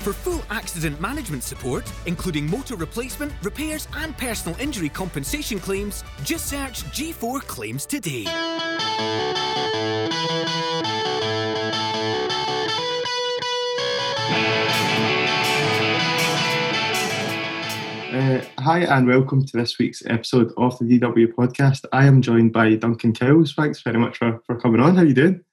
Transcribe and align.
For 0.00 0.14
full 0.14 0.42
accident 0.48 0.98
management 0.98 1.42
support, 1.42 1.84
including 2.06 2.48
motor 2.48 2.74
replacement, 2.74 3.32
repairs, 3.42 3.86
and 3.96 4.16
personal 4.16 4.58
injury 4.58 4.88
compensation 4.88 5.58
claims, 5.58 6.04
just 6.24 6.46
search 6.46 6.84
G4 6.84 7.42
Claims 7.42 7.84
today. 7.84 8.24
Uh, 18.10 18.42
hi 18.58 18.80
and 18.80 19.06
welcome 19.06 19.44
to 19.44 19.56
this 19.58 19.78
week's 19.78 20.02
episode 20.06 20.50
of 20.56 20.78
the 20.78 20.98
DW 20.98 21.34
podcast. 21.34 21.84
I 21.92 22.06
am 22.06 22.22
joined 22.22 22.54
by 22.54 22.74
Duncan 22.76 23.12
Cowles. 23.12 23.52
Thanks 23.52 23.82
very 23.82 23.98
much 23.98 24.16
for, 24.16 24.40
for 24.46 24.58
coming 24.58 24.80
on. 24.80 24.96
How 24.96 25.02
are 25.02 25.04
you 25.04 25.12
doing? 25.12 25.44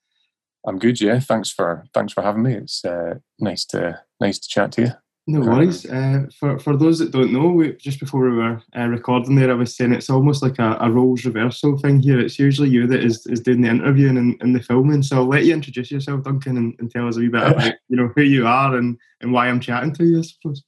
I'm 0.65 0.79
good. 0.79 1.01
Yeah, 1.01 1.19
thanks 1.19 1.51
for 1.51 1.83
thanks 1.93 2.13
for 2.13 2.23
having 2.23 2.43
me. 2.43 2.53
It's 2.53 2.83
uh, 2.85 3.15
nice 3.39 3.65
to 3.65 4.06
nice 4.19 4.39
to 4.39 4.47
chat 4.47 4.71
to 4.73 4.81
you. 4.81 4.91
No 5.29 5.41
worries. 5.41 5.85
Uh, 5.85 6.25
for 6.39 6.57
for 6.57 6.77
those 6.77 6.99
that 6.99 7.11
don't 7.11 7.33
know, 7.33 7.49
we, 7.49 7.73
just 7.73 7.99
before 7.99 8.29
we 8.29 8.37
were 8.37 8.61
uh, 8.77 8.87
recording 8.87 9.35
there, 9.35 9.51
I 9.51 9.55
was 9.55 9.75
saying 9.75 9.91
it's 9.91 10.09
almost 10.09 10.41
like 10.41 10.57
a, 10.57 10.77
a 10.79 10.89
roles 10.89 11.25
reversal 11.25 11.77
thing 11.77 11.99
here. 11.99 12.17
It's 12.17 12.39
usually 12.39 12.69
you 12.69 12.87
that 12.87 13.03
is, 13.03 13.27
is 13.27 13.41
doing 13.41 13.59
the 13.59 13.67
interviewing 13.67 14.15
and, 14.15 14.37
and 14.39 14.55
the 14.55 14.63
filming. 14.63 15.03
So 15.03 15.17
I'll 15.17 15.27
let 15.27 15.43
you 15.43 15.53
introduce 15.53 15.91
yourself, 15.91 16.23
Duncan, 16.23 16.55
and, 16.55 16.75
and 16.79 16.89
tell 16.89 17.09
us 17.09 17.17
a 17.17 17.19
wee 17.19 17.27
bit 17.27 17.43
about 17.43 17.73
you 17.89 17.97
know 17.97 18.09
who 18.15 18.21
you 18.21 18.47
are 18.47 18.77
and, 18.77 18.97
and 19.19 19.33
why 19.33 19.49
I'm 19.49 19.59
chatting 19.59 19.93
to 19.95 20.05
you. 20.05 20.19
I 20.19 20.21
suppose. 20.21 20.63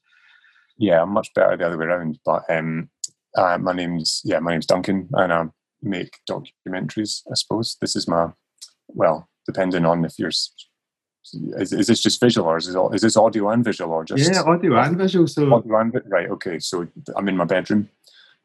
Yeah, 0.78 1.04
I'm 1.04 1.12
much 1.12 1.34
better 1.34 1.56
the 1.56 1.66
other 1.66 1.78
way 1.78 1.86
around. 1.86 2.20
But 2.26 2.44
um, 2.50 2.90
uh, 3.38 3.58
my 3.60 3.72
name's 3.72 4.22
yeah, 4.26 4.40
my 4.40 4.52
name's 4.52 4.66
Duncan, 4.66 5.08
and 5.14 5.32
I 5.32 5.46
make 5.82 6.20
documentaries. 6.30 7.22
I 7.32 7.36
suppose 7.36 7.78
this 7.80 7.96
is 7.96 8.10
my 8.10 8.28
well, 8.90 9.30
depending 9.46 9.86
on 9.86 10.04
if 10.04 10.20
you're 10.20 10.32
is, 11.34 11.74
is 11.74 11.88
this 11.88 12.02
just 12.02 12.20
visual 12.20 12.48
or 12.48 12.58
is 12.58 12.68
this, 12.68 12.76
is 12.94 13.02
this 13.02 13.18
audio 13.18 13.50
and 13.50 13.64
visual 13.64 13.92
or 13.92 14.06
just 14.06 14.32
yeah 14.32 14.42
audio 14.42 14.78
and 14.78 14.98
visual 14.98 15.28
so 15.28 15.54
audio 15.54 15.80
and, 15.80 16.02
right 16.08 16.30
okay 16.30 16.60
so 16.60 16.88
i'm 17.16 17.28
in 17.28 17.38
my 17.38 17.46
bedroom 17.46 17.90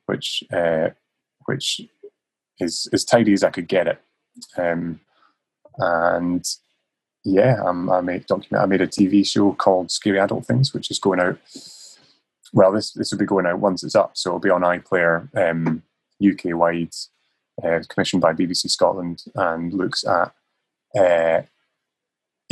which 0.07 0.45
uh, 0.53 0.89
which 1.47 1.81
is 2.59 2.89
as 2.93 3.05
tidy 3.05 3.33
as 3.33 3.43
i 3.43 3.51
could 3.51 3.69
get 3.69 3.89
it. 3.89 4.01
Um, 4.57 5.01
and 5.79 6.47
yeah 7.25 7.63
I'm, 7.65 7.91
i 7.91 8.01
made 8.01 8.27
document 8.27 8.63
i 8.63 8.67
made 8.67 8.83
a 8.83 8.87
tv 8.87 9.27
show 9.27 9.53
called 9.53 9.91
scary 9.91 10.21
adult 10.21 10.47
things 10.47 10.75
which 10.75 10.91
is 10.91 10.99
going 10.99 11.21
out 11.21 11.39
well 12.53 12.73
this 12.73 12.93
this 12.93 13.11
will 13.11 13.19
be 13.19 13.27
going 13.27 13.47
out 13.47 13.59
once 13.59 13.83
it's 13.83 13.95
up 13.95 14.17
so 14.17 14.31
it'll 14.31 14.41
be 14.41 14.51
on 14.51 14.63
iplayer 14.63 15.29
um, 15.37 15.83
uk 16.23 16.41
wide 16.45 16.95
uh, 17.63 17.81
commissioned 17.89 18.23
by 18.23 18.33
bbc 18.33 18.71
scotland 18.71 19.25
and 19.35 19.73
looks 19.73 20.05
at 20.05 20.33
uh, 20.99 21.43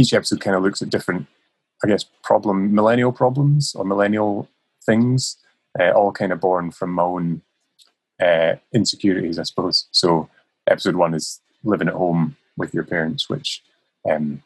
each 0.03 0.15
episode 0.15 0.41
kind 0.41 0.57
of 0.57 0.63
looks 0.63 0.83
at 0.83 0.91
different, 0.91 1.27
I 1.85 1.89
guess, 1.89 2.05
problem 2.23 2.75
millennial 2.75 3.13
problems 3.13 3.75
or 3.75 3.85
millennial 3.85 4.49
things, 4.85 5.37
uh, 5.79 5.91
all 5.91 6.13
kind 6.13 6.33
of 6.33 6.41
born 6.41 6.71
from 6.71 6.93
my 6.93 7.03
own 7.03 7.43
uh, 8.21 8.57
insecurities, 8.73 9.39
I 9.39 9.45
suppose. 9.45 9.87
So 9.91 10.29
episode 10.69 10.97
one 10.97 11.15
is 11.15 11.41
living 11.65 11.89
at 11.89 11.95
home 11.95 12.37
with 12.57 12.75
your 12.75 12.85
parents, 12.85 13.29
which 13.29 13.63
um, 14.11 14.43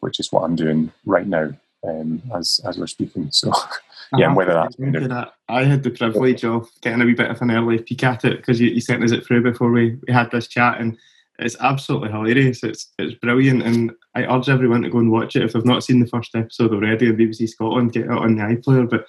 which 0.00 0.18
is 0.18 0.32
what 0.32 0.44
I'm 0.44 0.56
doing 0.56 0.92
right 1.04 1.26
now 1.26 1.50
um, 1.86 2.22
as 2.34 2.60
as 2.64 2.78
we're 2.78 2.86
speaking. 2.86 3.30
So 3.30 3.52
yeah, 4.16 4.28
and 4.28 4.36
whether 4.36 4.54
that's 4.54 4.76
kind 4.76 4.96
of, 4.96 5.28
I 5.48 5.64
had 5.64 5.82
the 5.82 5.90
privilege 5.90 6.44
of 6.44 6.68
getting 6.80 7.02
a 7.02 7.04
wee 7.04 7.14
bit 7.14 7.30
of 7.30 7.42
an 7.42 7.50
early 7.50 7.78
peek 7.78 8.04
at 8.04 8.24
it 8.24 8.38
because 8.38 8.60
you, 8.60 8.70
you 8.70 8.80
sent 8.80 9.04
us 9.04 9.12
it 9.12 9.26
through 9.26 9.42
before 9.42 9.70
we, 9.70 9.98
we 10.06 10.12
had 10.12 10.30
this 10.30 10.46
chat 10.46 10.80
and 10.80 10.96
it's 11.40 11.56
absolutely 11.60 12.10
hilarious. 12.10 12.62
It's 12.62 12.88
it's 12.98 13.14
brilliant, 13.14 13.62
and 13.62 13.92
I 14.14 14.24
urge 14.24 14.48
everyone 14.48 14.82
to 14.82 14.90
go 14.90 14.98
and 14.98 15.10
watch 15.10 15.36
it 15.36 15.42
if 15.42 15.52
they've 15.52 15.64
not 15.64 15.84
seen 15.84 16.00
the 16.00 16.06
first 16.06 16.34
episode 16.34 16.72
already 16.72 17.08
on 17.08 17.16
BBC 17.16 17.48
Scotland. 17.48 17.92
Get 17.92 18.06
it 18.06 18.10
on 18.10 18.36
the 18.36 18.42
iPlayer. 18.42 18.88
But 18.88 19.06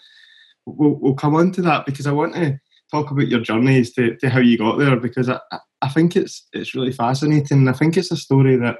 we'll 0.66 0.96
we'll 1.00 1.16
come 1.16 1.36
on 1.36 1.52
to 1.54 1.62
that 1.64 1.86
because 1.86 2.08
I 2.08 2.12
want 2.12 2.36
to 2.36 2.60
talk 2.92 3.10
about 3.10 3.28
your 3.28 3.40
journeys 3.40 3.94
to, 3.94 4.16
to 4.18 4.30
how 4.30 4.40
you 4.40 4.58
got 4.58 4.78
there 4.78 4.98
because 4.98 5.30
I, 5.30 5.40
I 5.82 5.90
think 5.90 6.16
it's 6.16 6.48
it's 6.54 6.76
really 6.76 6.92
fascinating. 6.92 7.68
I 7.68 7.74
think 7.74 7.98
it's 7.98 8.12
a 8.12 8.18
story 8.18 8.58
that 8.58 8.78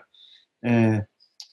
uh, 0.68 1.02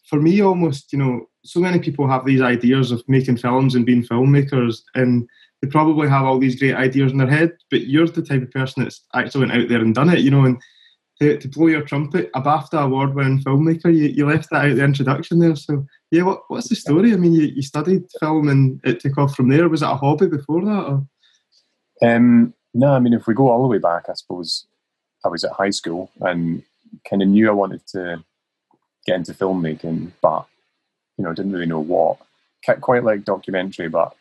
for 0.09 0.21
me 0.21 0.41
almost 0.41 0.93
you 0.93 0.99
know 0.99 1.27
so 1.45 1.61
many 1.61 1.79
people 1.79 2.09
have 2.09 2.25
these 2.25 2.41
ideas 2.41 2.91
of 2.91 3.03
making 3.09 3.37
films 3.37 3.75
and 3.75 3.87
being 3.87 4.03
filmmakers 4.03 4.81
and 4.95 5.29
they 5.61 5.69
probably 5.69 6.09
have 6.09 6.25
all 6.25 6.39
these 6.39 6.59
great 6.59 6.75
ideas 6.75 7.13
in 7.13 7.19
their 7.19 7.31
head 7.31 7.53
but 7.71 7.87
you're 7.87 8.07
the 8.07 8.23
type 8.23 8.43
of 8.43 8.51
person 8.51 8.83
that's 8.83 9.05
actually 9.15 9.47
went 9.47 9.53
out 9.53 9.69
there 9.69 9.81
and 9.81 9.95
done 9.95 10.11
it 10.11 10.21
you 10.21 10.31
know 10.31 10.45
and 10.45 10.61
to, 11.21 11.39
to 11.39 11.49
blow 11.49 11.67
your 11.67 11.83
trumpet, 11.83 12.31
a 12.35 12.41
BAFTA 12.41 12.85
award 12.85 13.15
winning 13.15 13.41
filmmaker. 13.41 13.87
You, 13.87 14.09
you 14.09 14.27
left 14.27 14.51
that 14.51 14.67
out 14.67 14.77
the 14.77 14.85
introduction 14.85 15.39
there. 15.39 15.57
So, 15.57 15.87
yeah, 16.11 16.23
what, 16.23 16.43
what's 16.49 16.69
the 16.69 16.77
story? 16.77 17.13
I 17.13 17.17
mean, 17.17 17.33
you, 17.33 17.47
you 17.47 17.63
studied 17.63 18.05
film 18.21 18.49
and 18.49 18.81
it 18.85 19.01
took 19.01 19.19
off 19.19 19.35
from 19.35 19.49
there. 19.49 19.69
Was 19.69 19.83
it 19.83 19.89
a 19.89 19.97
hobby 19.97 20.27
before 20.27 20.65
that? 20.65 20.71
Or? 20.71 21.07
Um, 22.03 22.55
no, 22.75 22.93
I 22.93 23.01
mean, 23.01 23.15
if 23.15 23.27
we 23.27 23.35
go 23.35 23.49
all 23.49 23.63
the 23.63 23.69
way 23.69 23.79
back, 23.79 24.05
I 24.09 24.15
suppose 24.15 24.67
I 25.25 25.29
was 25.29 25.43
at 25.43 25.53
high 25.53 25.71
school 25.71 26.11
and 26.21 26.63
kind 27.09 27.23
of 27.23 27.29
knew 27.29 27.49
I 27.49 27.53
wanted 27.53 27.87
to 27.89 28.23
get 29.07 29.17
into 29.17 29.35
filmmaking, 29.35 30.13
but, 30.23 30.47
you 31.17 31.25
know, 31.25 31.35
didn't 31.35 31.53
really 31.53 31.67
know 31.67 31.81
what. 31.81 32.19
Quite 32.81 33.05
like 33.05 33.25
documentary, 33.25 33.89
but 33.89 34.15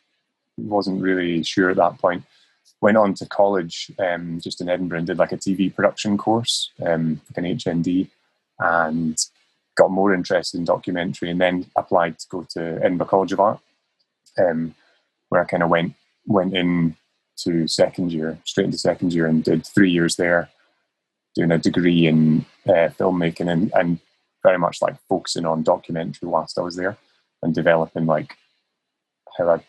wasn't 0.57 1.01
really 1.01 1.43
sure 1.43 1.69
at 1.69 1.77
that 1.77 1.99
point 1.99 2.23
went 2.81 2.97
on 2.97 3.13
to 3.15 3.25
college 3.25 3.91
um, 3.99 4.39
just 4.39 4.61
in 4.61 4.69
Edinburgh 4.69 4.99
and 4.99 5.07
did 5.07 5.17
like 5.17 5.31
a 5.31 5.37
TV 5.37 5.73
production 5.73 6.17
course, 6.17 6.71
um, 6.85 7.21
like 7.29 7.37
an 7.37 7.57
HND, 7.57 8.09
and 8.59 9.17
got 9.75 9.91
more 9.91 10.13
interested 10.13 10.57
in 10.57 10.65
documentary 10.65 11.29
and 11.29 11.39
then 11.39 11.65
applied 11.75 12.17
to 12.19 12.27
go 12.29 12.47
to 12.49 12.79
Edinburgh 12.83 13.07
College 13.07 13.31
of 13.31 13.39
Art, 13.39 13.59
um, 14.39 14.75
where 15.29 15.41
I 15.41 15.45
kind 15.45 15.63
of 15.63 15.69
went 15.69 15.93
went 16.25 16.55
in 16.55 16.95
to 17.37 17.67
second 17.67 18.11
year, 18.11 18.37
straight 18.43 18.65
into 18.65 18.77
second 18.77 19.13
year, 19.13 19.27
and 19.27 19.43
did 19.43 19.65
three 19.65 19.91
years 19.91 20.15
there, 20.15 20.49
doing 21.35 21.51
a 21.51 21.57
degree 21.57 22.07
in 22.07 22.45
uh, 22.67 22.89
filmmaking 22.97 23.51
and, 23.51 23.71
and 23.73 23.99
very 24.43 24.57
much 24.57 24.81
like 24.81 24.95
focusing 25.07 25.45
on 25.45 25.63
documentary 25.63 26.27
whilst 26.27 26.57
I 26.57 26.61
was 26.61 26.75
there 26.75 26.97
and 27.43 27.53
developing 27.53 28.05
like 28.05 28.35
how 29.37 29.49
I 29.49 29.59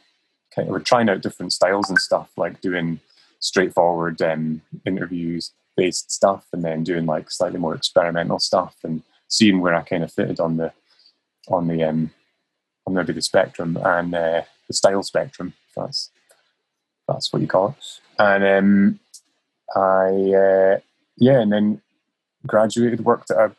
we're 0.67 0.81
trying 0.81 1.09
out 1.09 1.23
different 1.23 1.53
styles 1.53 1.89
and 1.89 1.99
stuff, 1.99 2.31
like 2.37 2.61
doing 2.61 3.01
straightforward 3.41 4.21
um, 4.23 4.63
interviews 4.85 5.53
based 5.77 6.11
stuff, 6.11 6.47
and 6.53 6.65
then 6.65 6.83
doing 6.83 7.07
like 7.07 7.31
slightly 7.31 7.59
more 7.59 7.75
experimental 7.75 8.39
stuff, 8.39 8.77
and 8.83 9.03
seeing 9.29 9.61
where 9.61 9.75
I 9.75 9.83
kind 9.83 10.03
of 10.03 10.13
fitted 10.13 10.41
on 10.41 10.57
the 10.57 10.73
on 11.49 11.69
the 11.69 11.85
um, 11.85 12.11
on 12.87 12.95
maybe 12.95 13.13
the 13.13 13.23
spectrum 13.23 13.79
and 13.83 14.15
uh, 14.15 14.43
the 14.67 14.73
style 14.73 15.03
spectrum. 15.03 15.55
That's 15.77 16.11
that's 17.07 17.33
what 17.33 17.43
you 17.43 17.49
call 17.49 17.77
it. 17.79 18.01
And 18.19 18.45
um, 18.45 19.01
I 19.77 20.09
uh, 20.35 20.81
yeah, 21.17 21.41
and 21.41 21.53
then 21.53 21.83
graduated, 22.47 23.05
worked 23.05 23.31
at 23.31 23.37
a 23.39 23.57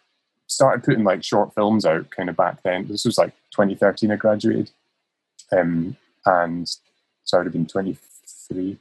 started 0.48 0.84
putting 0.84 1.04
like 1.04 1.24
short 1.24 1.54
films 1.54 1.86
out 1.86 2.10
kind 2.10 2.30
of 2.30 2.36
back 2.36 2.62
then. 2.64 2.88
This 2.88 3.06
was 3.06 3.18
like 3.18 3.34
2013. 3.52 4.12
I 4.12 4.16
graduated, 4.16 4.72
um, 5.52 5.96
and 6.26 6.70
so 7.29 7.38
I 7.38 7.40
would 7.41 7.47
have 7.47 7.53
been 7.53 7.67
23. 7.67 8.78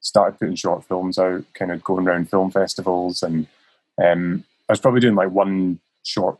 Started 0.00 0.38
putting 0.38 0.54
short 0.54 0.84
films 0.84 1.18
out, 1.18 1.44
kind 1.54 1.70
of 1.70 1.84
going 1.84 2.08
around 2.08 2.30
film 2.30 2.50
festivals, 2.50 3.22
and 3.22 3.46
um, 4.02 4.44
I 4.68 4.72
was 4.72 4.80
probably 4.80 5.00
doing 5.00 5.14
like 5.14 5.30
one 5.30 5.78
short, 6.02 6.38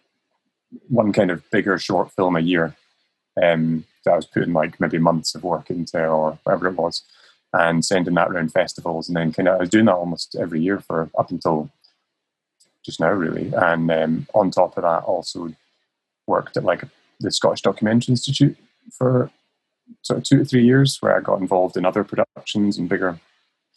one 0.89 1.13
kind 1.13 1.31
of 1.31 1.49
bigger 1.51 1.79
short 1.79 2.11
film 2.13 2.37
a 2.37 2.41
year. 2.41 2.75
Um, 3.41 3.85
that 4.05 4.13
I 4.13 4.17
was 4.17 4.27
putting 4.27 4.53
like 4.53 4.81
maybe 4.81 4.99
months 4.99 5.35
of 5.35 5.45
work 5.45 5.71
into, 5.71 6.05
or 6.05 6.39
whatever 6.43 6.69
it 6.69 6.75
was, 6.75 7.03
and 7.53 7.85
sending 7.85 8.15
that 8.15 8.31
around 8.31 8.53
festivals, 8.53 9.09
and 9.09 9.17
then 9.17 9.33
kind 9.33 9.49
of 9.49 9.57
I 9.57 9.59
was 9.59 9.71
doing 9.71 9.85
that 9.85 9.95
almost 9.95 10.35
every 10.35 10.61
year 10.61 10.81
for 10.81 11.11
up 11.19 11.31
until 11.31 11.71
just 12.85 12.99
now, 12.99 13.13
really. 13.13 13.53
And 13.55 13.91
um, 13.91 14.27
on 14.35 14.51
top 14.51 14.77
of 14.77 14.83
that, 14.83 15.05
also 15.05 15.53
worked 16.27 16.57
at 16.57 16.65
like 16.65 16.83
the 17.21 17.31
Scottish 17.31 17.63
Documentary 17.63 18.13
Institute 18.13 18.57
for 18.91 19.31
sort 20.03 20.19
of 20.19 20.25
two 20.25 20.39
to 20.39 20.45
three 20.45 20.65
years 20.65 20.99
where 21.01 21.17
I 21.17 21.21
got 21.21 21.41
involved 21.41 21.77
in 21.77 21.85
other 21.85 22.05
productions 22.05 22.79
and 22.79 22.89
bigger, 22.89 23.19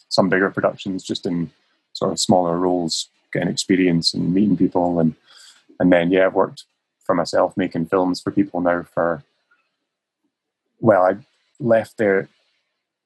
some 0.08 0.28
bigger 0.28 0.50
productions, 0.50 1.04
just 1.04 1.26
in 1.26 1.50
sort 1.92 2.12
of 2.12 2.20
smaller 2.20 2.58
roles, 2.58 3.08
getting 3.32 3.48
experience 3.48 4.14
and 4.14 4.32
meeting 4.32 4.56
people, 4.56 4.98
and 4.98 5.14
and 5.78 5.92
then 5.92 6.10
yeah, 6.10 6.26
I've 6.26 6.34
worked 6.34 6.64
for 7.04 7.14
myself 7.14 7.56
making 7.56 7.86
films 7.86 8.20
for 8.20 8.30
people 8.30 8.60
now 8.60 8.82
for. 8.82 9.22
Well, 10.80 11.02
I 11.02 11.16
left 11.58 11.96
there 11.96 12.28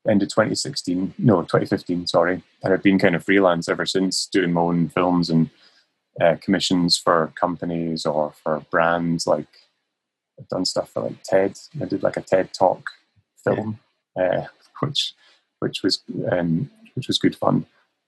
end 0.09 0.23
of 0.23 0.29
2016, 0.29 1.15
no, 1.19 1.43
2015, 1.43 2.07
sorry, 2.07 2.43
and 2.63 2.73
I've 2.73 2.83
been 2.83 2.99
kind 2.99 3.15
of 3.15 3.25
freelance 3.25 3.69
ever 3.69 3.85
since, 3.85 4.27
doing 4.27 4.53
my 4.53 4.63
own 4.63 4.89
films 4.89 5.29
and 5.29 5.51
uh, 6.21 6.37
commissions 6.41 6.97
for 6.97 7.33
companies 7.39 8.07
or 8.07 8.33
for 8.43 8.61
brands 8.71 9.27
like 9.27 9.47
I've 10.39 10.49
done 10.49 10.65
stuff 10.65 10.91
for 10.91 11.03
like 11.03 11.23
TED. 11.23 11.59
I 11.81 11.85
did 11.85 12.03
like 12.03 12.17
a 12.17 12.23
TED 12.23 12.55
talk 12.55 12.91
film, 13.45 13.79
uh, 14.19 14.43
which 14.81 15.15
which 15.61 15.83
was 15.83 16.03
um, 16.31 16.71
which 16.95 17.09
was 17.09 17.19
good 17.19 17.37
fun. 17.37 17.67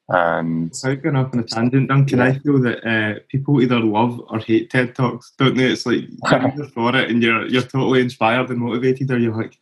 And 0.08 0.70
without 0.70 1.02
going 1.02 1.16
off 1.16 1.32
on 1.32 1.40
a 1.40 1.44
tangent, 1.44 1.88
Duncan, 1.88 2.18
yeah. 2.18 2.24
I 2.24 2.38
feel 2.38 2.60
that 2.60 2.86
uh, 2.86 3.20
people 3.28 3.62
either 3.62 3.80
love 3.80 4.20
or 4.28 4.38
hate 4.40 4.68
TED 4.68 4.94
talks, 4.94 5.32
don't 5.38 5.56
they? 5.56 5.70
It's 5.70 5.86
like 5.86 6.04
you're 6.56 6.66
for 6.68 6.94
it 6.96 7.10
and 7.10 7.22
you're 7.22 7.46
you're 7.46 7.62
totally 7.62 8.00
inspired 8.00 8.50
and 8.50 8.58
motivated, 8.58 9.10
or 9.10 9.18
you're 9.18 9.36
like, 9.36 9.56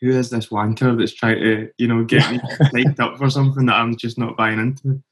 who 0.00 0.10
is 0.10 0.30
this 0.30 0.48
wanker 0.48 0.96
that's 0.96 1.14
trying 1.14 1.40
to, 1.40 1.70
you 1.78 1.88
know, 1.88 2.04
get 2.04 2.30
me 2.30 2.38
psyched 2.60 3.00
up 3.00 3.18
for 3.18 3.30
something 3.30 3.66
that 3.66 3.76
I'm 3.76 3.96
just 3.96 4.18
not 4.18 4.36
buying 4.36 4.60
into? 4.60 5.02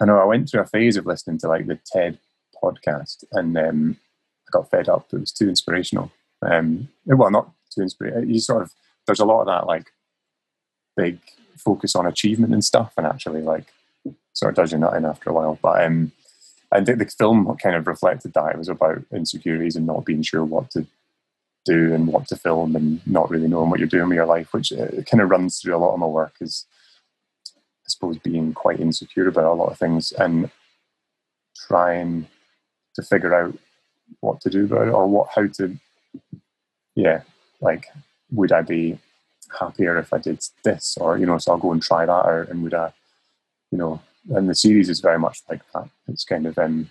I 0.00 0.04
know 0.04 0.18
I 0.18 0.24
went 0.24 0.48
through 0.48 0.60
a 0.60 0.66
phase 0.66 0.96
of 0.96 1.06
listening 1.06 1.38
to 1.38 1.48
like 1.48 1.66
the 1.66 1.78
TED 1.92 2.18
podcast, 2.62 3.24
and 3.32 3.56
um, 3.56 3.96
I 4.46 4.50
got 4.52 4.70
fed 4.70 4.88
up. 4.88 5.08
It 5.12 5.18
was 5.20 5.32
too 5.32 5.48
inspirational. 5.48 6.12
Um, 6.42 6.88
well, 7.06 7.30
not 7.30 7.50
too 7.74 7.82
inspirational. 7.82 8.28
You 8.28 8.40
sort 8.40 8.62
of 8.62 8.72
there's 9.08 9.20
a 9.20 9.24
lot 9.24 9.40
of 9.40 9.46
that 9.46 9.66
like 9.66 9.90
big 10.96 11.18
focus 11.56 11.96
on 11.96 12.06
achievement 12.06 12.52
and 12.52 12.64
stuff, 12.64 12.92
and 12.96 13.06
actually 13.06 13.42
like 13.42 13.72
sort 14.34 14.50
of 14.50 14.56
does 14.56 14.70
your 14.70 14.78
nut 14.78 14.96
in 14.96 15.04
after 15.04 15.30
a 15.30 15.32
while. 15.32 15.58
But 15.60 15.84
um, 15.84 16.12
I 16.70 16.84
think 16.84 16.98
the 16.98 17.06
film 17.06 17.56
kind 17.56 17.74
of 17.74 17.86
reflected 17.86 18.34
that 18.34 18.52
it 18.52 18.58
was 18.58 18.68
about 18.68 19.02
insecurities 19.12 19.74
and 19.74 19.86
not 19.86 20.04
being 20.04 20.22
sure 20.22 20.44
what 20.44 20.70
to 20.72 20.86
do 21.64 21.92
and 21.92 22.06
what 22.06 22.28
to 22.28 22.36
film 22.36 22.76
and 22.76 23.04
not 23.06 23.30
really 23.30 23.48
knowing 23.48 23.70
what 23.70 23.78
you're 23.78 23.88
doing 23.88 24.08
with 24.08 24.16
your 24.16 24.26
life, 24.26 24.52
which 24.52 24.72
uh, 24.72 25.02
kind 25.10 25.20
of 25.20 25.30
runs 25.30 25.58
through 25.58 25.74
a 25.74 25.78
lot 25.78 25.94
of 25.94 25.98
my 25.98 26.06
work. 26.06 26.34
Is 26.40 26.66
I 27.46 27.88
suppose 27.88 28.18
being 28.18 28.52
quite 28.52 28.80
insecure 28.80 29.28
about 29.28 29.52
a 29.52 29.54
lot 29.54 29.72
of 29.72 29.78
things 29.78 30.12
and 30.12 30.50
trying 31.66 32.28
to 32.94 33.02
figure 33.02 33.34
out 33.34 33.58
what 34.20 34.40
to 34.42 34.50
do 34.50 34.64
about 34.64 34.88
it 34.88 34.92
or 34.92 35.06
what 35.06 35.28
how 35.34 35.46
to 35.46 35.76
yeah 36.94 37.22
like 37.60 37.86
would 38.30 38.52
I 38.52 38.62
be 38.62 38.98
happier 39.58 39.98
if 39.98 40.12
I 40.12 40.18
did 40.18 40.44
this? 40.64 40.96
Or 41.00 41.18
you 41.18 41.26
know 41.26 41.38
so 41.38 41.52
I'll 41.52 41.58
go 41.58 41.72
and 41.72 41.82
try 41.82 42.06
that 42.06 42.12
out 42.12 42.48
and 42.48 42.62
would 42.62 42.74
I 42.74 42.92
you 43.70 43.78
know 43.78 44.00
and 44.30 44.48
the 44.48 44.54
series 44.54 44.88
is 44.88 45.00
very 45.00 45.18
much 45.18 45.40
like 45.48 45.62
that. 45.74 45.88
It's 46.08 46.24
kind 46.24 46.46
of 46.46 46.58
um 46.58 46.90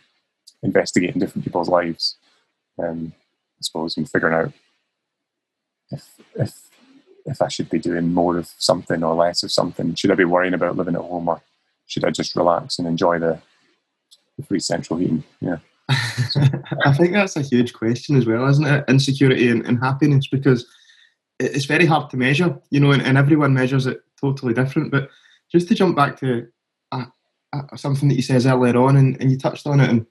investigating 0.63 1.19
different 1.19 1.43
people's 1.43 1.69
lives 1.69 2.17
um 2.79 3.13
I 3.59 3.61
suppose 3.61 3.97
and 3.97 4.09
figuring 4.09 4.33
out 4.33 4.53
if 5.91 6.03
if 6.35 6.67
if 7.27 7.41
I 7.41 7.49
should 7.49 7.69
be 7.69 7.79
doing 7.79 8.13
more 8.13 8.37
of 8.37 8.49
something 8.57 9.03
or 9.03 9.13
less 9.13 9.43
of 9.43 9.51
something. 9.51 9.93
Should 9.95 10.11
I 10.11 10.15
be 10.15 10.23
worrying 10.23 10.53
about 10.53 10.77
living 10.77 10.95
at 10.95 11.01
home 11.01 11.27
or 11.27 11.41
should 11.87 12.05
I 12.05 12.09
just 12.11 12.35
relax 12.35 12.79
and 12.79 12.87
enjoy 12.87 13.19
the, 13.19 13.39
the 14.37 14.45
free 14.45 14.59
central 14.59 14.99
heating? 14.99 15.23
Yeah. 15.41 15.57
I 15.89 16.93
think 16.93 17.13
that's 17.13 17.35
a 17.35 17.41
huge 17.41 17.73
question 17.73 18.17
as 18.17 18.25
well, 18.25 18.47
isn't 18.47 18.65
it? 18.65 18.85
Insecurity 18.87 19.49
and, 19.49 19.65
and 19.65 19.79
happiness, 19.79 20.27
because 20.27 20.65
it's 21.39 21.65
very 21.65 21.85
hard 21.85 22.09
to 22.09 22.17
measure, 22.17 22.59
you 22.69 22.79
know, 22.79 22.91
and, 22.91 23.01
and, 23.01 23.17
everyone 23.17 23.53
measures 23.53 23.85
it 23.85 24.01
totally 24.19 24.53
different. 24.53 24.91
But 24.91 25.09
just 25.51 25.67
to 25.67 25.75
jump 25.75 25.95
back 25.95 26.19
to 26.19 26.47
something 27.75 28.09
that 28.09 28.15
he 28.15 28.21
says 28.21 28.45
earlier 28.45 28.77
on, 28.77 28.97
and, 28.97 29.19
and, 29.21 29.31
you 29.31 29.37
touched 29.37 29.67
on 29.67 29.79
it, 29.79 29.89
and 29.89 30.05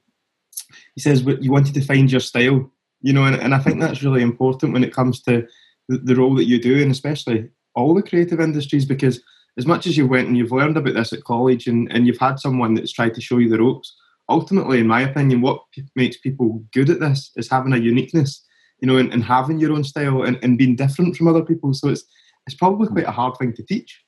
he 0.95 1.01
says 1.01 1.23
you 1.23 1.51
wanted 1.51 1.73
to 1.73 1.81
find 1.81 2.11
your 2.11 2.21
style, 2.21 2.71
you 3.01 3.13
know, 3.13 3.25
and, 3.25 3.35
and 3.35 3.53
I 3.53 3.59
think 3.59 3.79
that's 3.79 4.03
really 4.03 4.21
important 4.21 4.73
when 4.73 4.83
it 4.83 4.93
comes 4.93 5.21
to 5.23 5.45
the, 5.87 5.97
the 5.97 6.15
role 6.15 6.35
that 6.35 6.45
you 6.45 6.61
do, 6.61 6.81
and 6.81 6.91
especially 6.91 7.49
all 7.75 7.93
the 7.93 8.01
creative 8.01 8.39
industries, 8.39 8.85
because 8.85 9.21
as 9.57 9.65
much 9.65 9.87
as 9.87 9.97
you 9.97 10.07
went 10.07 10.27
and 10.27 10.37
you've 10.37 10.51
learned 10.51 10.77
about 10.77 10.93
this 10.93 11.13
at 11.13 11.23
college 11.23 11.67
and, 11.67 11.91
and 11.91 12.07
you've 12.07 12.19
had 12.19 12.39
someone 12.39 12.73
that's 12.73 12.91
tried 12.91 13.13
to 13.15 13.21
show 13.21 13.37
you 13.37 13.49
the 13.49 13.59
ropes, 13.59 13.95
ultimately, 14.29 14.79
in 14.79 14.87
my 14.87 15.01
opinion, 15.01 15.41
what 15.41 15.61
p- 15.71 15.83
makes 15.95 16.17
people 16.17 16.63
good 16.73 16.89
at 16.89 16.99
this 16.99 17.31
is 17.35 17.49
having 17.49 17.73
a 17.73 17.77
uniqueness, 17.77 18.43
you 18.79 18.87
know, 18.87 18.97
and, 18.97 19.11
and 19.13 19.23
having 19.23 19.59
your 19.59 19.73
own 19.73 19.83
style 19.83 20.23
and, 20.23 20.37
and 20.43 20.57
being 20.57 20.75
different 20.75 21.15
from 21.15 21.27
other 21.27 21.43
people. 21.43 21.73
So 21.73 21.89
it's 21.89 22.03
it's 22.45 22.55
probably 22.55 22.87
quite 22.87 23.05
a 23.05 23.11
hard 23.11 23.35
thing 23.37 23.53
to 23.53 23.63
teach. 23.63 24.01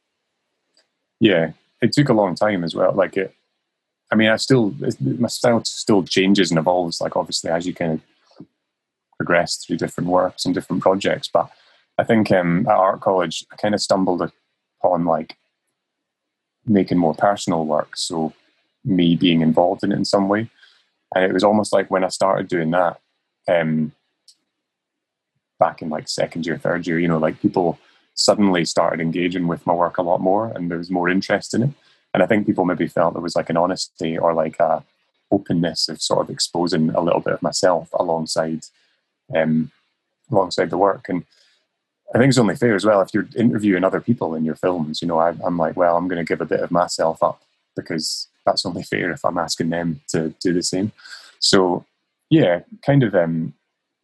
Yeah, 1.20 1.52
it 1.82 1.92
took 1.92 2.10
a 2.10 2.14
long 2.14 2.36
time 2.36 2.64
as 2.64 2.74
well. 2.74 2.94
Like 2.94 3.18
it, 3.18 3.36
I 4.12 4.16
mean, 4.16 4.30
I 4.30 4.38
still 4.38 4.74
my 5.00 5.28
style 5.28 5.64
still 5.64 6.04
changes 6.04 6.52
and 6.52 6.58
evolves. 6.58 7.02
Like 7.02 7.16
obviously, 7.16 7.52
as 7.52 7.66
you 7.68 7.74
kind 7.74 7.94
of 7.94 8.46
progress 9.18 9.58
through 9.58 9.78
different 9.78 10.10
works 10.10 10.46
and 10.46 10.56
different 10.56 10.82
projects. 10.82 11.30
But 11.32 11.52
I 11.98 12.04
think 12.06 12.32
um, 12.32 12.66
at 12.68 12.76
art 12.76 13.02
college, 13.02 13.46
I 13.52 13.58
kind 13.58 13.76
of 13.76 13.82
stumbled 13.82 14.32
upon 14.82 15.06
like 15.06 15.36
making 16.66 16.98
more 16.98 17.14
personal 17.14 17.66
work. 17.66 17.98
So 17.98 18.34
me 18.86 19.16
being 19.16 19.42
involved 19.42 19.84
in 19.84 19.92
it 19.92 19.98
in 19.98 20.06
some 20.06 20.30
way. 20.30 20.50
And 21.14 21.26
it 21.26 21.34
was 21.34 21.44
almost 21.44 21.74
like 21.74 21.92
when 21.92 22.04
I 22.04 22.10
started 22.10 22.48
doing 22.48 22.72
that, 22.72 23.00
um, 23.48 23.92
back 25.60 25.82
in 25.82 25.90
like 25.90 26.08
second 26.08 26.46
year, 26.46 26.58
third 26.58 26.88
year, 26.88 27.00
you 27.00 27.08
know, 27.08 27.18
like 27.18 27.42
people 27.42 27.78
suddenly 28.16 28.66
started 28.66 29.02
engaging 29.02 29.48
with 29.48 29.66
my 29.66 29.74
work 29.74 29.98
a 29.98 30.02
lot 30.02 30.22
more 30.22 30.52
and 30.56 30.70
there 30.70 30.78
was 30.78 30.90
more 30.90 31.10
interest 31.10 31.54
in 31.54 31.64
it. 31.64 31.70
And 32.14 32.24
I 32.24 32.26
think 32.26 32.48
people 32.48 32.66
maybe 32.66 32.88
felt 32.88 33.14
there 33.14 33.22
was 33.22 33.36
like 33.36 33.50
an 33.50 33.58
honesty 33.58 34.18
or 34.18 34.34
like 34.34 34.60
a 34.60 34.84
openness 35.32 35.90
of 35.90 36.02
sort 36.02 36.22
of 36.22 36.30
exposing 36.30 36.90
a 36.90 37.02
little 37.02 37.20
bit 37.20 37.36
of 37.36 37.42
myself 37.42 37.90
alongside 37.94 38.66
um, 39.36 39.72
alongside 40.32 40.70
the 40.70 40.78
work. 40.78 41.08
And 41.08 41.24
I 42.14 42.18
think 42.18 42.30
it's 42.30 42.40
only 42.40 42.56
fair 42.56 42.76
as 42.76 42.86
well 42.86 43.02
if 43.02 43.14
you're 43.14 43.28
interviewing 43.36 43.84
other 43.84 44.02
people 44.02 44.34
in 44.34 44.44
your 44.44 44.56
films. 44.56 45.02
You 45.02 45.08
know, 45.08 45.20
I, 45.20 45.36
am 45.46 45.58
like, 45.58 45.76
well, 45.76 45.96
I'm 45.96 46.08
going 46.08 46.24
to 46.24 46.28
give 46.28 46.42
a 46.42 46.46
bit 46.46 46.62
of 46.62 46.72
myself 46.72 47.22
up 47.22 47.42
because 47.76 48.28
that's 48.46 48.66
only 48.66 48.84
fair 48.84 49.12
if 49.12 49.24
I'm 49.24 49.38
asking 49.38 49.70
them 49.70 50.02
to 50.10 50.34
do 50.42 50.54
the 50.54 50.64
same. 50.64 50.92
So 51.40 51.86
yeah, 52.30 52.62
kind 52.86 53.04
of 53.04 53.14
um, 53.14 53.54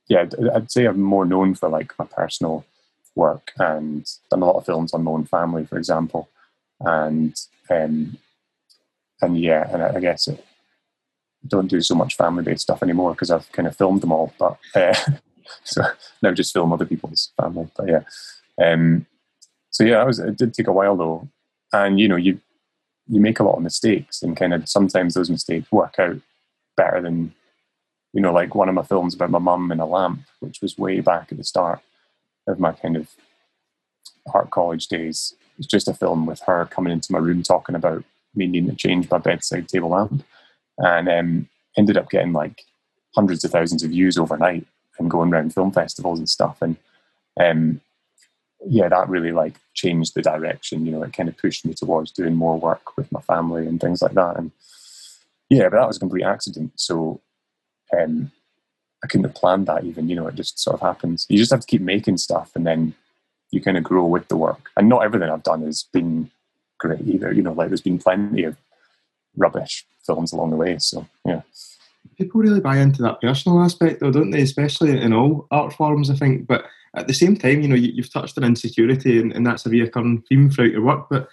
yeah, 0.07 0.25
I'd 0.53 0.71
say 0.71 0.85
I'm 0.85 1.01
more 1.01 1.25
known 1.25 1.55
for 1.55 1.69
like 1.69 1.93
my 1.97 2.05
personal 2.05 2.65
work 3.15 3.51
and 3.57 4.09
done 4.29 4.41
a 4.41 4.45
lot 4.45 4.57
of 4.57 4.65
films 4.65 4.93
on 4.93 5.03
my 5.03 5.11
own 5.11 5.25
family, 5.25 5.65
for 5.65 5.77
example, 5.77 6.29
and 6.79 7.35
um, 7.69 8.17
and 9.21 9.39
yeah, 9.39 9.67
and 9.71 9.81
I, 9.81 9.95
I 9.95 9.99
guess 9.99 10.27
it, 10.27 10.43
don't 11.47 11.67
do 11.67 11.81
so 11.81 11.95
much 11.95 12.15
family 12.15 12.43
based 12.43 12.63
stuff 12.63 12.83
anymore 12.83 13.11
because 13.11 13.31
I've 13.31 13.51
kind 13.51 13.67
of 13.67 13.75
filmed 13.75 14.01
them 14.01 14.11
all. 14.11 14.33
But 14.37 14.57
uh, 14.75 14.93
so 15.63 15.83
now 16.21 16.31
just 16.31 16.53
film 16.53 16.73
other 16.73 16.85
people's 16.85 17.31
family. 17.39 17.67
But 17.75 17.87
yeah, 17.87 18.01
um, 18.63 19.05
so 19.71 19.83
yeah, 19.83 20.03
was 20.03 20.19
it 20.19 20.37
did 20.37 20.53
take 20.53 20.67
a 20.67 20.73
while 20.73 20.95
though, 20.95 21.27
and 21.73 21.99
you 21.99 22.07
know 22.07 22.15
you 22.15 22.39
you 23.07 23.19
make 23.19 23.39
a 23.39 23.43
lot 23.43 23.57
of 23.57 23.63
mistakes 23.63 24.21
and 24.21 24.37
kind 24.37 24.53
of 24.53 24.67
sometimes 24.67 25.13
those 25.13 25.29
mistakes 25.29 25.71
work 25.71 25.99
out 25.99 26.17
better 26.75 27.01
than 27.01 27.33
you 28.15 28.21
know 28.21 28.33
like 28.33 28.55
one 28.55 28.67
of 28.67 28.75
my 28.75 28.83
films 28.83 29.13
about 29.13 29.29
my 29.29 29.39
mum 29.39 29.71
and 29.71 29.81
a 29.81 29.85
lamp 29.85 30.21
which 30.39 30.61
was 30.61 30.77
way 30.77 30.99
back 30.99 31.31
at 31.31 31.37
the 31.37 31.43
start 31.43 31.79
of 32.47 32.59
my 32.59 32.71
kind 32.71 32.97
of 32.97 33.09
art 34.33 34.49
college 34.49 34.87
days 34.87 35.35
it's 35.59 35.67
just 35.67 35.87
a 35.87 35.93
film 35.93 36.25
with 36.25 36.41
her 36.41 36.65
coming 36.65 36.91
into 36.91 37.11
my 37.11 37.19
room 37.19 37.43
talking 37.43 37.75
about 37.75 38.03
me 38.33 38.47
needing 38.47 38.69
to 38.69 38.75
change 38.75 39.09
my 39.11 39.19
bedside 39.19 39.67
table 39.67 39.89
lamp 39.89 40.23
and 40.79 41.07
um, 41.07 41.47
ended 41.77 41.97
up 41.97 42.09
getting 42.09 42.33
like 42.33 42.63
hundreds 43.13 43.43
of 43.43 43.51
thousands 43.51 43.83
of 43.83 43.91
views 43.91 44.17
overnight 44.17 44.65
and 44.97 45.11
going 45.11 45.31
around 45.31 45.53
film 45.53 45.71
festivals 45.71 46.19
and 46.19 46.29
stuff 46.29 46.61
and 46.61 46.77
um, 47.39 47.81
yeah, 48.67 48.89
that 48.89 49.09
really 49.09 49.31
like 49.31 49.55
changed 49.73 50.15
the 50.15 50.21
direction. 50.21 50.85
You 50.85 50.93
know, 50.93 51.03
it 51.03 51.13
kind 51.13 51.29
of 51.29 51.37
pushed 51.37 51.65
me 51.65 51.73
towards 51.73 52.11
doing 52.11 52.35
more 52.35 52.59
work 52.59 52.97
with 52.97 53.11
my 53.11 53.21
family 53.21 53.67
and 53.67 53.79
things 53.79 54.01
like 54.01 54.13
that. 54.13 54.37
And 54.37 54.51
yeah, 55.49 55.69
but 55.69 55.77
that 55.77 55.87
was 55.87 55.97
a 55.97 55.99
complete 55.99 56.23
accident. 56.23 56.71
So 56.75 57.21
um, 58.01 58.31
I 59.03 59.07
couldn't 59.07 59.25
have 59.25 59.35
planned 59.35 59.67
that 59.67 59.83
even. 59.83 60.09
You 60.09 60.15
know, 60.15 60.27
it 60.27 60.35
just 60.35 60.59
sort 60.59 60.75
of 60.75 60.81
happens. 60.81 61.25
You 61.29 61.37
just 61.37 61.51
have 61.51 61.61
to 61.61 61.67
keep 61.67 61.81
making 61.81 62.17
stuff, 62.17 62.51
and 62.55 62.65
then 62.65 62.93
you 63.51 63.61
kind 63.61 63.77
of 63.77 63.83
grow 63.83 64.05
with 64.05 64.27
the 64.27 64.37
work. 64.37 64.69
And 64.75 64.89
not 64.89 65.03
everything 65.03 65.29
I've 65.29 65.43
done 65.43 65.61
has 65.63 65.83
been 65.93 66.31
great 66.79 67.01
either. 67.01 67.31
You 67.31 67.41
know, 67.41 67.53
like 67.53 67.69
there's 67.69 67.81
been 67.81 67.99
plenty 67.99 68.43
of 68.43 68.57
rubbish 69.37 69.85
films 70.05 70.33
along 70.33 70.51
the 70.51 70.55
way. 70.55 70.77
So 70.79 71.07
yeah. 71.25 71.41
People 72.17 72.39
really 72.39 72.61
buy 72.61 72.77
into 72.77 73.01
that 73.01 73.19
personal 73.19 73.61
aspect, 73.61 73.99
though, 73.99 74.11
don't 74.11 74.31
they? 74.31 74.41
Especially 74.41 74.97
in 74.97 75.11
all 75.11 75.47
art 75.51 75.73
forms, 75.73 76.09
I 76.09 76.15
think. 76.15 76.47
But 76.47 76.65
at 76.95 77.07
the 77.07 77.13
same 77.13 77.35
time, 77.35 77.61
you 77.61 77.67
know, 77.67 77.75
you, 77.75 78.01
have 78.01 78.11
touched 78.11 78.37
on 78.37 78.43
insecurity, 78.43 79.19
and, 79.19 79.33
and, 79.33 79.45
that's 79.45 79.65
a 79.65 79.69
recurring 79.69 80.23
theme 80.29 80.49
throughout 80.49 80.71
your 80.71 80.83
work. 80.83 81.07
But 81.09 81.27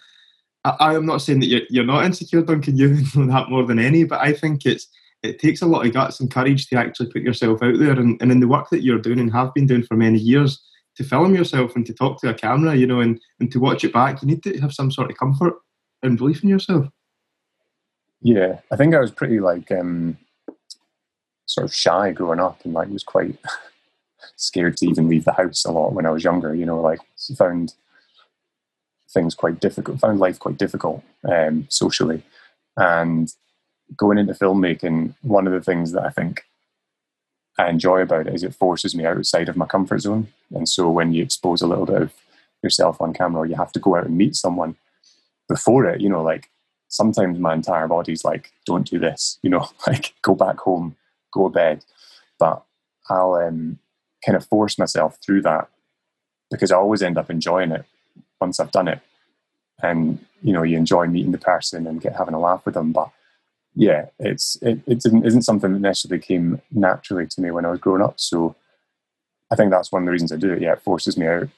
I, 0.64 0.94
am 0.94 1.06
not 1.06 1.22
saying 1.22 1.40
that 1.40 1.46
you're, 1.46 1.62
you're 1.68 1.84
not 1.84 2.04
insecure, 2.04 2.42
Duncan. 2.42 2.76
You 2.76 2.88
know 3.14 3.26
that 3.26 3.50
more 3.50 3.64
than 3.64 3.78
any. 3.78 4.04
But 4.04 4.20
I 4.20 4.32
think 4.32 4.66
it's 4.66 4.88
it 5.22 5.38
takes 5.38 5.62
a 5.62 5.66
lot 5.66 5.86
of 5.86 5.92
guts 5.92 6.20
and 6.20 6.30
courage 6.30 6.66
to 6.68 6.76
actually 6.76 7.10
put 7.10 7.22
yourself 7.22 7.62
out 7.62 7.78
there, 7.78 7.98
and, 7.98 8.20
and 8.20 8.32
in 8.32 8.40
the 8.40 8.48
work 8.48 8.70
that 8.70 8.82
you're 8.82 8.98
doing 8.98 9.20
and 9.20 9.32
have 9.32 9.54
been 9.54 9.66
doing 9.66 9.82
for 9.82 9.96
many 9.96 10.18
years, 10.18 10.60
to 10.96 11.04
film 11.04 11.34
yourself 11.34 11.74
and 11.74 11.86
to 11.86 11.94
talk 11.94 12.20
to 12.20 12.28
a 12.28 12.34
camera, 12.34 12.74
you 12.74 12.86
know, 12.86 13.00
and, 13.00 13.20
and 13.40 13.50
to 13.52 13.58
watch 13.58 13.84
it 13.84 13.92
back, 13.92 14.20
you 14.20 14.28
need 14.28 14.42
to 14.42 14.58
have 14.60 14.72
some 14.72 14.90
sort 14.90 15.10
of 15.10 15.16
comfort 15.16 15.54
and 16.02 16.18
belief 16.18 16.42
in 16.42 16.48
yourself. 16.48 16.86
Yeah, 18.20 18.60
I 18.70 18.76
think 18.76 18.94
I 18.94 19.00
was 19.00 19.10
pretty 19.10 19.40
like 19.40 19.70
um, 19.72 20.16
sort 21.46 21.64
of 21.64 21.74
shy 21.74 22.12
growing 22.12 22.40
up, 22.40 22.64
and 22.64 22.72
like 22.72 22.88
was 22.88 23.02
quite 23.02 23.36
scared 24.36 24.76
to 24.78 24.86
even 24.86 25.08
leave 25.08 25.24
the 25.24 25.32
house 25.32 25.64
a 25.64 25.72
lot 25.72 25.92
when 25.92 26.06
I 26.06 26.10
was 26.10 26.24
younger. 26.24 26.54
You 26.54 26.66
know, 26.66 26.80
like 26.80 27.00
found 27.36 27.74
things 29.10 29.34
quite 29.34 29.60
difficult, 29.60 30.00
found 30.00 30.20
life 30.20 30.38
quite 30.38 30.56
difficult 30.56 31.02
um, 31.28 31.66
socially, 31.68 32.22
and 32.76 33.32
going 33.96 34.18
into 34.18 34.34
filmmaking. 34.34 35.14
One 35.22 35.46
of 35.46 35.52
the 35.52 35.60
things 35.60 35.92
that 35.92 36.04
I 36.04 36.10
think 36.10 36.44
I 37.58 37.68
enjoy 37.68 38.00
about 38.00 38.26
it 38.26 38.34
is 38.34 38.42
it 38.42 38.54
forces 38.54 38.94
me 38.94 39.04
outside 39.04 39.48
of 39.48 39.56
my 39.56 39.66
comfort 39.66 40.00
zone. 40.00 40.28
And 40.54 40.68
so 40.68 40.90
when 40.90 41.12
you 41.12 41.22
expose 41.22 41.62
a 41.62 41.66
little 41.66 41.86
bit 41.86 42.02
of 42.02 42.12
yourself 42.62 43.00
on 43.00 43.12
camera, 43.12 43.48
you 43.48 43.56
have 43.56 43.72
to 43.72 43.80
go 43.80 43.96
out 43.96 44.06
and 44.06 44.16
meet 44.16 44.36
someone 44.36 44.76
before 45.48 45.84
it. 45.86 46.00
You 46.00 46.08
know, 46.08 46.22
like 46.22 46.50
sometimes 46.88 47.38
my 47.38 47.54
entire 47.54 47.88
body's 47.88 48.24
like, 48.24 48.52
"Don't 48.66 48.88
do 48.88 48.98
this," 48.98 49.38
you 49.42 49.50
know, 49.50 49.68
like 49.86 50.14
go 50.22 50.34
back 50.34 50.58
home, 50.58 50.96
go 51.32 51.48
to 51.48 51.54
bed. 51.54 51.84
But 52.38 52.62
I'll 53.10 53.34
um, 53.34 53.78
kind 54.24 54.36
of 54.36 54.46
force 54.46 54.78
myself 54.78 55.18
through 55.24 55.42
that 55.42 55.68
because 56.50 56.70
I 56.70 56.76
always 56.76 57.02
end 57.02 57.18
up 57.18 57.30
enjoying 57.30 57.72
it 57.72 57.84
once 58.40 58.60
I've 58.60 58.72
done 58.72 58.88
it. 58.88 59.00
And 59.82 60.24
you 60.42 60.52
know, 60.52 60.62
you 60.62 60.76
enjoy 60.76 61.06
meeting 61.06 61.32
the 61.32 61.38
person 61.38 61.86
and 61.86 62.00
get 62.00 62.16
having 62.16 62.34
a 62.34 62.40
laugh 62.40 62.64
with 62.64 62.74
them. 62.74 62.92
But 62.92 63.10
yeah, 63.74 64.06
it's 64.18 64.56
it, 64.62 64.80
it 64.86 65.04
isn't 65.04 65.42
something 65.42 65.72
that 65.72 65.78
necessarily 65.80 66.22
came 66.22 66.60
naturally 66.70 67.26
to 67.26 67.40
me 67.40 67.50
when 67.50 67.64
I 67.64 67.70
was 67.70 67.80
growing 67.80 68.02
up. 68.02 68.20
So 68.20 68.54
I 69.50 69.56
think 69.56 69.70
that's 69.70 69.90
one 69.90 70.02
of 70.02 70.06
the 70.06 70.12
reasons 70.12 70.32
I 70.32 70.36
do 70.36 70.52
it. 70.52 70.62
Yeah, 70.62 70.72
it 70.72 70.82
forces 70.82 71.16
me 71.16 71.26
out 71.26 71.48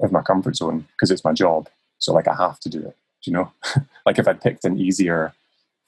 of 0.00 0.12
my 0.12 0.22
comfort 0.22 0.56
zone 0.56 0.86
because 0.92 1.10
it's 1.10 1.24
my 1.24 1.32
job. 1.32 1.68
So 1.98 2.12
like 2.12 2.28
I 2.28 2.34
have 2.34 2.60
to 2.60 2.68
do 2.68 2.78
it. 2.80 2.96
Do 3.22 3.30
you 3.30 3.32
know? 3.32 3.52
like 4.06 4.18
if 4.18 4.26
I'd 4.28 4.40
picked 4.40 4.64
an 4.64 4.78
easier 4.78 5.34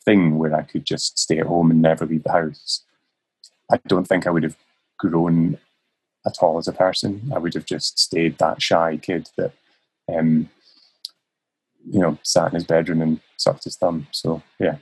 thing 0.04 0.38
where 0.38 0.54
I 0.54 0.62
could 0.62 0.84
just 0.84 1.18
stay 1.18 1.38
at 1.38 1.46
home 1.46 1.70
and 1.70 1.80
never 1.80 2.06
leave 2.06 2.24
the 2.24 2.32
house, 2.32 2.84
I 3.72 3.78
don't 3.86 4.06
think 4.06 4.26
I 4.26 4.30
would 4.30 4.42
have 4.42 4.56
grown 4.98 5.58
at 6.26 6.36
all 6.40 6.58
as 6.58 6.68
a 6.68 6.72
person. 6.72 7.30
I 7.34 7.38
would 7.38 7.54
have 7.54 7.64
just 7.64 7.98
stayed 7.98 8.38
that 8.38 8.60
shy 8.60 8.98
kid 8.98 9.30
that, 9.36 9.52
um, 10.12 10.50
you 11.88 12.00
know, 12.00 12.18
sat 12.22 12.48
in 12.48 12.54
his 12.54 12.64
bedroom 12.64 13.02
and 13.02 13.20
sucked 13.36 13.64
his 13.64 13.76
thumb. 13.76 14.06
So 14.10 14.42
yeah, 14.58 14.76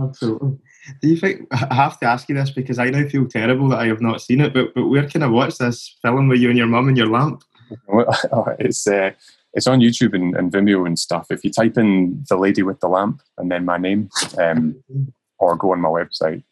absolutely. 0.00 0.58
Do 1.00 1.08
you 1.08 1.16
think 1.16 1.46
I 1.52 1.74
have 1.74 1.98
to 2.00 2.06
ask 2.06 2.28
you 2.28 2.34
this 2.34 2.50
because 2.50 2.78
I 2.78 2.90
now 2.90 3.08
feel 3.08 3.26
terrible 3.26 3.68
that 3.68 3.80
I 3.80 3.86
have 3.86 4.00
not 4.00 4.22
seen 4.22 4.40
it? 4.40 4.54
But 4.54 4.74
but 4.74 4.86
where 4.86 5.08
can 5.08 5.22
I 5.22 5.26
watch 5.26 5.58
this 5.58 5.96
film 6.02 6.28
with 6.28 6.40
you 6.40 6.48
and 6.48 6.58
your 6.58 6.68
mum 6.68 6.88
and 6.88 6.96
your 6.96 7.08
lamp? 7.08 7.42
it's 8.58 8.86
uh, 8.86 9.10
it's 9.54 9.66
on 9.66 9.80
YouTube 9.80 10.14
and, 10.14 10.36
and, 10.36 10.52
Vimeo 10.52 10.86
and 10.86 10.98
stuff. 10.98 11.28
If 11.30 11.42
you 11.42 11.50
type 11.50 11.78
in 11.78 12.24
the 12.28 12.36
lady 12.36 12.62
with 12.62 12.78
the 12.80 12.88
lamp 12.88 13.22
and 13.38 13.50
then 13.50 13.64
my 13.64 13.78
name, 13.78 14.10
um, 14.38 14.76
or 15.38 15.56
go 15.56 15.72
on 15.72 15.80
my 15.80 15.88
website, 15.88 16.42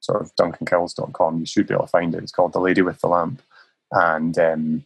sort 0.00 0.22
of 0.22 0.34
duncancowles.com, 0.36 1.40
you 1.40 1.46
should 1.46 1.66
be 1.66 1.74
able 1.74 1.84
to 1.84 1.90
find 1.90 2.14
it. 2.14 2.22
It's 2.22 2.32
called 2.32 2.52
The 2.52 2.60
Lady 2.60 2.82
with 2.82 3.00
the 3.00 3.08
Lamp. 3.08 3.42
And 3.90 4.38
um, 4.38 4.84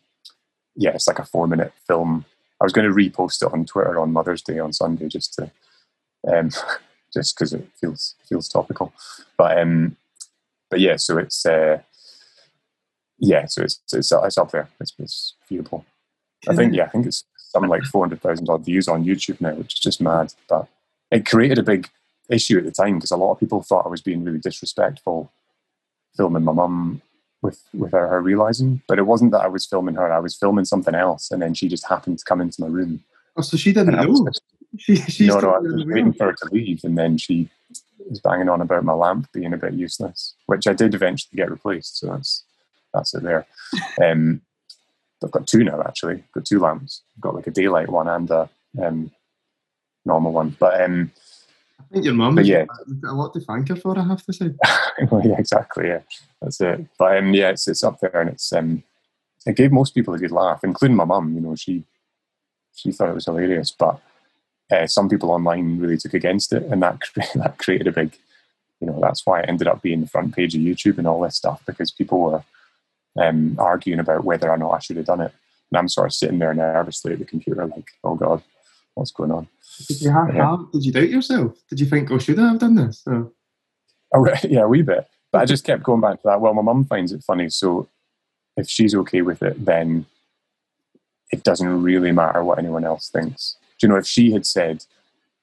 yeah, 0.76 0.90
it's 0.90 1.07
like 1.07 1.19
a 1.19 1.26
four 1.26 1.47
minute 1.47 1.73
film. 1.87 2.25
I 2.61 2.65
was 2.65 2.73
going 2.73 2.88
to 2.88 2.95
repost 2.95 3.43
it 3.43 3.53
on 3.53 3.65
Twitter 3.65 3.99
on 3.99 4.12
Mother's 4.12 4.43
Day 4.43 4.59
on 4.59 4.73
Sunday 4.73 5.09
just 5.09 5.35
to, 5.35 5.50
um, 6.27 6.50
just 7.12 7.37
because 7.37 7.53
it 7.53 7.67
feels 7.81 8.15
feels 8.29 8.49
topical. 8.49 8.93
But 9.37 9.59
um, 9.59 9.97
but 10.71 10.81
yeah, 10.81 10.97
so 10.97 11.19
it's 11.19 11.47
uh, 11.47 11.81
yeah, 13.19 13.47
so 13.47 13.62
it's 13.62 13.81
it's, 13.93 14.12
it's 14.12 14.38
up 14.38 14.50
there. 14.50 14.69
It's, 14.81 14.93
it's 14.99 15.35
viewable. 15.50 15.85
I 16.49 16.55
think 16.55 16.75
yeah, 16.75 16.85
I 16.85 16.88
think 16.88 17.07
it's 17.07 17.25
something 17.37 17.71
like 17.71 17.83
four 17.85 18.05
hundred 18.05 18.23
thousand 18.23 18.49
odd 18.49 18.65
views 18.65 18.88
on 18.88 19.05
YouTube 19.05 19.41
now, 19.41 19.55
which 19.55 19.75
is 19.75 19.81
just 19.81 20.00
mad. 20.00 20.35
But 20.49 20.67
it 21.11 21.27
created 21.27 21.59
a 21.59 21.62
big 21.62 21.88
issue 22.29 22.59
at 22.59 22.65
the 22.65 22.71
time 22.71 22.97
because 22.97 23.11
a 23.11 23.17
lot 23.17 23.33
of 23.33 23.41
people 23.41 23.62
thought 23.62 23.87
I 23.87 23.88
was 23.88 24.03
being 24.03 24.23
really 24.25 24.38
disrespectful 24.38 25.33
filming 26.17 26.45
my 26.45 26.53
mum 26.53 27.00
with 27.42 27.62
without 27.75 28.11
her 28.11 28.21
realizing. 28.21 28.83
But 28.88 28.99
it 28.99 29.07
wasn't 29.07 29.33
that 29.33 29.42
I 29.42 29.49
was 29.49 29.66
filming 29.66 29.95
her; 29.97 30.12
I 30.12 30.18
was 30.18 30.37
filming 30.37 30.64
something 30.64 30.95
else, 30.95 31.30
and 31.30 31.40
then 31.40 31.54
she 31.54 31.68
just 31.68 31.87
happened 31.87 32.18
to 32.18 32.25
come 32.25 32.40
into 32.40 32.61
my 32.61 32.68
room. 32.68 33.04
Oh, 33.37 33.42
so 33.42 33.57
she 33.57 33.73
didn't 33.73 33.95
know. 33.95 34.09
Was, 34.09 34.40
she, 34.78 35.26
no, 35.26 35.40
no, 35.40 35.50
I 35.50 35.59
was 35.59 35.85
waiting 35.87 36.12
for 36.12 36.26
her 36.26 36.33
to 36.33 36.49
leave, 36.52 36.85
and 36.85 36.97
then 36.99 37.16
she 37.16 37.49
was 38.09 38.21
banging 38.21 38.49
on 38.49 38.61
about 38.61 38.85
my 38.85 38.92
lamp 38.92 39.30
being 39.33 39.52
a 39.52 39.59
bit 39.59 39.75
useless, 39.75 40.35
which 40.47 40.66
I 40.66 40.73
did 40.73 40.95
eventually 40.95 41.37
get 41.37 41.50
replaced. 41.50 41.99
So 41.99 42.09
that's 42.09 42.45
that's 42.92 43.14
it 43.14 43.23
there. 43.23 43.47
Um, 44.02 44.40
I've 45.23 45.33
got 45.33 45.47
two 45.47 45.64
now 45.64 45.83
actually. 45.83 46.14
I've 46.14 46.33
got 46.33 46.45
two 46.45 46.61
lamps. 46.61 47.02
I've 47.16 47.21
got 47.21 47.35
like 47.35 47.47
a 47.49 47.50
daylight 47.50 47.88
one 47.88 48.09
and 48.09 48.30
a 48.30 48.49
um, 48.80 49.11
normal 50.04 50.33
one. 50.33 50.57
But 50.59 50.80
um, 50.80 51.11
I 51.90 51.95
think 51.95 52.04
your 52.04 52.14
mum 52.14 52.38
yeah. 52.40 52.64
got 53.00 53.12
a 53.12 53.14
lot 53.14 53.33
to 53.35 53.40
thank 53.40 53.68
her 53.68 53.76
for, 53.76 53.99
I 53.99 54.04
have 54.04 54.25
to 54.26 54.33
say. 54.33 54.50
well, 55.11 55.26
yeah, 55.26 55.38
exactly, 55.38 55.88
yeah. 55.88 56.00
That's 56.42 56.61
it. 56.61 56.87
But 56.99 57.18
um, 57.18 57.35
yeah, 57.35 57.50
it's 57.50 57.66
it's 57.66 57.83
up 57.83 58.00
there 58.00 58.21
and 58.21 58.30
it's 58.30 58.52
um 58.52 58.83
it 59.47 59.57
gave 59.57 59.73
most 59.73 59.95
people 59.95 60.14
a 60.14 60.18
good 60.18 60.33
laugh, 60.33 60.64
including 60.64 60.97
my 60.97 61.04
mum, 61.04 61.35
you 61.35 61.40
know, 61.40 61.54
she 61.54 61.85
she 62.75 62.92
thought 62.92 63.09
it 63.09 63.14
was 63.14 63.25
hilarious. 63.25 63.71
But 63.71 64.00
uh, 64.71 64.87
some 64.87 65.09
people 65.09 65.30
online 65.30 65.78
really 65.78 65.97
took 65.97 66.14
against 66.14 66.52
it 66.52 66.64
and 66.64 66.83
that 66.83 67.00
that 67.35 67.59
created 67.59 67.87
a 67.87 67.92
big 67.92 68.16
you 68.80 68.87
know, 68.87 68.99
that's 69.00 69.26
why 69.26 69.40
it 69.40 69.49
ended 69.49 69.66
up 69.66 69.83
being 69.83 70.00
the 70.00 70.07
front 70.07 70.35
page 70.35 70.54
of 70.54 70.61
YouTube 70.61 70.99
and 70.99 71.07
all 71.07 71.21
this 71.21 71.37
stuff 71.37 71.62
because 71.66 71.90
people 71.90 72.21
were 72.21 72.45
um, 73.21 73.57
arguing 73.59 73.99
about 73.99 74.25
whether 74.25 74.50
or 74.50 74.57
not 74.57 74.71
I 74.71 74.78
should 74.78 74.97
have 74.97 75.07
done 75.07 75.21
it. 75.21 75.33
And 75.71 75.78
I'm 75.78 75.88
sort 75.88 76.07
of 76.07 76.14
sitting 76.14 76.38
there 76.38 76.54
nervously 76.54 77.12
at 77.12 77.18
the 77.18 77.25
computer, 77.25 77.66
like, 77.66 77.90
oh 78.04 78.14
God, 78.14 78.42
what's 78.99 79.12
going 79.12 79.31
on? 79.31 79.49
Did 79.87 80.00
you 80.00 80.11
have, 80.11 80.35
yeah. 80.35 80.57
did 80.73 80.85
you 80.85 80.93
doubt 80.93 81.09
yourself? 81.09 81.57
Did 81.69 81.81
you 81.81 81.87
think, 81.87 82.11
oh, 82.11 82.19
should 82.19 82.38
I 82.38 82.49
have 82.49 82.59
done 82.59 82.75
this? 82.75 83.02
Or? 83.07 83.31
Oh, 84.14 84.26
yeah, 84.45 84.62
a 84.62 84.69
wee 84.69 84.83
bit. 84.83 85.07
But 85.31 85.43
I 85.43 85.45
just 85.45 85.64
kept 85.64 85.83
going 85.83 86.00
back 86.00 86.17
to 86.17 86.23
that. 86.25 86.40
Well, 86.40 86.55
my 86.55 86.62
mum 86.62 86.85
finds 86.85 87.12
it 87.12 87.23
funny, 87.23 87.49
so 87.50 87.88
if 88.57 88.69
she's 88.69 88.95
okay 88.95 89.23
with 89.23 89.43
it, 89.43 89.64
then 89.64 90.07
it 91.31 91.45
doesn't 91.45 91.83
really 91.83 92.12
matter 92.12 92.43
what 92.43 92.59
anyone 92.59 92.85
else 92.85 93.09
thinks. 93.09 93.57
Do 93.78 93.87
you 93.87 93.93
know, 93.93 93.99
if 93.99 94.07
she 94.07 94.33
had 94.33 94.47
said, 94.47 94.85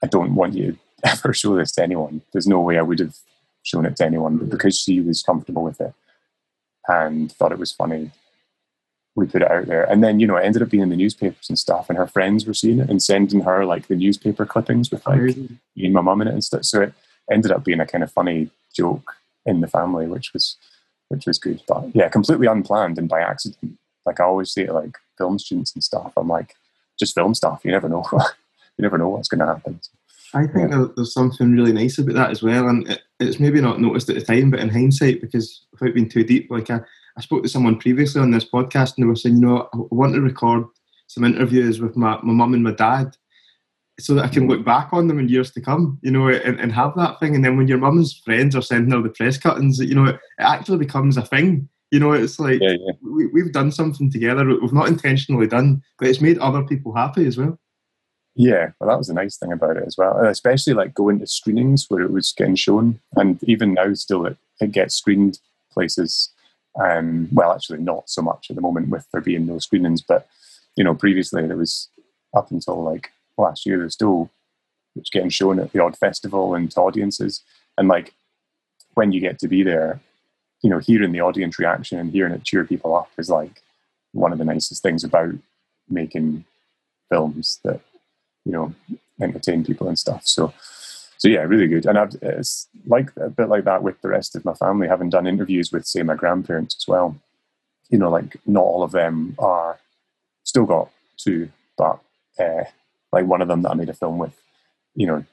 I 0.03 0.07
don't 0.07 0.35
want 0.35 0.53
you 0.53 0.74
to 0.74 0.77
ever 1.12 1.33
show 1.33 1.55
this 1.55 1.71
to 1.74 1.83
anyone, 1.83 2.21
there's 2.33 2.47
no 2.47 2.59
way 2.59 2.77
I 2.77 2.81
would 2.81 3.00
have 3.00 3.15
shown 3.63 3.85
it 3.85 3.95
to 3.97 4.05
anyone. 4.05 4.38
But 4.38 4.50
because 4.50 4.77
she 4.77 5.00
was 5.00 5.21
comfortable 5.21 5.63
with 5.63 5.79
it, 5.79 5.93
and 6.88 7.31
thought 7.31 7.51
it 7.51 7.59
was 7.59 7.71
funny. 7.71 8.12
We 9.15 9.27
put 9.27 9.41
it 9.41 9.51
out 9.51 9.67
there. 9.67 9.84
And 9.84 10.03
then, 10.03 10.19
you 10.19 10.27
know, 10.27 10.36
it 10.36 10.43
ended 10.43 10.62
up 10.62 10.69
being 10.69 10.84
in 10.84 10.89
the 10.89 10.95
newspapers 10.95 11.48
and 11.48 11.57
stuff. 11.57 11.89
And 11.89 11.98
her 11.98 12.07
friends 12.07 12.45
were 12.45 12.53
seeing 12.53 12.79
it 12.79 12.89
and 12.89 13.01
sending 13.01 13.41
her 13.41 13.65
like 13.65 13.88
the 13.88 13.95
newspaper 13.95 14.45
clippings 14.45 14.91
with 14.91 15.05
like 15.07 15.38
me 15.38 15.57
and 15.77 15.93
my 15.93 16.01
mum 16.01 16.22
in 16.22 16.27
it 16.27 16.34
and 16.34 16.43
stuff. 16.43 16.65
So 16.65 16.81
it 16.81 16.93
ended 17.31 17.51
up 17.51 17.63
being 17.63 17.79
a 17.79 17.86
kind 17.86 18.03
of 18.03 18.12
funny 18.12 18.50
joke 18.75 19.15
in 19.45 19.62
the 19.62 19.67
family, 19.67 20.07
which 20.07 20.34
was 20.34 20.57
which 21.10 21.25
was 21.25 21.38
good. 21.38 21.62
But 21.67 21.95
yeah, 21.95 22.10
completely 22.10 22.48
unplanned 22.48 22.98
and 22.98 23.07
by 23.07 23.22
accident. 23.22 23.77
Like 24.05 24.19
I 24.19 24.24
always 24.24 24.51
say 24.51 24.65
to 24.65 24.74
like 24.74 24.98
film 25.17 25.39
students 25.39 25.74
and 25.74 25.84
stuff, 25.84 26.13
I'm 26.17 26.27
like, 26.27 26.55
just 27.00 27.15
film 27.15 27.34
stuff. 27.34 27.62
You 27.63 27.72
never 27.72 27.89
know. 27.89 28.03
you 28.13 28.81
never 28.84 28.98
know 28.98 29.10
what's 29.10 29.27
going 29.27 29.39
to 29.39 29.45
happen. 29.45 29.79
I 30.34 30.48
think 30.48 30.72
yeah. 30.72 30.88
there's 30.95 31.13
something 31.13 31.53
really 31.53 31.72
nice 31.72 31.98
about 31.98 32.15
that 32.15 32.31
as 32.31 32.43
well, 32.43 32.67
and 32.67 32.89
it, 32.89 33.01
it's 33.19 33.39
maybe 33.39 33.62
not 33.62 33.79
noticed 33.79 34.10
at 34.10 34.15
the 34.15 34.22
time, 34.22 34.51
but 34.51 34.60
in 34.60 34.69
hindsight, 34.69 35.22
because 35.22 35.62
without 35.72 35.93
being 35.93 36.10
too 36.10 36.24
deep, 36.24 36.51
like 36.51 36.69
I, 36.69 36.81
I 37.17 37.22
spoke 37.22 37.43
to 37.43 37.50
someone 37.50 37.79
previously 37.79 38.22
on 38.22 38.31
this 38.31 38.45
podcast, 38.45 38.95
and 38.95 39.03
they 39.03 39.07
were 39.07 39.15
saying, 39.15 39.36
you 39.36 39.41
know, 39.41 39.69
I 39.74 39.77
want 39.91 40.13
to 40.15 40.22
record 40.22 40.65
some 41.07 41.24
interviews 41.24 41.79
with 41.79 41.95
my 41.95 42.19
my 42.24 42.34
mum 42.34 42.53
and 42.53 42.63
my 42.63 42.72
dad, 42.74 43.15
so 44.00 44.13
that 44.15 44.25
I 44.25 44.27
can 44.27 44.48
mm. 44.48 44.50
look 44.50 44.65
back 44.65 44.89
on 44.91 45.07
them 45.07 45.19
in 45.19 45.29
years 45.29 45.51
to 45.51 45.62
come, 45.62 46.00
you 46.01 46.12
know, 46.12 46.27
and, 46.27 46.60
and 46.60 46.72
have 46.72 46.93
that 46.95 47.19
thing. 47.19 47.36
And 47.36 47.45
then 47.45 47.57
when 47.57 47.67
your 47.67 47.77
mum's 47.77 48.22
friends 48.25 48.55
are 48.55 48.62
sending 48.62 48.91
her 48.91 49.01
the 49.01 49.10
press 49.10 49.38
cuttings, 49.38 49.79
you 49.79 49.95
know, 49.95 50.05
it, 50.05 50.15
it 50.15 50.43
actually 50.43 50.77
becomes 50.77 51.17
a 51.17 51.22
thing. 51.22 51.69
You 51.91 52.00
know, 52.00 52.12
it's 52.12 52.39
like 52.39 52.62
yeah, 52.62 52.75
yeah. 52.79 52.93
We, 53.01 53.27
we've 53.27 53.53
done 53.53 53.72
something 53.72 54.12
together. 54.12 54.45
We've 54.45 54.74
not 54.74 54.88
intentionally 54.88 55.48
done, 55.48 55.81
but 55.98 56.07
it's 56.07 56.22
made 56.22 56.38
other 56.39 56.63
people 56.63 56.93
happy 56.93 57.25
as 57.25 57.38
well. 57.38 57.57
Yeah, 58.36 58.72
well, 58.79 58.89
that 58.89 58.98
was 58.98 59.07
a 59.07 59.13
nice 59.13 59.38
thing 59.38 59.53
about 59.53 59.77
it 59.77 59.84
as 59.88 59.95
well, 59.98 60.25
especially 60.25 60.74
like 60.74 60.93
going 60.93 61.19
to 61.19 61.27
screenings 61.27 61.86
where 61.88 62.01
it 62.01 62.12
was 62.12 62.34
getting 62.34 62.55
shown, 62.55 63.00
and 63.15 63.41
even 63.43 63.75
now 63.75 63.93
still 63.93 64.25
it, 64.25 64.36
it 64.60 64.74
gets 64.74 64.95
screened 64.95 65.39
places. 65.72 66.34
Um, 66.79 67.29
well, 67.32 67.53
actually, 67.53 67.79
not 67.79 68.10
so 68.10 68.22
much 68.22 68.48
at 68.50 68.55
the 68.55 68.62
moment 68.62 68.89
with 68.89 69.08
there 69.12 69.22
being 69.22 69.46
no 69.46 69.60
screenings, 69.60 70.01
but 70.01 70.27
you 70.75 70.84
know, 70.84 70.94
previously 70.94 71.46
there 71.48 71.58
was 71.58 71.89
up 72.36 72.51
until 72.51 72.84
like 72.84 73.12
last 73.38 73.65
year, 73.65 73.77
there's 73.77 73.94
still 73.94 74.29
it's 74.96 75.10
getting 75.10 75.29
shown 75.29 75.60
at 75.60 75.72
the 75.72 75.79
odd 75.82 75.98
festival 75.98 76.55
and 76.55 76.72
to 76.72 76.82
audiences, 76.82 77.41
and 77.77 77.88
like 77.88 78.13
when 78.94 79.12
you 79.12 79.20
get 79.20 79.39
to 79.39 79.48
be 79.48 79.63
there, 79.63 80.00
you 80.62 80.70
know, 80.70 80.79
hearing 80.79 81.12
the 81.12 81.22
audience 81.22 81.60
reaction 81.60 82.00
and 82.00 82.12
hearing 82.12 82.34
it 82.34 82.44
cheer 82.44 82.65
people 82.65 82.96
up 82.96 83.10
is 83.17 83.29
like 83.29 83.62
one 84.12 84.32
of 84.32 84.38
the 84.38 84.46
nicest 84.46 84.82
things 84.82 85.03
about 85.03 85.34
making 85.89 86.46
films 87.10 87.60
that 87.63 87.82
you 88.46 88.51
know 88.51 88.74
entertain 89.22 89.63
people 89.63 89.88
and 89.88 90.00
stuff. 90.00 90.22
So 90.25 90.53
so 91.25 91.29
yeah, 91.29 91.39
really 91.39 91.65
good. 91.65 91.88
And 91.88 91.98
I've, 91.98 92.15
it's 92.22 92.67
like 92.86 93.10
a 93.17 93.32
bit 93.32 93.50
like 93.50 93.63
that 93.63 93.82
with 93.82 94.00
the 94.01 94.10
rest 94.10 94.36
of 94.36 94.46
my 94.46 94.53
family, 94.53 94.88
having 94.88 95.10
done 95.10 95.25
interviews 95.25 95.72
with 95.72 95.88
say 95.88 96.03
my 96.03 96.13
grandparents 96.13 96.75
as 96.75 96.88
well. 96.88 97.15
You 97.89 97.98
know, 97.98 98.12
like 98.12 98.38
not 98.46 98.62
all 98.62 98.84
of 98.84 98.91
them 98.91 99.36
are 99.39 99.79
still 100.44 100.67
got 100.67 100.91
two, 101.17 101.50
but 101.79 101.98
uh, 102.39 102.65
like 103.12 103.25
one 103.25 103.41
of 103.41 103.48
them 103.48 103.63
that 103.63 103.72
I 103.72 103.74
made 103.74 103.89
a 103.89 103.96
film 103.96 104.20
with, 104.20 104.39
you 104.94 105.08
know, 105.08 105.25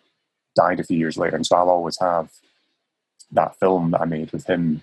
died 0.56 0.80
a 0.80 0.84
few 0.84 0.96
years 0.96 1.18
later, 1.18 1.36
and 1.36 1.44
so 1.44 1.56
I'll 1.56 1.68
always 1.68 1.98
have 2.00 2.30
that 3.30 3.58
film 3.60 3.90
that 3.90 4.00
I 4.00 4.06
made 4.06 4.32
with 4.32 4.46
him 4.46 4.80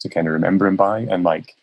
to 0.00 0.08
kind 0.08 0.26
of 0.26 0.32
remember 0.32 0.66
him 0.66 0.74
by. 0.74 1.06
And 1.08 1.22
like, 1.22 1.54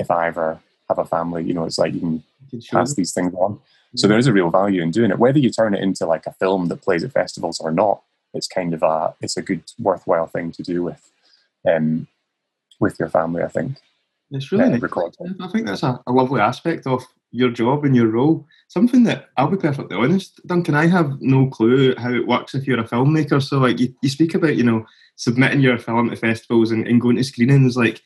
if 0.00 0.10
I 0.10 0.26
ever 0.26 0.58
have 0.88 0.98
a 0.98 1.04
family, 1.04 1.44
you 1.44 1.54
know, 1.54 1.66
it's 1.66 1.78
like 1.78 1.94
you 1.94 2.00
can 2.00 2.24
pass 2.68 2.94
these 2.94 3.12
things 3.12 3.32
on. 3.34 3.60
So 3.94 4.08
there 4.08 4.18
is 4.18 4.26
a 4.26 4.32
real 4.32 4.50
value 4.50 4.82
in 4.82 4.90
doing 4.90 5.12
it. 5.12 5.20
Whether 5.20 5.38
you 5.38 5.50
turn 5.50 5.72
it 5.72 5.84
into 5.84 6.04
like 6.04 6.26
a 6.26 6.32
film 6.32 6.66
that 6.66 6.82
plays 6.82 7.04
at 7.04 7.12
festivals 7.12 7.60
or 7.60 7.70
not, 7.70 8.02
it's 8.34 8.48
kind 8.48 8.74
of 8.74 8.82
a 8.82 9.14
it's 9.20 9.36
a 9.36 9.42
good 9.42 9.62
worthwhile 9.78 10.26
thing 10.26 10.52
to 10.52 10.62
do 10.62 10.82
with 10.82 11.10
um 11.68 12.06
with 12.80 12.98
your 12.98 13.08
family. 13.08 13.42
I 13.42 13.48
think. 13.48 13.78
It's 14.30 14.50
really. 14.50 14.64
I 15.40 15.48
think 15.48 15.66
that's 15.66 15.82
a, 15.82 16.00
a 16.06 16.12
lovely 16.12 16.40
aspect 16.40 16.86
of 16.86 17.04
your 17.30 17.50
job 17.50 17.84
and 17.84 17.94
your 17.94 18.08
role. 18.08 18.46
Something 18.68 19.02
that 19.04 19.28
I'll 19.36 19.48
be 19.48 19.56
perfectly 19.56 19.96
honest, 19.96 20.40
Duncan, 20.46 20.74
I 20.74 20.86
have 20.86 21.20
no 21.20 21.48
clue 21.48 21.94
how 21.96 22.12
it 22.12 22.26
works 22.26 22.54
if 22.54 22.66
you're 22.66 22.80
a 22.80 22.84
filmmaker. 22.84 23.42
So 23.42 23.58
like 23.58 23.78
you, 23.80 23.94
you 24.02 24.08
speak 24.08 24.34
about, 24.34 24.56
you 24.56 24.62
know, 24.62 24.86
submitting 25.16 25.60
your 25.60 25.78
film 25.78 26.10
to 26.10 26.16
festivals 26.16 26.70
and, 26.70 26.86
and 26.86 27.00
going 27.00 27.16
to 27.16 27.24
screenings, 27.24 27.76
like 27.76 28.00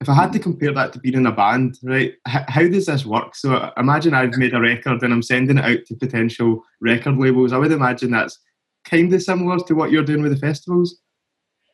if 0.00 0.08
I 0.08 0.14
had 0.14 0.32
to 0.32 0.38
compare 0.38 0.72
that 0.74 0.92
to 0.92 1.00
being 1.00 1.16
in 1.16 1.26
a 1.26 1.32
band, 1.32 1.78
right? 1.82 2.12
H- 2.28 2.44
how 2.46 2.68
does 2.68 2.86
this 2.86 3.04
work? 3.04 3.34
So 3.34 3.72
imagine 3.76 4.14
I've 4.14 4.36
made 4.36 4.54
a 4.54 4.60
record 4.60 5.02
and 5.02 5.12
I'm 5.12 5.22
sending 5.22 5.58
it 5.58 5.64
out 5.64 5.86
to 5.86 5.96
potential 5.96 6.62
record 6.80 7.16
labels. 7.16 7.52
I 7.52 7.58
would 7.58 7.72
imagine 7.72 8.10
that's 8.10 8.38
kind 8.88 9.12
of 9.12 9.22
similar 9.22 9.58
to 9.58 9.74
what 9.74 9.90
you're 9.90 10.04
doing 10.04 10.22
with 10.22 10.32
the 10.32 10.38
festivals. 10.38 10.96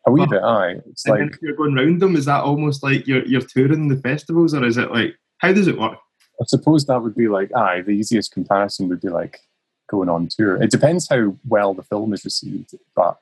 A 0.07 0.11
wee 0.11 0.27
bit, 0.27 0.43
aye. 0.43 0.77
It's 0.91 1.07
like 1.07 1.39
you're 1.41 1.57
going 1.57 1.75
round 1.75 2.01
them, 2.03 2.15
is 2.17 2.27
that 2.27 2.43
almost 2.45 2.83
like 2.83 3.07
you're 3.07 3.25
you're 3.25 3.41
touring 3.41 3.89
the 3.89 3.97
festivals, 3.97 4.53
or 4.55 4.65
is 4.65 4.77
it 4.77 4.91
like 4.91 5.17
how 5.39 5.53
does 5.53 5.67
it 5.67 5.79
work? 5.79 5.99
I 6.41 6.45
suppose 6.47 6.85
that 6.87 7.01
would 7.01 7.15
be 7.15 7.29
like, 7.29 7.55
aye, 7.55 7.81
the 7.83 7.93
easiest 7.93 8.33
comparison 8.33 8.89
would 8.89 9.01
be 9.01 9.09
like 9.09 9.41
going 9.89 10.09
on 10.09 10.29
tour. 10.29 10.63
It 10.63 10.71
depends 10.71 11.09
how 11.09 11.37
well 11.49 11.73
the 11.75 11.83
film 11.85 12.13
is 12.13 12.25
received, 12.25 12.75
but 12.95 13.19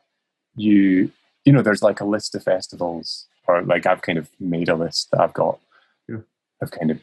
you 0.56 1.10
you 1.44 1.52
know, 1.52 1.62
there's 1.62 1.82
like 1.82 2.00
a 2.00 2.04
list 2.04 2.34
of 2.34 2.42
festivals, 2.42 3.26
or 3.46 3.62
like 3.62 3.86
I've 3.86 4.02
kind 4.02 4.18
of 4.18 4.28
made 4.40 4.68
a 4.68 4.74
list 4.74 5.10
that 5.12 5.20
I've 5.20 5.34
got 5.34 5.58
Yeah. 6.08 6.18
of 6.60 6.70
kind 6.70 6.90
of 6.90 7.00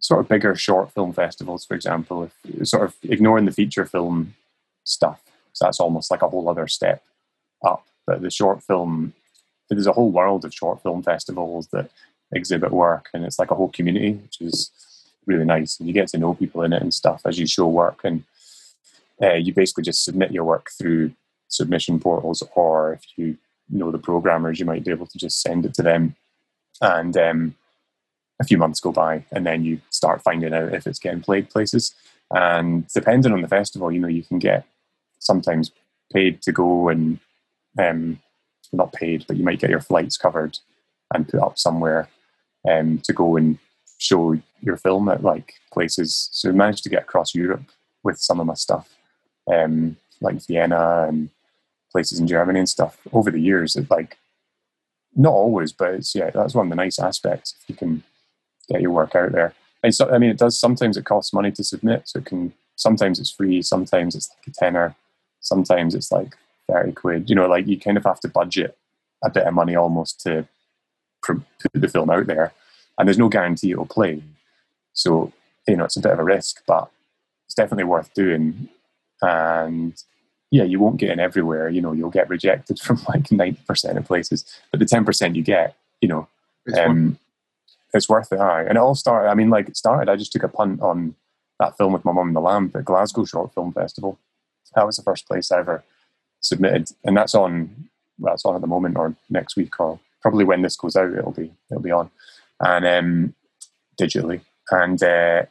sort 0.00 0.20
of 0.20 0.28
bigger 0.28 0.54
short 0.54 0.92
film 0.92 1.12
festivals, 1.12 1.64
for 1.64 1.74
example, 1.74 2.30
if 2.46 2.68
sort 2.68 2.84
of 2.84 2.96
ignoring 3.02 3.44
the 3.44 3.52
feature 3.52 3.84
film 3.86 4.34
stuff. 4.84 5.20
So 5.52 5.64
that's 5.64 5.80
almost 5.80 6.10
like 6.10 6.22
a 6.22 6.28
whole 6.28 6.48
other 6.48 6.66
step 6.66 7.02
up. 7.64 7.86
But 8.06 8.22
the 8.22 8.30
short 8.30 8.62
film, 8.62 9.12
there's 9.68 9.86
a 9.86 9.92
whole 9.92 10.10
world 10.10 10.44
of 10.44 10.54
short 10.54 10.82
film 10.82 11.02
festivals 11.02 11.68
that 11.68 11.90
exhibit 12.32 12.72
work, 12.72 13.08
and 13.12 13.24
it's 13.24 13.38
like 13.38 13.50
a 13.50 13.54
whole 13.54 13.70
community, 13.70 14.12
which 14.12 14.40
is 14.40 14.70
really 15.26 15.44
nice. 15.44 15.78
And 15.78 15.88
you 15.88 15.94
get 15.94 16.08
to 16.08 16.18
know 16.18 16.34
people 16.34 16.62
in 16.62 16.72
it 16.72 16.82
and 16.82 16.94
stuff 16.94 17.22
as 17.24 17.38
you 17.38 17.46
show 17.46 17.68
work. 17.68 18.00
And 18.04 18.24
uh, 19.22 19.34
you 19.34 19.52
basically 19.52 19.84
just 19.84 20.04
submit 20.04 20.32
your 20.32 20.44
work 20.44 20.70
through 20.78 21.12
submission 21.48 22.00
portals, 22.00 22.42
or 22.54 22.94
if 22.94 23.02
you 23.16 23.36
know 23.68 23.90
the 23.90 23.98
programmers, 23.98 24.58
you 24.58 24.64
might 24.64 24.84
be 24.84 24.90
able 24.90 25.06
to 25.06 25.18
just 25.18 25.40
send 25.42 25.66
it 25.66 25.74
to 25.74 25.82
them. 25.82 26.16
And 26.80 27.16
um, 27.16 27.54
a 28.40 28.44
few 28.44 28.56
months 28.56 28.80
go 28.80 28.92
by, 28.92 29.24
and 29.30 29.46
then 29.46 29.64
you 29.64 29.80
start 29.90 30.22
finding 30.22 30.54
out 30.54 30.72
if 30.74 30.86
it's 30.86 30.98
getting 30.98 31.20
played 31.20 31.50
places. 31.50 31.94
And 32.30 32.86
depending 32.88 33.32
on 33.32 33.42
the 33.42 33.48
festival, 33.48 33.92
you 33.92 34.00
know, 34.00 34.08
you 34.08 34.22
can 34.22 34.38
get 34.38 34.64
sometimes 35.20 35.70
paid 36.12 36.42
to 36.42 36.52
go 36.52 36.88
and 36.88 37.20
um, 37.78 38.18
not 38.72 38.92
paid, 38.92 39.24
but 39.26 39.36
you 39.36 39.44
might 39.44 39.60
get 39.60 39.70
your 39.70 39.80
flights 39.80 40.16
covered 40.16 40.58
and 41.14 41.28
put 41.28 41.40
up 41.40 41.58
somewhere 41.58 42.08
um, 42.68 42.98
to 43.04 43.12
go 43.12 43.36
and 43.36 43.58
show 43.98 44.36
your 44.60 44.76
film 44.76 45.08
at 45.08 45.22
like 45.22 45.54
places. 45.72 46.28
So 46.32 46.48
I 46.48 46.52
managed 46.52 46.82
to 46.84 46.90
get 46.90 47.02
across 47.02 47.34
Europe 47.34 47.64
with 48.02 48.18
some 48.18 48.40
of 48.40 48.46
my 48.46 48.54
stuff, 48.54 48.88
um, 49.52 49.96
like 50.20 50.44
Vienna 50.46 51.06
and 51.08 51.30
places 51.92 52.18
in 52.18 52.26
Germany 52.26 52.58
and 52.58 52.68
stuff. 52.68 52.98
Over 53.12 53.30
the 53.30 53.40
years, 53.40 53.76
it 53.76 53.90
like 53.90 54.18
not 55.14 55.32
always, 55.32 55.72
but 55.72 55.94
it's 55.94 56.14
yeah, 56.14 56.30
that's 56.30 56.54
one 56.54 56.66
of 56.66 56.70
the 56.70 56.76
nice 56.76 56.98
aspects. 56.98 57.54
If 57.62 57.70
you 57.70 57.74
can 57.74 58.02
get 58.68 58.80
your 58.80 58.92
work 58.92 59.14
out 59.14 59.32
there, 59.32 59.54
and 59.82 59.94
so 59.94 60.10
I 60.10 60.18
mean, 60.18 60.30
it 60.30 60.38
does 60.38 60.58
sometimes 60.58 60.96
it 60.96 61.04
costs 61.04 61.32
money 61.32 61.50
to 61.52 61.64
submit, 61.64 62.08
so 62.08 62.20
it 62.20 62.26
can 62.26 62.52
sometimes 62.76 63.18
it's 63.18 63.30
free, 63.30 63.62
sometimes 63.62 64.14
it's 64.14 64.30
like 64.30 64.46
a 64.46 64.50
tenner, 64.58 64.94
sometimes 65.40 65.94
it's 65.94 66.12
like 66.12 66.36
thirty 66.68 66.92
quid. 66.92 67.28
You 67.28 67.36
know, 67.36 67.46
like 67.46 67.66
you 67.66 67.78
kind 67.78 67.96
of 67.96 68.04
have 68.04 68.20
to 68.20 68.28
budget 68.28 68.76
a 69.22 69.30
bit 69.30 69.46
of 69.46 69.54
money 69.54 69.76
almost 69.76 70.20
to 70.20 70.46
pr- 71.22 71.34
put 71.60 71.72
the 71.74 71.88
film 71.88 72.10
out 72.10 72.26
there, 72.26 72.52
and 72.98 73.06
there's 73.08 73.18
no 73.18 73.28
guarantee 73.28 73.72
it'll 73.72 73.86
play. 73.86 74.22
So 74.92 75.32
you 75.68 75.76
know, 75.76 75.84
it's 75.84 75.96
a 75.96 76.00
bit 76.00 76.12
of 76.12 76.18
a 76.18 76.24
risk, 76.24 76.62
but 76.66 76.90
it's 77.46 77.54
definitely 77.54 77.84
worth 77.84 78.12
doing. 78.14 78.68
And 79.22 80.02
yeah, 80.50 80.64
you 80.64 80.80
won't 80.80 80.96
get 80.96 81.10
in 81.10 81.20
everywhere. 81.20 81.68
You 81.68 81.80
know, 81.80 81.92
you'll 81.92 82.10
get 82.10 82.28
rejected 82.28 82.78
from 82.80 83.00
like 83.08 83.30
ninety 83.30 83.60
percent 83.66 83.98
of 83.98 84.06
places, 84.06 84.44
but 84.70 84.80
the 84.80 84.86
ten 84.86 85.04
percent 85.04 85.36
you 85.36 85.42
get, 85.42 85.76
you 86.00 86.08
know, 86.08 86.28
It's 86.66 86.76
worth- 86.76 86.88
um, 86.88 87.18
it's 87.92 88.08
worth 88.08 88.32
it. 88.32 88.38
Aye. 88.38 88.62
And 88.62 88.72
it 88.72 88.76
all 88.76 88.94
started. 88.94 89.28
I 89.30 89.34
mean, 89.34 89.50
like 89.50 89.68
it 89.68 89.76
started. 89.76 90.08
I 90.10 90.16
just 90.16 90.32
took 90.32 90.44
a 90.44 90.48
punt 90.48 90.80
on 90.80 91.16
that 91.58 91.76
film 91.76 91.92
with 91.92 92.04
my 92.04 92.12
mum 92.12 92.28
and 92.28 92.36
the 92.36 92.40
lamb 92.40 92.70
at 92.74 92.84
Glasgow 92.84 93.24
Short 93.24 93.52
Film 93.52 93.72
Festival. 93.72 94.18
That 94.74 94.86
was 94.86 94.96
the 94.96 95.02
first 95.02 95.26
place 95.26 95.50
I 95.50 95.60
ever 95.60 95.84
submitted, 96.40 96.90
and 97.04 97.16
that's 97.16 97.34
on. 97.34 97.88
Well, 98.18 98.34
it's 98.34 98.44
on 98.44 98.54
at 98.54 98.60
the 98.60 98.66
moment, 98.66 98.96
or 98.96 99.14
next 99.30 99.56
week, 99.56 99.80
or 99.80 99.98
probably 100.20 100.44
when 100.44 100.62
this 100.62 100.76
goes 100.76 100.96
out, 100.96 101.12
it'll 101.12 101.32
be 101.32 101.52
it'll 101.70 101.82
be 101.82 101.90
on, 101.90 102.10
and 102.60 102.86
um, 102.86 103.34
digitally. 104.00 104.40
And 104.70 105.02
uh, 105.02 105.44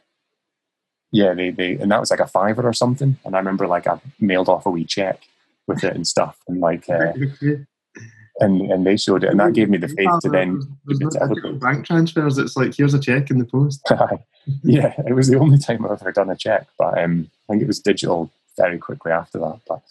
yeah, 1.12 1.34
they 1.34 1.50
they 1.50 1.72
and 1.72 1.90
that 1.90 2.00
was 2.00 2.10
like 2.10 2.20
a 2.20 2.26
fiver 2.26 2.66
or 2.66 2.72
something. 2.72 3.18
And 3.24 3.34
I 3.34 3.38
remember 3.38 3.66
like 3.66 3.86
I 3.86 4.00
mailed 4.20 4.48
off 4.48 4.66
a 4.66 4.70
wee 4.70 4.84
check 4.84 5.20
with 5.66 5.84
it 5.84 5.94
and 5.94 6.06
stuff, 6.06 6.38
and 6.48 6.60
like 6.60 6.88
uh, 6.88 7.12
and 8.40 8.70
and 8.70 8.86
they 8.86 8.96
showed 8.96 9.24
it, 9.24 9.30
and 9.30 9.40
that 9.40 9.52
gave 9.52 9.68
me 9.68 9.78
the 9.78 9.88
faith 9.88 10.20
to 10.22 10.30
then 10.30 10.60
There's 10.86 10.98
give 10.98 11.00
it 11.00 11.04
no 11.04 11.10
to 11.10 11.22
other 11.22 11.34
digital 11.34 11.52
people. 11.52 11.68
bank 11.68 11.86
transfers. 11.86 12.38
It's 12.38 12.56
like 12.56 12.74
here's 12.74 12.94
a 12.94 13.00
check 13.00 13.30
in 13.30 13.38
the 13.38 13.44
post. 13.44 13.80
yeah, 14.62 14.94
it 15.06 15.14
was 15.14 15.28
the 15.28 15.38
only 15.38 15.58
time 15.58 15.84
I've 15.84 16.00
ever 16.00 16.12
done 16.12 16.30
a 16.30 16.36
check, 16.36 16.66
but 16.78 16.98
um, 16.98 17.30
I 17.48 17.52
think 17.52 17.62
it 17.62 17.68
was 17.68 17.80
digital 17.80 18.30
very 18.60 18.78
quickly 18.78 19.12
after 19.12 19.38
that. 19.38 19.60
But 19.68 19.82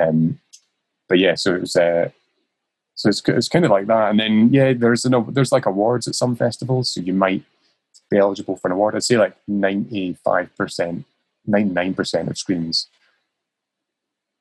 um, 0.00 0.40
but 1.08 1.18
yeah, 1.18 1.34
so 1.34 1.54
it 1.54 1.60
was. 1.60 1.76
Uh, 1.76 2.10
so 2.96 3.08
it's 3.08 3.22
it's 3.26 3.48
kind 3.48 3.64
of 3.64 3.70
like 3.72 3.86
that, 3.86 4.10
and 4.10 4.20
then 4.20 4.52
yeah, 4.52 4.72
there's 4.72 5.04
an 5.04 5.14
there's 5.32 5.52
like 5.52 5.66
awards 5.66 6.06
at 6.06 6.14
some 6.14 6.36
festivals, 6.36 6.90
so 6.90 7.00
you 7.00 7.12
might 7.12 7.42
be 8.10 8.18
eligible 8.18 8.56
for 8.56 8.68
an 8.68 8.72
award. 8.72 8.94
I'd 8.94 9.02
say 9.02 9.18
like 9.18 9.36
ninety 9.48 10.16
five 10.24 10.54
percent, 10.56 11.04
ninety 11.46 11.74
nine 11.74 11.94
percent 11.94 12.28
of 12.28 12.38
screens. 12.38 12.86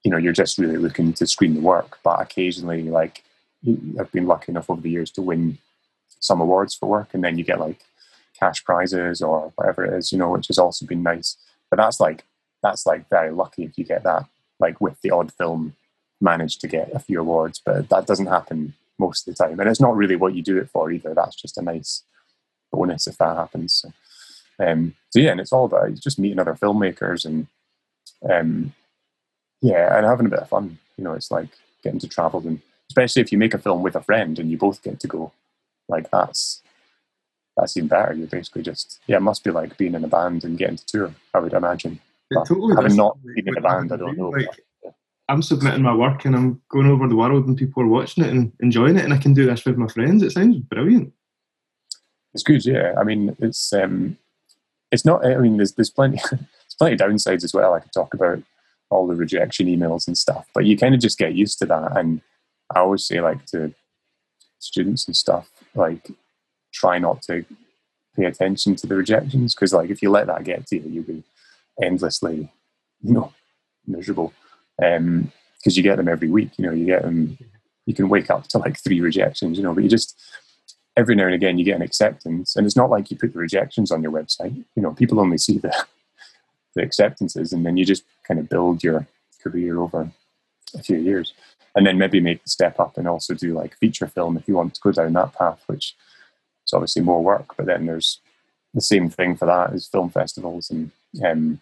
You 0.04 0.12
know, 0.12 0.18
you're 0.18 0.34
just 0.34 0.58
really 0.58 0.78
looking 0.78 1.14
to 1.14 1.26
screen 1.26 1.56
the 1.56 1.62
work, 1.62 1.98
but 2.04 2.22
occasionally, 2.22 2.84
like 2.84 3.24
I've 4.00 4.12
been 4.12 4.28
lucky 4.28 4.52
enough 4.52 4.70
over 4.70 4.82
the 4.82 4.90
years 4.90 5.10
to 5.12 5.22
win 5.22 5.58
some 6.20 6.40
awards 6.42 6.76
for 6.76 6.88
work, 6.88 7.10
and 7.14 7.24
then 7.24 7.38
you 7.38 7.44
get 7.44 7.60
like 7.60 7.80
cash 8.40 8.64
prizes 8.64 9.22
or 9.22 9.52
whatever 9.56 9.84
it 9.86 9.98
is, 9.98 10.12
you 10.12 10.18
know, 10.18 10.32
which 10.32 10.48
has 10.48 10.60
also 10.60 10.86
been 10.86 11.02
nice. 11.02 11.38
But 11.70 11.78
that's 11.78 12.00
like 12.00 12.24
that's 12.64 12.86
like 12.86 13.10
very 13.10 13.32
lucky 13.32 13.64
if 13.66 13.78
you 13.78 13.84
get 13.84 14.04
that. 14.04 14.26
Like 14.60 14.82
with 14.82 15.00
the 15.02 15.12
odd 15.12 15.32
film, 15.34 15.76
manage 16.22 16.58
to 16.60 16.68
get 16.68 16.92
a 16.94 17.00
few 17.00 17.20
awards, 17.20 17.62
but 17.64 17.90
that 17.90 18.08
doesn't 18.08 18.28
happen 18.28 18.74
most 18.98 19.28
of 19.28 19.36
the 19.36 19.44
time. 19.44 19.60
And 19.60 19.70
it's 19.70 19.82
not 19.82 19.96
really 19.96 20.16
what 20.16 20.34
you 20.34 20.42
do 20.42 20.58
it 20.58 20.70
for 20.70 20.92
either. 20.92 21.14
That's 21.14 21.36
just 21.36 21.58
a 21.58 21.62
nice 21.62 22.04
bonus 22.72 23.06
if 23.08 23.18
that 23.18 23.36
happens. 23.36 23.74
So, 23.74 23.94
um, 24.66 24.96
so 25.10 25.20
yeah, 25.20 25.32
and 25.32 25.42
it's 25.42 25.52
all 25.52 25.66
about 25.66 25.94
just 25.96 26.18
meeting 26.18 26.40
other 26.40 26.56
filmmakers 26.56 27.26
and 27.26 27.48
um, 28.30 28.74
yeah, 29.62 29.96
and 29.96 30.06
having 30.06 30.26
a 30.26 30.30
bit 30.30 30.40
of 30.40 30.50
fun. 30.50 30.80
You 30.98 31.04
know, 31.04 31.14
it's 31.14 31.32
like 31.32 31.50
getting 31.84 32.00
to 32.00 32.08
travel 32.08 32.48
and 32.48 32.62
especially 32.90 33.22
if 33.22 33.32
you 33.32 33.38
make 33.38 33.54
a 33.54 33.60
film 33.60 33.82
with 33.82 33.96
a 33.96 34.02
friend 34.02 34.38
and 34.38 34.52
you 34.52 34.58
both 34.58 34.84
get 34.84 35.00
to 35.00 35.08
go, 35.08 35.32
like 35.90 36.10
that's 36.12 36.62
that's 37.58 37.76
even 37.78 37.88
better. 37.88 38.14
You're 38.14 38.28
basically 38.28 38.62
just 38.62 39.00
yeah, 39.08 39.18
it 39.18 39.22
must 39.22 39.44
be 39.44 39.52
like 39.52 39.78
being 39.78 39.96
in 39.96 40.04
a 40.04 40.08
band 40.08 40.44
and 40.44 40.58
getting 40.58 40.78
to 40.78 40.86
tour. 40.86 41.16
I 41.34 41.40
would 41.40 41.54
imagine. 41.54 42.00
Totally 42.48 42.76
having 42.76 42.96
not 42.96 43.18
been 43.24 43.48
in 43.48 43.58
a 43.58 43.62
band, 43.62 43.92
I 43.92 43.98
don't 43.98 44.16
do. 44.16 44.22
know. 44.22 44.30
Like, 44.30 44.48
I'm 45.30 45.42
submitting 45.42 45.84
my 45.84 45.96
work 45.96 46.26
and 46.26 46.36
I'm 46.36 46.62
going 46.70 46.88
over 46.88 47.08
the 47.08 47.16
world 47.16 47.48
and 47.48 47.58
people 47.58 47.84
are 47.84 47.88
watching 47.88 48.24
it 48.24 48.32
and 48.32 48.52
enjoying 48.60 48.98
it, 48.98 49.06
and 49.06 49.14
I 49.14 49.18
can 49.18 49.34
do 49.34 49.46
this 49.46 49.66
with 49.66 49.78
my 49.78 49.88
friends. 49.88 50.24
It 50.24 50.32
sounds 50.32 50.58
brilliant. 50.58 51.14
It's 52.34 52.44
good, 52.44 52.66
yeah. 52.66 52.94
I 53.00 53.04
mean, 53.04 53.36
it's 53.40 53.72
um, 53.74 54.18
it's 54.92 55.06
not. 55.06 55.26
I 55.26 55.38
mean, 55.38 55.58
there's 55.58 55.74
there's 55.74 55.90
plenty 55.90 56.18
there's 56.32 56.76
plenty 56.78 56.94
of 56.94 57.00
downsides 57.00 57.44
as 57.44 57.54
well. 57.54 57.74
I 57.74 57.80
could 57.80 57.94
talk 57.94 58.14
about 58.14 58.42
all 58.90 59.08
the 59.08 59.16
rejection 59.16 59.68
emails 59.68 60.08
and 60.08 60.18
stuff, 60.18 60.46
but 60.54 60.66
you 60.66 60.78
kind 60.78 60.94
of 60.94 61.02
just 61.02 61.18
get 61.18 61.36
used 61.36 61.60
to 61.60 61.66
that. 61.68 61.98
And 61.98 62.22
I 62.76 62.80
always 62.80 63.06
say, 63.06 63.22
like 63.22 63.46
to 63.48 63.74
students 64.60 65.08
and 65.08 65.16
stuff, 65.16 65.50
like 65.76 66.10
try 66.74 66.98
not 66.98 67.22
to 67.22 67.46
pay 68.16 68.26
attention 68.26 68.76
to 68.76 68.88
the 68.88 68.96
rejections 68.96 69.56
because, 69.56 69.74
like, 69.74 69.90
if 69.90 70.02
you 70.02 70.10
let 70.10 70.28
that 70.28 70.44
get 70.44 70.68
to 70.68 70.76
you, 70.76 70.90
you'll 70.90 71.04
be 71.04 71.24
endlessly, 71.82 72.52
you 73.02 73.14
know, 73.14 73.34
miserable. 73.88 74.34
Um, 74.84 75.32
because 75.64 75.78
you 75.78 75.84
get 75.84 75.96
them 75.96 76.10
every 76.10 76.28
week. 76.28 76.52
You 76.58 76.66
know, 76.66 76.74
you 76.74 76.86
get 76.86 77.04
them. 77.04 77.38
You 77.86 77.94
can 77.94 78.10
wake 78.10 78.30
up 78.30 78.48
to 78.50 78.58
like 78.58 78.78
three 78.84 79.00
rejections. 79.00 79.58
You 79.58 79.64
know, 79.64 79.74
but 79.74 79.84
you 79.84 79.90
just 79.90 80.22
every 80.98 81.16
now 81.16 81.26
and 81.26 81.34
again 81.34 81.58
you 81.58 81.66
get 81.66 81.76
an 81.76 81.82
acceptance, 81.82 82.56
and 82.56 82.66
it's 82.66 82.76
not 82.76 82.90
like 82.90 83.10
you 83.10 83.18
put 83.18 83.34
the 83.34 83.40
rejections 83.40 83.92
on 83.92 84.04
your 84.04 84.12
website. 84.12 84.56
You 84.76 84.82
know, 84.82 84.92
people 84.92 85.20
only 85.20 85.38
see 85.38 85.58
the 85.58 85.74
the 86.76 86.84
acceptances, 86.84 87.54
and 87.54 87.66
then 87.66 87.78
you 87.78 87.86
just 87.86 88.04
kind 88.28 88.40
of 88.40 88.50
build 88.50 88.84
your 88.84 89.08
career 89.42 89.80
over 89.80 90.12
a 90.76 90.84
few 90.84 90.98
years, 90.98 91.34
and 91.76 91.86
then 91.86 91.98
maybe 91.98 92.20
make 92.20 92.44
the 92.44 92.50
step 92.50 92.80
up 92.80 92.98
and 92.98 93.08
also 93.08 93.34
do 93.34 93.54
like 93.54 93.78
feature 93.78 94.08
film 94.08 94.38
if 94.38 94.48
you 94.48 94.56
want 94.56 94.74
to 94.74 94.82
go 94.82 94.92
down 94.92 95.14
that 95.14 95.34
path, 95.34 95.64
which 95.68 95.96
is 96.66 96.74
obviously 96.74 97.02
more 97.02 97.24
work. 97.24 97.56
But 97.56 97.68
then 97.68 97.86
there's 97.86 98.20
the 98.74 98.82
same 98.82 99.10
thing 99.10 99.36
for 99.36 99.46
that 99.46 99.72
as 99.72 99.88
film 99.88 100.10
festivals 100.10 100.70
and 100.70 100.92
um, 101.24 101.62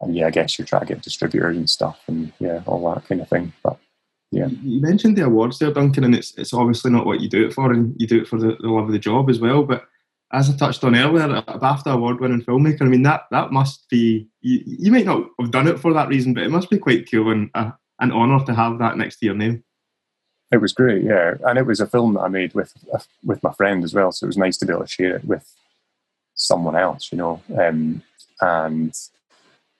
and 0.00 0.14
yeah, 0.14 0.26
I 0.26 0.30
guess 0.30 0.58
you 0.58 0.64
try 0.64 0.78
to 0.80 0.86
get 0.86 1.02
distributors 1.02 1.56
and 1.56 1.68
stuff, 1.68 2.00
and 2.06 2.32
yeah, 2.38 2.62
all 2.66 2.94
that 2.94 3.06
kind 3.08 3.20
of 3.20 3.28
thing. 3.28 3.52
But 3.62 3.78
Yeah. 4.30 4.48
You 4.62 4.80
mentioned 4.80 5.16
the 5.16 5.24
awards 5.24 5.58
there, 5.58 5.72
Duncan, 5.72 6.04
and 6.04 6.14
it's 6.14 6.36
it's 6.36 6.54
obviously 6.54 6.90
not 6.90 7.06
what 7.06 7.20
you 7.20 7.28
do 7.28 7.46
it 7.46 7.52
for, 7.52 7.72
and 7.72 7.94
you 8.00 8.06
do 8.06 8.20
it 8.20 8.28
for 8.28 8.38
the, 8.38 8.56
the 8.60 8.68
love 8.68 8.86
of 8.86 8.92
the 8.92 8.98
job 8.98 9.30
as 9.30 9.40
well. 9.40 9.62
But 9.64 9.86
as 10.32 10.50
I 10.50 10.56
touched 10.56 10.84
on 10.84 10.94
earlier, 10.94 11.24
a 11.24 11.58
BAFTA 11.58 11.94
award-winning 11.94 12.42
filmmaker. 12.42 12.82
I 12.82 12.86
mean, 12.86 13.02
that 13.02 13.22
that 13.30 13.50
must 13.50 13.88
be 13.88 14.28
you, 14.42 14.62
you 14.64 14.92
might 14.92 15.06
not 15.06 15.28
have 15.40 15.50
done 15.50 15.66
it 15.66 15.80
for 15.80 15.92
that 15.94 16.08
reason, 16.08 16.34
but 16.34 16.42
it 16.42 16.50
must 16.50 16.70
be 16.70 16.78
quite 16.78 17.10
cool 17.10 17.30
and 17.30 17.50
uh, 17.54 17.70
an 18.00 18.12
honour 18.12 18.44
to 18.44 18.54
have 18.54 18.78
that 18.78 18.98
next 18.98 19.18
to 19.18 19.26
your 19.26 19.34
name. 19.34 19.64
it 20.52 20.58
was 20.58 20.72
great, 20.72 21.02
yeah, 21.02 21.34
and 21.46 21.58
it 21.58 21.66
was 21.66 21.80
a 21.80 21.86
film 21.86 22.14
that 22.14 22.20
I 22.20 22.28
made 22.28 22.54
with 22.54 22.72
with 23.24 23.42
my 23.42 23.52
friend 23.54 23.82
as 23.82 23.94
well, 23.94 24.12
so 24.12 24.24
it 24.24 24.28
was 24.28 24.36
nice 24.36 24.56
to 24.58 24.66
be 24.66 24.72
able 24.72 24.84
to 24.84 24.88
share 24.88 25.16
it 25.16 25.24
with 25.24 25.52
someone 26.38 26.76
else, 26.76 27.12
you 27.12 27.18
know. 27.18 27.42
Um, 27.58 28.02
and 28.40 28.96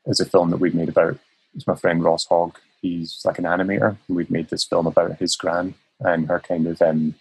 it's 0.05 0.21
a 0.21 0.27
film 0.27 0.51
that 0.51 0.59
we've 0.59 0.75
made 0.75 0.91
about. 0.91 1.19
It's 1.55 1.67
my 1.67 1.77
friend 1.77 2.05
Ross 2.05 2.27
Hogg. 2.27 2.59
He's 2.83 3.23
like 3.25 3.39
an 3.39 3.45
animator, 3.45 3.97
we'd 4.09 4.31
made 4.31 4.51
this 4.51 4.65
film 4.65 4.87
about 4.87 5.19
his 5.19 5.35
gran 5.35 5.75
and 6.01 6.29
her 6.29 6.39
kind 6.41 6.67
of. 6.67 6.81
Um, 6.83 7.15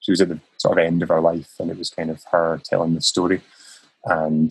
she 0.00 0.12
was 0.12 0.20
at 0.20 0.28
the 0.28 0.40
sort 0.56 0.78
of 0.78 0.84
end 0.84 1.02
of 1.02 1.10
her 1.10 1.20
life, 1.20 1.54
and 1.58 1.70
it 1.70 1.78
was 1.78 1.90
kind 1.90 2.10
of 2.10 2.24
her 2.32 2.60
telling 2.64 2.94
the 2.94 3.00
story, 3.00 3.40
and 4.04 4.50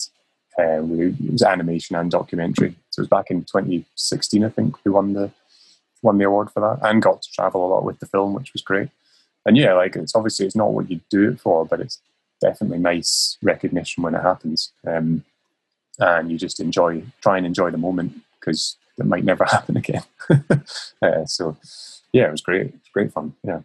uh, 0.60 0.82
we, 0.82 1.08
it 1.08 1.32
was 1.32 1.44
animation 1.44 1.96
and 1.96 2.10
documentary. 2.10 2.76
So 2.90 3.02
it 3.02 3.04
was 3.04 3.08
back 3.10 3.30
in 3.30 3.44
2016, 3.44 4.44
I 4.44 4.50
think 4.50 4.76
we 4.84 4.92
won 4.92 5.14
the 5.14 5.32
won 6.02 6.18
the 6.18 6.26
award 6.26 6.50
for 6.52 6.62
that, 6.62 6.88
and 6.88 7.02
got 7.02 7.22
to 7.22 7.32
travel 7.32 7.66
a 7.66 7.72
lot 7.74 7.84
with 7.84 8.00
the 8.00 8.06
film, 8.06 8.34
which 8.34 8.54
was 8.54 8.62
great. 8.62 8.90
And 9.46 9.58
yeah, 9.58 9.74
like 9.74 9.96
it's 9.96 10.16
obviously 10.16 10.46
it's 10.46 10.56
not 10.56 10.72
what 10.72 10.90
you 10.90 11.00
do 11.10 11.32
it 11.32 11.40
for, 11.40 11.66
but 11.66 11.80
it's 11.80 12.00
definitely 12.42 12.80
nice 12.80 13.38
recognition 13.42 14.04
when 14.04 14.16
it 14.16 14.22
happens. 14.22 14.72
Um, 14.88 15.24
and 16.00 16.32
you 16.32 16.38
just 16.38 16.60
enjoy, 16.60 17.04
try 17.22 17.38
and 17.38 17.46
enjoy 17.46 17.72
the 17.72 17.78
moment 17.78 18.22
because 18.40 18.78
it 18.98 19.06
might 19.06 19.24
never 19.24 19.46
happen 19.52 19.78
again. 19.78 20.04
uh, 21.02 21.26
so, 21.26 21.58
yeah, 22.14 22.28
it 22.28 22.32
was 22.32 22.42
great. 22.42 22.68
It 22.68 22.74
was 22.74 22.92
great 22.94 23.12
fun. 23.12 23.34
Yeah. 23.44 23.62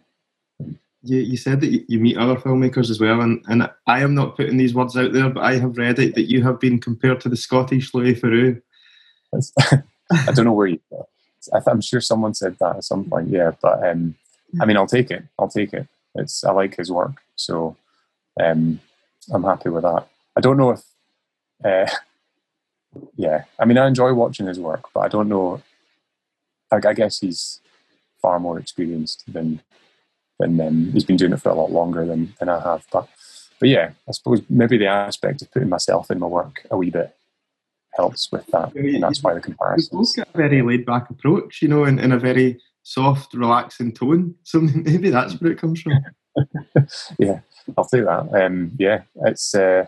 You, 1.03 1.19
you 1.19 1.37
said 1.37 1.61
that 1.61 1.89
you 1.89 1.99
meet 1.99 2.17
other 2.17 2.35
filmmakers 2.35 2.89
as 2.89 2.99
well, 2.99 3.21
and, 3.21 3.43
and 3.47 3.69
I 3.85 4.01
am 4.01 4.15
not 4.15 4.35
putting 4.35 4.57
these 4.57 4.73
words 4.73 4.97
out 4.97 5.13
there, 5.13 5.29
but 5.29 5.43
I 5.43 5.57
have 5.57 5.77
read 5.77 5.99
it 5.99 6.15
that 6.15 6.29
you 6.29 6.41
have 6.43 6.59
been 6.59 6.79
compared 6.79 7.21
to 7.21 7.29
the 7.29 7.37
Scottish 7.37 7.93
Louis 7.93 8.15
Theroux. 8.15 8.59
I 9.71 10.31
don't 10.31 10.45
know 10.45 10.53
where 10.53 10.67
you. 10.67 10.79
I'm 11.67 11.81
sure 11.81 12.01
someone 12.01 12.33
said 12.33 12.57
that 12.59 12.77
at 12.77 12.83
some 12.83 13.05
point. 13.05 13.29
Yeah, 13.29 13.51
but 13.61 13.87
um, 13.87 14.15
I 14.59 14.65
mean, 14.65 14.77
I'll 14.77 14.87
take 14.87 15.11
it. 15.11 15.23
I'll 15.37 15.49
take 15.49 15.73
it. 15.73 15.87
It's 16.15 16.43
I 16.43 16.51
like 16.51 16.75
his 16.75 16.91
work, 16.91 17.21
so 17.35 17.75
um, 18.41 18.79
I'm 19.31 19.43
happy 19.43 19.69
with 19.69 19.83
that. 19.83 20.07
I 20.35 20.41
don't 20.41 20.57
know 20.57 20.71
if, 20.71 20.81
uh, 21.63 21.93
yeah, 23.15 23.43
I 23.59 23.65
mean, 23.65 23.77
I 23.77 23.87
enjoy 23.87 24.13
watching 24.13 24.47
his 24.47 24.59
work, 24.59 24.85
but 24.93 25.01
I 25.01 25.07
don't 25.07 25.29
know. 25.29 25.61
I, 26.71 26.77
I 26.85 26.93
guess 26.93 27.19
he's 27.19 27.61
far 28.21 28.39
more 28.39 28.59
experienced 28.59 29.23
than 29.31 29.61
than 30.39 30.59
um, 30.59 30.91
he's 30.91 31.05
been 31.05 31.15
doing 31.15 31.31
it 31.31 31.41
for 31.41 31.49
a 31.49 31.53
lot 31.53 31.71
longer 31.71 32.05
than 32.05 32.33
than 32.39 32.49
I 32.49 32.59
have. 32.59 32.85
But 32.91 33.07
but 33.59 33.69
yeah, 33.69 33.91
I 34.07 34.11
suppose 34.11 34.41
maybe 34.49 34.77
the 34.77 34.87
aspect 34.87 35.41
of 35.41 35.51
putting 35.51 35.69
myself 35.69 36.11
in 36.11 36.19
my 36.19 36.27
work 36.27 36.65
a 36.71 36.77
wee 36.77 36.89
bit 36.89 37.15
helps 37.93 38.31
with 38.31 38.45
that, 38.47 38.75
and 38.75 39.01
that's 39.01 39.23
why 39.23 39.33
the 39.33 39.39
comparison. 39.39 39.97
Both 39.97 40.15
got 40.15 40.27
a 40.33 40.37
very 40.37 40.61
laid 40.61 40.85
back 40.85 41.09
approach, 41.09 41.61
you 41.61 41.67
know, 41.67 41.85
in, 41.85 41.97
in 41.99 42.11
a 42.11 42.19
very 42.19 42.59
soft, 42.83 43.33
relaxing 43.33 43.93
tone. 43.93 44.35
So 44.43 44.59
maybe 44.75 45.09
that's 45.09 45.39
where 45.39 45.51
it 45.51 45.59
comes 45.59 45.81
from. 45.81 45.93
yeah, 47.19 47.39
I'll 47.77 47.83
say 47.83 48.01
that. 48.01 48.33
Um, 48.33 48.71
yeah, 48.77 49.03
it's. 49.23 49.55
Uh, 49.55 49.85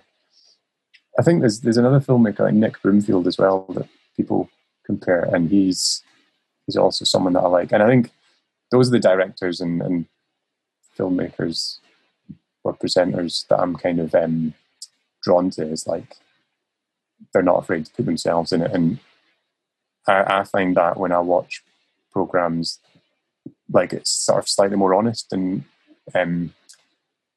I 1.20 1.24
think 1.24 1.42
there's 1.42 1.62
there's 1.62 1.78
another 1.78 2.00
filmmaker 2.00 2.40
like 2.40 2.54
Nick 2.54 2.82
Broomfield 2.82 3.28
as 3.28 3.38
well 3.38 3.66
that 3.70 3.88
people 4.16 4.50
compare, 4.86 5.24
and 5.24 5.50
he's 5.50 6.04
he's 6.66 6.78
also 6.78 7.06
someone 7.06 7.34
that 7.34 7.44
I 7.44 7.48
like. 7.48 7.72
And 7.72 7.84
I 7.84 7.88
think 7.88 8.12
those 8.72 8.90
are 8.90 8.92
the 8.92 9.00
directors 9.00 9.62
and, 9.62 9.82
and 9.82 10.06
filmmakers 10.98 11.80
or 12.64 12.76
presenters 12.76 13.48
that 13.48 13.60
I'm 13.60 13.76
kind 13.76 14.00
of 14.00 14.14
um, 14.16 14.54
drawn 15.22 15.50
to. 15.52 15.64
Is 15.64 15.88
like 15.88 16.16
they're 17.34 17.44
not 17.44 17.60
afraid 17.60 17.86
to 17.86 17.94
put 17.94 18.06
themselves 18.06 18.52
in 18.52 18.62
it, 18.62 18.72
and 18.72 19.00
I, 20.08 20.40
I 20.40 20.44
find 20.44 20.76
that 20.78 20.98
when 20.98 21.12
I 21.12 21.20
watch 21.20 21.64
programs, 22.12 22.80
like 23.72 23.94
it's 23.94 24.10
sort 24.10 24.40
of 24.40 24.50
slightly 24.50 24.78
more 24.78 24.96
honest 24.96 25.32
and 25.32 25.64
um, 26.16 26.54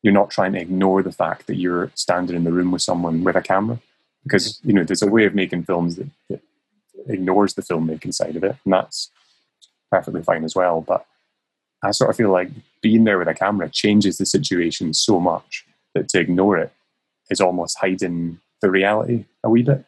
you're 0.02 0.12
not 0.12 0.30
trying 0.30 0.52
to 0.52 0.60
ignore 0.60 1.02
the 1.02 1.12
fact 1.12 1.46
that 1.46 1.56
you're 1.56 1.90
standing 1.94 2.36
in 2.36 2.44
the 2.44 2.52
room 2.52 2.70
with 2.70 2.82
someone 2.82 3.24
with 3.24 3.36
a 3.36 3.42
camera. 3.42 3.78
Because 4.24 4.60
you 4.62 4.74
know 4.74 4.84
there's 4.84 5.02
a 5.02 5.06
way 5.06 5.24
of 5.24 5.34
making 5.34 5.64
films 5.64 5.96
that, 5.96 6.08
that 6.28 6.42
ignores 7.06 7.54
the 7.54 7.62
filmmaking 7.62 8.12
side 8.12 8.36
of 8.36 8.44
it 8.44 8.54
and 8.64 8.72
that's 8.74 9.10
perfectly 9.90 10.22
fine 10.22 10.44
as 10.44 10.54
well. 10.54 10.82
But 10.82 11.06
i 11.82 11.90
sort 11.90 12.10
of 12.10 12.16
feel 12.16 12.30
like 12.30 12.50
being 12.82 13.04
there 13.04 13.18
with 13.18 13.28
a 13.28 13.34
camera 13.34 13.70
changes 13.70 14.18
the 14.18 14.26
situation 14.26 14.92
so 14.92 15.18
much 15.18 15.64
that 15.94 16.10
to 16.10 16.20
ignore 16.20 16.58
it 16.58 16.70
is 17.30 17.40
almost 17.40 17.78
hiding 17.78 18.38
the 18.60 18.70
reality 18.70 19.24
a 19.42 19.48
wee 19.48 19.62
bit 19.62 19.86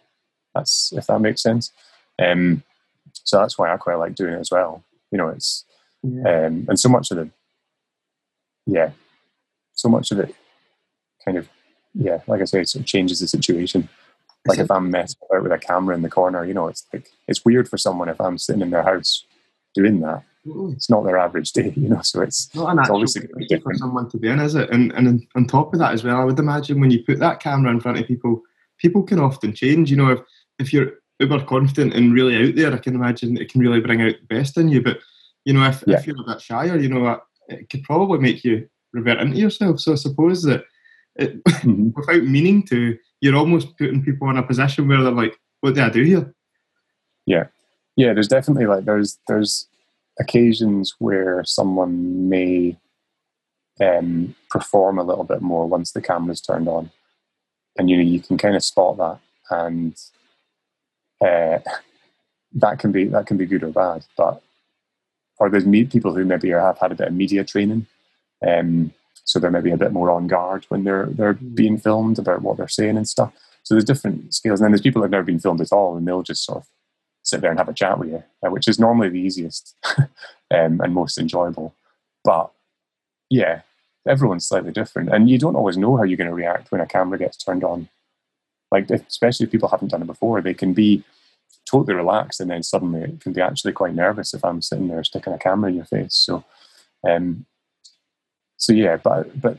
that's 0.55 0.93
if 0.93 1.07
that 1.07 1.21
makes 1.21 1.43
sense. 1.43 1.73
Um, 2.19 2.63
so 3.25 3.39
that's 3.39 3.59
why 3.59 3.73
i 3.73 3.77
quite 3.77 3.97
like 3.97 4.15
doing 4.15 4.35
it 4.35 4.41
as 4.41 4.51
well. 4.51 4.83
You 5.11 5.19
know 5.19 5.29
it's 5.29 5.65
yeah. 6.03 6.47
um, 6.47 6.67
and 6.69 6.79
so 6.79 6.89
much 6.89 7.11
of 7.11 7.19
the 7.19 7.31
yeah 8.67 8.91
so 9.75 9.89
much 9.89 10.11
of 10.11 10.19
it 10.21 10.35
kind 11.25 11.39
of 11.39 11.49
yeah, 11.95 12.21
like 12.27 12.41
I 12.41 12.45
say, 12.45 12.61
it 12.61 12.69
sort 12.69 12.81
of 12.81 12.87
changes 12.87 13.21
the 13.21 13.29
situation. 13.29 13.89
Like 14.47 14.59
if 14.59 14.71
I'm 14.71 14.91
messing 14.91 15.21
about 15.31 15.45
with 15.45 15.53
a 15.53 15.59
camera 15.59 15.95
in 15.95 16.03
the 16.03 16.11
corner, 16.11 16.45
you 16.45 16.55
know, 16.55 16.67
it's 16.67 16.87
like 16.93 17.11
it's 17.29 17.45
weird 17.45 17.69
for 17.69 17.79
someone 17.79 18.09
if 18.09 18.21
I'm 18.21 18.39
sitting 18.39 18.63
in 18.63 18.71
their 18.71 18.83
house 18.83 19.25
doing 19.75 20.01
that. 20.01 20.25
Mm-hmm. 20.47 20.73
It's 20.73 20.91
not 20.91 21.05
their 21.05 21.19
average 21.19 21.53
day, 21.53 21.73
you 21.77 21.89
know. 21.89 22.03
So 22.03 22.23
it's 22.23 22.53
not 22.55 22.73
an 22.73 22.81
it's 22.81 22.91
obviously 22.91 23.29
for 23.63 23.75
someone 23.75 24.11
to 24.11 24.17
be 24.17 24.29
in, 24.29 24.41
is 24.41 24.55
it? 24.55 24.71
And 24.71 24.91
and 24.93 25.25
on 25.37 25.47
top 25.47 25.73
of 25.73 25.79
that 25.79 25.93
as 25.93 26.03
well, 26.03 26.17
I 26.17 26.25
would 26.25 26.39
imagine 26.39 26.81
when 26.81 26.91
you 26.91 27.05
put 27.05 27.19
that 27.21 27.41
camera 27.41 27.71
in 27.71 27.81
front 27.81 27.99
of 27.99 28.07
people, 28.07 28.43
people 28.79 29.03
can 29.03 29.21
often 29.21 29.55
change. 29.55 29.91
You 29.91 29.99
know, 29.99 30.11
if 30.11 30.21
if 30.59 30.73
you're 30.73 30.95
uber 31.21 31.45
confident 31.45 31.95
and 31.95 32.13
really 32.13 32.49
out 32.49 32.57
there, 32.57 32.73
I 32.73 32.79
can 32.79 32.97
imagine 32.97 33.37
it 33.37 33.53
can 33.53 33.61
really 33.61 33.81
bring 33.81 34.03
out 34.03 34.15
the 34.19 34.35
best 34.35 34.57
in 34.57 34.69
you. 34.69 34.83
But 34.83 34.99
you 35.45 35.53
know, 35.53 35.69
if, 35.69 35.85
yeah. 35.87 35.99
if 35.99 36.07
you're 36.07 36.21
a 36.21 36.25
bit 36.25 36.41
shyer, 36.41 36.79
you 36.79 36.89
know, 36.89 37.21
it 37.49 37.71
could 37.71 37.85
probably 37.85 38.19
make 38.19 38.43
you 38.43 38.69
revert 38.93 39.21
into 39.21 39.39
yourself. 39.39 39.81
So 39.81 39.93
I 39.93 39.97
suppose 39.97 40.43
that 40.45 40.65
it, 41.17 41.43
mm-hmm. 41.45 41.91
without 41.97 42.25
meaning 42.25 42.63
to, 42.69 42.97
you're 43.21 43.37
almost 43.37 43.77
putting 43.79 44.03
people 44.03 44.31
in 44.31 44.37
a 44.37 44.43
position 44.43 44.89
where 44.89 45.03
they're 45.03 45.13
like, 45.13 45.39
"What 45.61 45.75
do 45.75 45.83
I 45.83 45.91
do 45.91 46.03
here?" 46.03 46.33
Yeah, 47.27 47.47
yeah. 47.97 48.13
There's 48.13 48.29
definitely 48.29 48.67
like 48.67 48.85
there's 48.85 49.19
there's 49.29 49.67
occasions 50.19 50.95
where 50.99 51.45
someone 51.45 52.29
may 52.29 52.77
um, 53.81 54.35
perform 54.51 54.99
a 54.99 55.05
little 55.05 55.25
bit 55.25 55.43
more 55.43 55.67
once 55.67 55.93
the 55.93 56.03
camera's 56.03 56.41
turned 56.41 56.69
on, 56.69 56.91
and 57.79 57.89
you 57.89 57.97
know 57.97 58.03
you 58.03 58.21
can 58.21 58.39
kind 58.39 58.57
of 58.57 58.65
spot 58.65 58.97
that, 58.99 59.19
and 59.51 59.97
uh, 61.21 61.59
that 62.55 62.79
can 62.79 62.93
be 62.93 63.05
that 63.05 63.27
can 63.27 63.37
be 63.37 63.47
good 63.47 63.63
or 63.63 63.71
bad. 63.71 64.05
But 64.17 64.43
or 65.39 65.49
there's 65.49 65.67
people 65.89 66.15
who 66.15 66.25
maybe 66.25 66.51
have 66.51 66.79
had 66.79 66.93
a 66.93 66.95
bit 66.95 67.09
of 67.09 67.15
media 67.15 67.45
training 67.45 67.87
um, 68.47 68.93
so 69.25 69.39
they're 69.39 69.51
maybe 69.51 69.71
a 69.71 69.77
bit 69.77 69.93
more 69.93 70.11
on 70.11 70.27
guard 70.27 70.65
when 70.69 70.85
they're 70.85 71.07
they're 71.07 71.35
mm. 71.35 71.55
being 71.55 71.79
filmed 71.79 72.19
about 72.19 72.43
what 72.43 72.57
they're 72.57 72.69
saying 72.69 72.97
and 72.97 73.09
stuff. 73.09 73.33
So 73.63 73.75
there's 73.75 73.85
different 73.85 74.35
scales, 74.35 74.61
and 74.61 74.65
then 74.65 74.73
there's 74.73 74.81
people 74.81 75.03
who've 75.03 75.11
never 75.11 75.25
been 75.25 75.39
filmed 75.39 75.61
at 75.61 75.73
all, 75.73 75.97
and 75.97 76.07
they'll 76.07 76.23
just 76.23 76.45
sort 76.45 76.59
of 76.59 76.69
sit 77.23 77.41
there 77.41 77.51
and 77.51 77.59
have 77.59 77.69
a 77.69 77.75
chat 77.75 77.99
with 77.99 78.11
you, 78.11 78.23
uh, 78.45 78.51
which 78.51 78.67
is 78.67 78.79
normally 78.79 79.09
the 79.09 79.21
easiest 79.21 79.77
um, 79.99 80.81
and 80.81 80.93
most 80.93 81.19
enjoyable. 81.19 81.75
But 82.25 82.51
yeah, 83.31 83.63
everyone's 84.07 84.47
slightly 84.47 84.73
different, 84.73 85.11
and 85.11 85.31
you 85.31 85.39
don't 85.39 85.57
always 85.57 85.77
know 85.77 85.97
how 85.97 86.03
you're 86.03 86.17
going 86.17 86.31
to 86.31 86.35
react 86.35 86.73
when 86.73 86.81
a 86.81 86.87
camera 86.87 87.19
gets 87.19 87.37
turned 87.37 87.65
on. 87.65 87.89
Like 88.71 88.91
especially 88.91 89.45
if 89.45 89.53
people 89.53 89.69
haven't 89.69 89.89
done 89.89 90.03
it 90.03 90.07
before, 90.07 90.41
they 90.41 90.55
can 90.55 90.73
be 90.73 91.05
totally 91.71 91.95
relaxed, 91.95 92.41
and 92.41 92.51
then 92.51 92.63
suddenly 92.63 93.03
it 93.03 93.21
can 93.21 93.33
be 93.33 93.41
actually 93.41 93.73
quite 93.73 93.95
nervous 93.95 94.35
if 94.35 94.45
I'm 94.45 94.61
sitting 94.61 94.89
there 94.89 95.05
sticking 95.05 95.33
a 95.33 95.39
camera 95.39 95.71
in 95.71 95.77
your 95.77 95.85
face. 95.85 96.15
So 96.15 96.45
um, 97.09 97.47
so 98.63 98.73
yeah, 98.73 98.97
but 98.97 99.41
but 99.41 99.59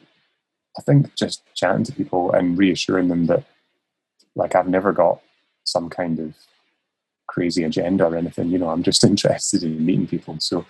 I 0.80 0.82
think 0.82 1.14
just 1.16 1.44
chatting 1.56 1.84
to 1.84 1.92
people 1.92 2.32
and 2.32 2.58
reassuring 2.58 3.10
them 3.10 3.26
that 3.26 3.44
like 4.34 4.56
I've 4.56 4.70
never 4.70 4.94
got 4.94 5.20
some 5.66 5.90
kind 5.90 6.20
of 6.20 6.34
crazy 7.28 7.64
agenda 7.64 8.06
or 8.06 8.16
anything. 8.16 8.50
You 8.50 8.60
know, 8.60 8.70
I'm 8.70 8.82
just 8.82 9.04
interested 9.12 9.62
in 9.62 9.86
meeting 9.86 10.08
people. 10.08 10.38
So 10.40 10.66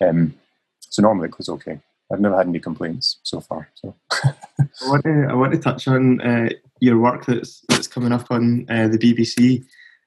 um, 0.00 0.34
so 0.80 1.02
normally 1.02 1.28
it 1.28 1.32
goes 1.32 1.50
okay. 1.50 1.78
I've 2.10 2.20
never 2.20 2.38
had 2.38 2.46
any 2.48 2.58
complaints 2.58 3.18
so 3.22 3.40
far. 3.40 3.68
So 3.74 3.94
I 4.12 4.88
want 4.88 5.04
to 5.04 5.26
I 5.28 5.34
want 5.34 5.52
to 5.52 5.58
touch 5.58 5.86
on 5.86 6.22
uh, 6.22 6.48
your 6.80 6.98
work 6.98 7.26
that's 7.26 7.62
that's 7.68 7.86
coming 7.86 8.12
up 8.12 8.30
on 8.30 8.64
uh, 8.70 8.88
the 8.88 8.98
BBC. 8.98 9.62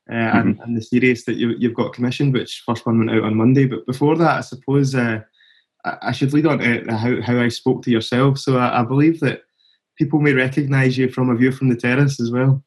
Uh, 0.09 0.13
mm-hmm. 0.13 0.37
and, 0.37 0.59
and, 0.61 0.77
the 0.77 0.81
series 0.81 1.25
that 1.25 1.35
you, 1.35 1.53
have 1.61 1.73
got 1.73 1.91
commissioned, 1.93 2.31
which 2.31 2.63
first 2.65 2.85
one 2.85 2.97
went 2.97 3.11
out 3.11 3.25
on 3.25 3.35
Monday. 3.35 3.65
But 3.65 3.85
before 3.85 4.15
that, 4.15 4.37
I 4.37 4.39
suppose 4.39 4.95
uh, 4.95 5.19
I 5.85 6.11
should 6.11 6.33
lead 6.33 6.45
on 6.45 6.59
to 6.59 6.95
how, 6.95 7.21
how 7.21 7.39
I 7.39 7.47
spoke 7.49 7.83
to 7.83 7.91
yourself. 7.91 8.39
So 8.39 8.57
I, 8.57 8.81
I 8.81 8.83
believe 8.83 9.19
that 9.21 9.43
people 9.97 10.19
may 10.19 10.33
recognise 10.33 10.97
you 10.97 11.09
from 11.09 11.29
a 11.29 11.35
view 11.35 11.51
from 11.51 11.69
the 11.69 11.75
terrace 11.75 12.19
as 12.19 12.31
well. 12.31 12.63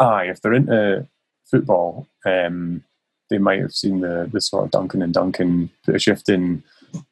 Aye, 0.00 0.24
if 0.24 0.40
they're 0.40 0.54
into 0.54 1.08
football, 1.50 2.06
um, 2.26 2.84
they 3.30 3.38
might 3.38 3.60
have 3.60 3.72
seen 3.72 4.00
the 4.00 4.28
the 4.32 4.40
sort 4.40 4.64
of 4.64 4.70
Duncan 4.70 5.02
and 5.02 5.14
Duncan 5.14 5.70
put 5.84 5.94
a 5.94 5.98
shift 5.98 6.28
in 6.28 6.62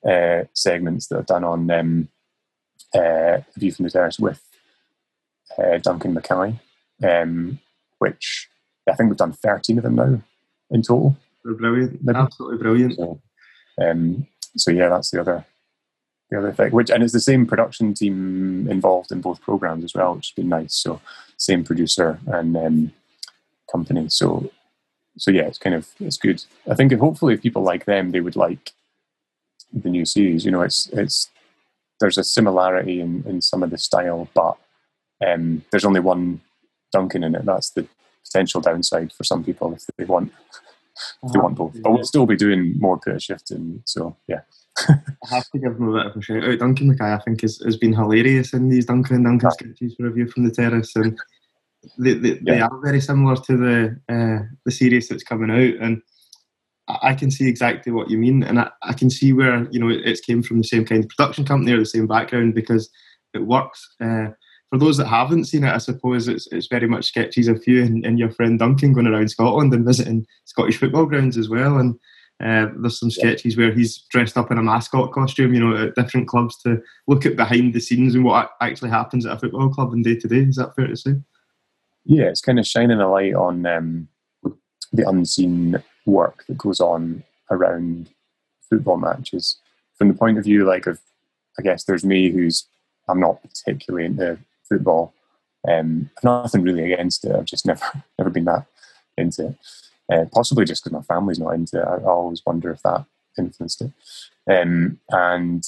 uh, 0.08 0.42
segments 0.52 1.06
that 1.08 1.18
I've 1.18 1.26
done 1.26 1.44
on 1.44 1.70
um, 1.70 2.08
uh, 2.94 3.38
View 3.56 3.72
from 3.72 3.84
the 3.84 3.90
Terrace 3.90 4.18
with 4.18 4.42
uh, 5.58 5.78
Duncan 5.78 6.14
Mackay, 6.14 6.58
um, 7.04 7.58
which 7.98 8.48
I 8.88 8.94
think 8.94 9.08
we've 9.08 9.16
done 9.16 9.32
13 9.32 9.78
of 9.78 9.84
them 9.84 9.94
now 9.96 10.22
in 10.70 10.82
total. 10.82 11.16
They're 11.44 11.54
brilliant, 11.54 12.02
maybe. 12.02 12.18
absolutely 12.18 12.58
brilliant. 12.58 12.96
So, 12.96 13.20
um, 13.80 14.26
so 14.56 14.70
yeah, 14.70 14.88
that's 14.88 15.10
the 15.10 15.20
other 15.20 15.44
the 16.30 16.38
other 16.38 16.52
thing. 16.52 16.72
Which 16.72 16.90
and 16.90 17.02
it's 17.02 17.12
the 17.12 17.20
same 17.20 17.46
production 17.46 17.94
team 17.94 18.68
involved 18.68 19.12
in 19.12 19.20
both 19.20 19.40
programs 19.40 19.84
as 19.84 19.94
well, 19.94 20.14
which 20.14 20.28
has 20.28 20.34
been 20.34 20.48
nice. 20.48 20.74
So 20.74 21.00
same 21.36 21.64
producer 21.64 22.18
and 22.26 22.56
um, 22.56 22.92
company. 23.70 24.08
So 24.08 24.50
so 25.18 25.30
yeah, 25.30 25.42
it's 25.42 25.58
kind 25.58 25.74
of 25.74 25.88
it's 26.00 26.16
good. 26.16 26.42
I 26.70 26.74
think 26.74 26.92
if 26.92 27.00
hopefully 27.00 27.34
if 27.34 27.42
people 27.42 27.62
like 27.62 27.84
them, 27.84 28.10
they 28.10 28.20
would 28.20 28.36
like 28.36 28.72
the 29.72 29.90
new 29.90 30.04
series. 30.04 30.44
You 30.44 30.50
know, 30.50 30.62
it's 30.62 30.88
it's 30.88 31.30
there's 32.00 32.18
a 32.18 32.24
similarity 32.24 33.00
in, 33.00 33.22
in 33.26 33.40
some 33.40 33.62
of 33.62 33.70
the 33.70 33.78
style, 33.78 34.28
but 34.34 34.56
um, 35.24 35.64
there's 35.70 35.84
only 35.84 36.00
one 36.00 36.40
Duncan 36.92 37.24
in 37.24 37.34
it. 37.34 37.44
That's 37.44 37.70
the 37.70 37.86
potential 38.24 38.60
downside 38.60 39.12
for 39.12 39.24
some 39.24 39.44
people 39.44 39.72
if 39.74 39.84
they 39.96 40.04
want 40.04 40.32
they 41.32 41.38
want 41.38 41.56
both. 41.56 41.80
But 41.82 41.92
we'll 41.92 42.04
still 42.04 42.26
be 42.26 42.36
doing 42.36 42.74
more 42.78 42.98
pit 42.98 43.22
shifting. 43.22 43.82
So 43.84 44.16
yeah. 44.28 44.40
I 44.88 45.34
have 45.34 45.50
to 45.50 45.58
give 45.58 45.76
him 45.76 45.88
a 45.88 45.98
bit 45.98 46.06
of 46.06 46.16
a 46.16 46.22
shout 46.22 46.44
out. 46.44 46.58
Duncan 46.58 46.88
Mackay, 46.88 47.12
I 47.12 47.18
think, 47.18 47.42
has, 47.42 47.58
has 47.64 47.76
been 47.76 47.92
hilarious 47.92 48.52
in 48.54 48.68
these 48.68 48.86
Duncan 48.86 49.16
and 49.16 49.24
Duncan 49.24 49.50
sketches 49.50 49.94
for 49.94 50.04
review 50.04 50.26
from 50.28 50.44
the 50.44 50.50
terrace, 50.50 50.96
and 50.96 51.18
they, 51.98 52.14
they, 52.14 52.28
yeah. 52.30 52.38
they 52.44 52.60
are 52.60 52.80
very 52.82 53.00
similar 53.00 53.36
to 53.36 53.56
the 53.56 54.00
uh, 54.08 54.46
the 54.64 54.72
series 54.72 55.08
that's 55.08 55.24
coming 55.24 55.50
out, 55.50 55.82
and 55.84 56.00
I 56.88 57.14
can 57.14 57.30
see 57.30 57.48
exactly 57.48 57.92
what 57.92 58.10
you 58.10 58.18
mean, 58.18 58.42
and 58.42 58.58
I, 58.58 58.70
I 58.82 58.92
can 58.94 59.10
see 59.10 59.32
where 59.32 59.68
you 59.70 59.78
know 59.78 59.88
it, 59.88 60.00
it's 60.04 60.20
came 60.20 60.42
from 60.42 60.58
the 60.58 60.64
same 60.64 60.84
kind 60.84 61.04
of 61.04 61.10
production 61.10 61.44
company 61.44 61.72
or 61.72 61.78
the 61.78 61.86
same 61.86 62.06
background 62.06 62.54
because 62.54 62.88
it 63.34 63.40
works. 63.40 63.94
Uh, 64.00 64.28
for 64.72 64.78
those 64.78 64.96
that 64.96 65.06
haven't 65.06 65.44
seen 65.44 65.64
it, 65.64 65.74
I 65.74 65.76
suppose 65.76 66.28
it's 66.28 66.46
it's 66.50 66.66
very 66.66 66.88
much 66.88 67.04
sketches 67.04 67.46
of 67.46 67.62
you 67.66 67.82
and, 67.82 68.06
and 68.06 68.18
your 68.18 68.30
friend 68.30 68.58
Duncan 68.58 68.94
going 68.94 69.06
around 69.06 69.28
Scotland 69.28 69.74
and 69.74 69.84
visiting 69.84 70.26
Scottish 70.46 70.78
football 70.78 71.04
grounds 71.04 71.36
as 71.36 71.50
well, 71.50 71.76
and 71.76 71.94
uh, 72.42 72.72
there's 72.78 72.98
some 72.98 73.10
sketches 73.10 73.54
where 73.54 73.70
he's 73.70 73.98
dressed 74.08 74.38
up 74.38 74.50
in 74.50 74.56
a 74.56 74.62
mascot 74.62 75.12
costume, 75.12 75.52
you 75.52 75.60
know, 75.60 75.76
at 75.76 75.94
different 75.94 76.26
clubs 76.26 76.56
to 76.62 76.80
look 77.06 77.26
at 77.26 77.36
behind 77.36 77.74
the 77.74 77.80
scenes 77.80 78.14
and 78.14 78.24
what 78.24 78.50
actually 78.62 78.88
happens 78.88 79.26
at 79.26 79.36
a 79.36 79.38
football 79.38 79.68
club 79.68 79.92
in 79.92 80.00
day 80.00 80.16
to 80.16 80.26
day. 80.26 80.38
Is 80.38 80.56
that 80.56 80.74
fair 80.74 80.86
to 80.86 80.96
say? 80.96 81.16
Yeah, 82.06 82.24
it's 82.24 82.40
kind 82.40 82.58
of 82.58 82.66
shining 82.66 82.98
a 82.98 83.10
light 83.10 83.34
on 83.34 83.66
um, 83.66 84.08
the 84.90 85.06
unseen 85.06 85.82
work 86.06 86.46
that 86.48 86.56
goes 86.56 86.80
on 86.80 87.22
around 87.50 88.08
football 88.70 88.96
matches 88.96 89.58
from 89.96 90.08
the 90.08 90.14
point 90.14 90.38
of 90.38 90.44
view, 90.44 90.64
like 90.64 90.86
of, 90.86 90.98
I 91.58 91.62
guess 91.62 91.84
there's 91.84 92.06
me 92.06 92.30
who's 92.30 92.66
I'm 93.06 93.20
not 93.20 93.42
particularly 93.42 94.06
into 94.06 94.38
football. 94.72 95.12
Um, 95.68 96.10
nothing 96.24 96.62
really 96.62 96.92
against 96.92 97.24
it. 97.24 97.34
I've 97.34 97.44
just 97.44 97.66
never 97.66 97.84
never 98.18 98.30
been 98.30 98.44
that 98.46 98.66
into 99.16 99.48
it. 99.48 99.56
Uh, 100.12 100.24
possibly 100.32 100.64
just 100.64 100.82
because 100.82 100.92
my 100.92 101.02
family's 101.02 101.38
not 101.38 101.54
into 101.54 101.80
it. 101.80 101.84
I, 101.84 102.04
always 102.04 102.42
wonder 102.44 102.70
if 102.70 102.82
that 102.82 103.04
influenced 103.38 103.82
it. 103.82 103.92
Um, 104.50 104.98
and 105.10 105.64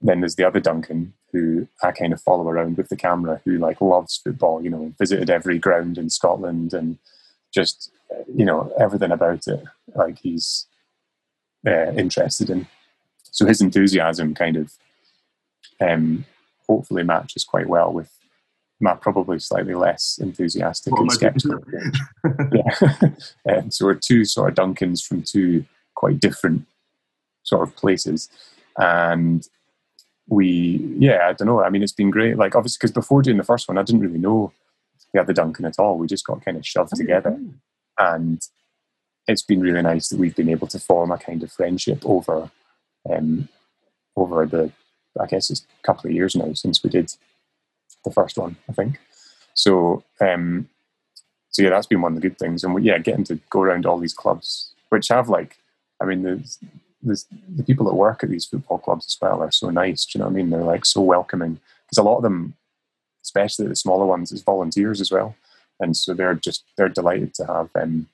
then 0.00 0.20
there's 0.20 0.36
the 0.36 0.46
other 0.46 0.60
Duncan 0.60 1.14
who 1.32 1.66
I 1.82 1.90
kind 1.92 2.12
of 2.12 2.20
follow 2.20 2.48
around 2.48 2.76
with 2.76 2.88
the 2.88 2.96
camera, 2.96 3.40
who 3.44 3.58
like 3.58 3.80
loves 3.80 4.16
football. 4.16 4.62
You 4.62 4.70
know, 4.70 4.94
visited 4.98 5.30
every 5.30 5.58
ground 5.58 5.98
in 5.98 6.10
Scotland 6.10 6.74
and 6.74 6.98
just 7.52 7.90
you 8.34 8.44
know 8.44 8.72
everything 8.78 9.12
about 9.12 9.46
it. 9.46 9.62
Like 9.94 10.18
he's 10.18 10.66
uh, 11.66 11.92
interested 11.92 12.50
in. 12.50 12.66
So 13.30 13.46
his 13.46 13.60
enthusiasm 13.60 14.34
kind 14.34 14.56
of 14.56 14.72
um, 15.80 16.24
hopefully 16.66 17.02
matches 17.02 17.44
quite 17.44 17.68
well 17.68 17.92
with 17.92 18.10
my 18.80 18.94
probably 18.94 19.38
slightly 19.38 19.74
less 19.74 20.18
enthusiastic 20.20 20.92
and 20.96 21.10
skeptical. 21.12 21.60
yeah. 22.52 23.10
um, 23.58 23.70
so 23.70 23.86
we're 23.86 23.94
two 23.94 24.24
sort 24.24 24.50
of 24.50 24.54
Duncans 24.54 25.04
from 25.04 25.22
two 25.22 25.64
quite 25.94 26.20
different 26.20 26.66
sort 27.42 27.66
of 27.66 27.74
places. 27.76 28.28
And 28.78 29.46
we, 30.28 30.94
yeah, 30.98 31.28
I 31.28 31.32
don't 31.32 31.48
know. 31.48 31.62
I 31.62 31.70
mean, 31.70 31.82
it's 31.82 31.92
been 31.92 32.10
great. 32.10 32.36
Like, 32.36 32.54
obviously, 32.54 32.78
because 32.78 32.92
before 32.92 33.22
doing 33.22 33.38
the 33.38 33.42
first 33.42 33.66
one, 33.66 33.78
I 33.78 33.82
didn't 33.82 34.02
really 34.02 34.18
know 34.18 34.52
the 35.12 35.20
other 35.20 35.32
Duncan 35.32 35.64
at 35.64 35.78
all. 35.78 35.98
We 35.98 36.06
just 36.06 36.26
got 36.26 36.44
kind 36.44 36.56
of 36.56 36.66
shoved 36.66 36.92
oh, 36.94 36.96
together. 36.96 37.36
And 37.98 38.40
it's 39.26 39.42
been 39.42 39.60
really 39.60 39.82
nice 39.82 40.08
that 40.08 40.18
we've 40.18 40.36
been 40.36 40.48
able 40.48 40.68
to 40.68 40.78
form 40.78 41.10
a 41.10 41.18
kind 41.18 41.42
of 41.42 41.52
friendship 41.52 42.02
over 42.04 42.50
um, 43.10 43.48
over 44.16 44.46
the 44.46 44.72
I 45.20 45.26
guess 45.26 45.50
it's 45.50 45.60
a 45.62 45.86
couple 45.86 46.08
of 46.08 46.14
years 46.14 46.36
now 46.36 46.52
since 46.54 46.82
we 46.82 46.90
did 46.90 47.12
the 48.08 48.14
first 48.14 48.38
one, 48.38 48.56
I 48.68 48.72
think. 48.72 48.98
So, 49.54 50.04
um, 50.20 50.68
so 51.50 51.62
yeah, 51.62 51.70
that's 51.70 51.86
been 51.86 52.00
one 52.00 52.12
of 52.12 52.20
the 52.20 52.28
good 52.28 52.38
things. 52.38 52.64
And 52.64 52.74
we, 52.74 52.82
yeah, 52.82 52.98
getting 52.98 53.24
to 53.24 53.40
go 53.50 53.62
around 53.62 53.86
all 53.86 53.98
these 53.98 54.14
clubs, 54.14 54.72
which 54.90 55.08
have 55.08 55.28
like, 55.28 55.56
I 56.00 56.04
mean, 56.04 56.22
the, 56.22 56.58
the, 57.02 57.62
people 57.64 57.86
that 57.86 57.94
work 57.94 58.22
at 58.22 58.30
these 58.30 58.44
football 58.44 58.78
clubs 58.78 59.06
as 59.06 59.16
well 59.20 59.42
are 59.42 59.50
so 59.50 59.70
nice. 59.70 60.04
Do 60.04 60.18
you 60.18 60.20
know 60.20 60.28
what 60.28 60.32
I 60.32 60.36
mean? 60.36 60.50
They're 60.50 60.62
like 60.62 60.84
so 60.84 61.00
welcoming 61.00 61.60
because 61.84 61.98
a 61.98 62.02
lot 62.02 62.18
of 62.18 62.22
them, 62.22 62.54
especially 63.22 63.66
the 63.66 63.76
smaller 63.76 64.06
ones, 64.06 64.32
is 64.32 64.42
volunteers 64.42 65.00
as 65.00 65.10
well, 65.10 65.34
and 65.80 65.96
so 65.96 66.14
they're 66.14 66.34
just 66.34 66.64
they're 66.76 66.88
delighted 66.88 67.34
to 67.34 67.46
have 67.46 67.70
um, 67.74 68.08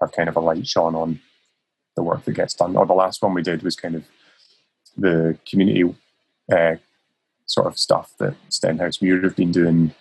have 0.00 0.12
kind 0.12 0.28
of 0.28 0.36
a 0.36 0.40
light 0.40 0.66
shone 0.66 0.94
on 0.94 1.20
the 1.94 2.02
work 2.02 2.24
that 2.24 2.32
gets 2.32 2.54
done. 2.54 2.76
Or 2.76 2.86
the 2.86 2.92
last 2.92 3.22
one 3.22 3.34
we 3.34 3.42
did 3.42 3.62
was 3.62 3.76
kind 3.76 3.94
of 3.94 4.04
the 4.96 5.38
community 5.48 5.94
uh, 6.52 6.76
sort 7.46 7.66
of 7.66 7.78
stuff 7.78 8.12
that 8.18 8.34
Stenhousemuir 8.50 9.22
have 9.22 9.36
been 9.36 9.52
doing 9.52 9.94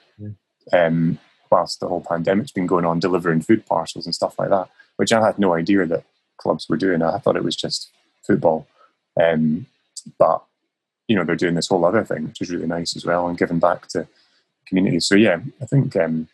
um, 0.73 1.19
whilst 1.51 1.79
the 1.79 1.87
whole 1.87 2.01
pandemic's 2.01 2.51
been 2.51 2.67
going 2.67 2.85
on, 2.85 2.99
delivering 2.99 3.41
food 3.41 3.65
parcels 3.65 4.05
and 4.05 4.15
stuff 4.15 4.37
like 4.39 4.49
that, 4.49 4.69
which 4.97 5.13
I 5.13 5.25
had 5.25 5.39
no 5.39 5.53
idea 5.53 5.85
that 5.85 6.03
clubs 6.37 6.67
were 6.67 6.77
doing. 6.77 7.01
I 7.01 7.17
thought 7.19 7.37
it 7.37 7.43
was 7.43 7.55
just 7.55 7.89
football. 8.25 8.67
Um, 9.21 9.67
but, 10.17 10.43
you 11.07 11.15
know, 11.15 11.23
they're 11.23 11.35
doing 11.35 11.55
this 11.55 11.67
whole 11.67 11.85
other 11.85 12.03
thing, 12.03 12.27
which 12.27 12.41
is 12.41 12.49
really 12.49 12.67
nice 12.67 12.95
as 12.95 13.05
well, 13.05 13.27
and 13.27 13.37
giving 13.37 13.59
back 13.59 13.87
to 13.89 14.07
communities. 14.67 15.05
So, 15.05 15.15
yeah, 15.15 15.39
I 15.61 15.65
think, 15.65 15.95
um, 15.95 16.27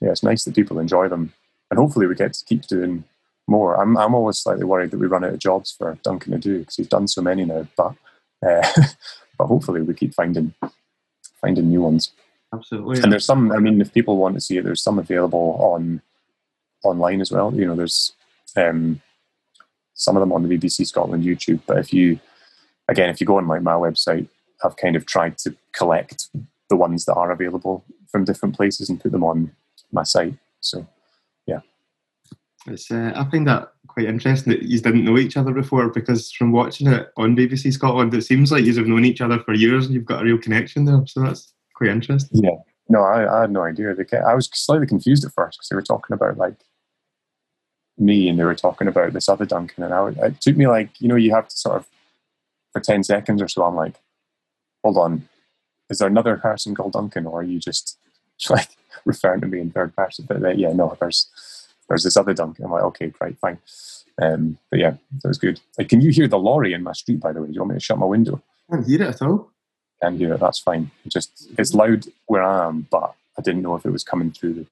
yeah, 0.00 0.10
it's 0.10 0.22
nice 0.22 0.44
that 0.44 0.54
people 0.54 0.78
enjoy 0.78 1.08
them. 1.08 1.32
And 1.70 1.78
hopefully 1.78 2.06
we 2.06 2.14
get 2.14 2.32
to 2.32 2.44
keep 2.44 2.66
doing 2.66 3.04
more. 3.46 3.80
I'm, 3.80 3.96
I'm 3.96 4.14
always 4.14 4.38
slightly 4.38 4.64
worried 4.64 4.90
that 4.90 4.98
we 4.98 5.06
run 5.06 5.24
out 5.24 5.34
of 5.34 5.38
jobs 5.38 5.70
for 5.70 5.98
Duncan 6.02 6.32
to 6.32 6.38
do 6.38 6.60
because 6.60 6.76
he's 6.76 6.88
done 6.88 7.06
so 7.06 7.22
many 7.22 7.44
now. 7.44 7.68
But 7.76 7.94
uh, 8.44 8.66
but 9.40 9.46
hopefully 9.46 9.80
we 9.80 9.94
keep 9.94 10.12
finding 10.12 10.52
finding 11.40 11.70
new 11.70 11.80
ones. 11.80 12.12
Absolutely. 12.52 13.00
And 13.00 13.10
there's 13.10 13.24
some. 13.24 13.50
I 13.52 13.58
mean, 13.58 13.80
if 13.80 13.94
people 13.94 14.18
want 14.18 14.34
to 14.34 14.40
see 14.40 14.58
it, 14.58 14.64
there's 14.64 14.82
some 14.82 14.98
available 14.98 15.56
on 15.60 16.02
online 16.84 17.22
as 17.22 17.32
well. 17.32 17.54
You 17.54 17.66
know, 17.66 17.74
there's 17.74 18.12
um, 18.54 19.00
some 19.94 20.14
of 20.14 20.20
them 20.20 20.32
on 20.32 20.46
the 20.46 20.54
BBC 20.54 20.86
Scotland 20.86 21.24
YouTube. 21.24 21.60
But 21.66 21.78
if 21.78 21.94
you, 21.94 22.20
again, 22.86 23.08
if 23.08 23.18
you 23.18 23.26
go 23.26 23.38
on 23.38 23.46
my, 23.46 23.60
my 23.60 23.72
website, 23.72 24.28
I've 24.62 24.76
kind 24.76 24.94
of 24.94 25.06
tried 25.06 25.38
to 25.38 25.56
collect 25.72 26.28
the 26.68 26.76
ones 26.76 27.06
that 27.06 27.14
are 27.14 27.30
available 27.30 27.82
from 28.10 28.26
different 28.26 28.54
places 28.54 28.90
and 28.90 29.00
put 29.00 29.12
them 29.12 29.24
on 29.24 29.52
my 29.90 30.02
site. 30.02 30.34
So. 30.60 30.86
It's, 32.66 32.90
uh, 32.90 33.12
I 33.14 33.24
find 33.30 33.46
that 33.46 33.72
quite 33.86 34.06
interesting 34.06 34.52
that 34.52 34.62
you 34.62 34.78
didn't 34.78 35.04
know 35.04 35.18
each 35.18 35.36
other 35.36 35.52
before 35.52 35.88
because 35.88 36.30
from 36.30 36.52
watching 36.52 36.88
it 36.88 37.10
on 37.16 37.36
BBC 37.36 37.72
Scotland, 37.72 38.12
it 38.14 38.22
seems 38.22 38.52
like 38.52 38.64
you 38.64 38.74
have 38.76 38.86
known 38.86 39.04
each 39.04 39.20
other 39.20 39.38
for 39.38 39.54
years 39.54 39.86
and 39.86 39.94
you've 39.94 40.04
got 40.04 40.22
a 40.22 40.24
real 40.24 40.38
connection 40.38 40.84
there. 40.84 41.02
So 41.06 41.22
that's 41.22 41.52
quite 41.74 41.90
interesting. 41.90 42.44
Yeah. 42.44 42.56
No, 42.88 43.02
I, 43.02 43.38
I 43.38 43.40
had 43.42 43.50
no 43.50 43.62
idea. 43.62 43.94
I 44.26 44.34
was 44.34 44.50
slightly 44.52 44.86
confused 44.86 45.24
at 45.24 45.32
first 45.32 45.58
because 45.58 45.68
they 45.68 45.76
were 45.76 45.82
talking 45.82 46.12
about 46.12 46.36
like 46.36 46.56
me 47.98 48.28
and 48.28 48.38
they 48.38 48.44
were 48.44 48.54
talking 48.54 48.88
about 48.88 49.12
this 49.12 49.28
other 49.28 49.46
Duncan. 49.46 49.84
And 49.84 49.94
I, 49.94 50.08
it 50.26 50.40
took 50.40 50.56
me 50.56 50.66
like, 50.66 51.00
you 51.00 51.08
know, 51.08 51.16
you 51.16 51.32
have 51.32 51.48
to 51.48 51.56
sort 51.56 51.76
of, 51.76 51.86
for 52.72 52.80
10 52.80 53.04
seconds 53.04 53.40
or 53.40 53.48
so, 53.48 53.64
I'm 53.64 53.74
like, 53.74 53.94
hold 54.84 54.96
on, 54.96 55.28
is 55.88 55.98
there 55.98 56.08
another 56.08 56.36
person 56.36 56.74
called 56.74 56.92
Duncan 56.92 57.26
or 57.26 57.40
are 57.40 57.44
you 57.44 57.58
just 57.58 57.98
like 58.50 58.68
referring 59.04 59.40
to 59.40 59.46
me 59.46 59.60
in 59.60 59.70
third 59.70 59.94
person? 59.94 60.26
But 60.28 60.58
yeah, 60.58 60.72
no, 60.72 60.96
there's, 61.00 61.28
there's 61.90 62.04
this 62.04 62.16
other 62.16 62.32
dunk. 62.32 62.58
I'm 62.60 62.70
like, 62.70 62.84
okay, 62.84 63.12
right, 63.20 63.36
fine. 63.38 63.58
Um, 64.22 64.58
but 64.70 64.78
yeah, 64.78 64.92
that 65.22 65.28
was 65.28 65.38
good. 65.38 65.60
Like, 65.76 65.88
can 65.88 66.00
you 66.00 66.10
hear 66.10 66.28
the 66.28 66.38
lorry 66.38 66.72
in 66.72 66.84
my 66.84 66.92
street, 66.92 67.20
by 67.20 67.32
the 67.32 67.42
way? 67.42 67.48
Do 67.48 67.52
you 67.52 67.60
want 67.60 67.72
me 67.72 67.76
to 67.76 67.84
shut 67.84 67.98
my 67.98 68.06
window? 68.06 68.40
I 68.70 68.76
can't 68.76 68.86
hear 68.86 69.02
it 69.02 69.08
at 69.08 69.22
all. 69.22 69.50
Can 70.00 70.16
hear 70.16 70.32
it, 70.32 70.40
that's 70.40 70.60
fine. 70.60 70.90
Just 71.08 71.48
It's 71.58 71.74
loud 71.74 72.06
where 72.26 72.42
I 72.42 72.68
am, 72.68 72.86
but 72.90 73.14
I 73.36 73.42
didn't 73.42 73.62
know 73.62 73.74
if 73.74 73.84
it 73.84 73.90
was 73.90 74.04
coming 74.04 74.30
through 74.30 74.54
the 74.54 74.66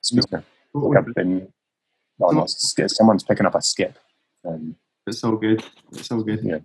speaker. 0.00 0.44
Like 0.74 0.98
I've 0.98 1.14
been, 1.14 1.52
no, 2.18 2.46
someone's 2.46 3.22
picking 3.22 3.46
up 3.46 3.54
a 3.54 3.62
skip. 3.62 3.96
Um, 4.44 4.76
it's 5.06 5.22
all 5.22 5.36
good. 5.36 5.64
It's 5.92 6.10
all 6.10 6.22
good. 6.22 6.40
Yeah. 6.42 6.58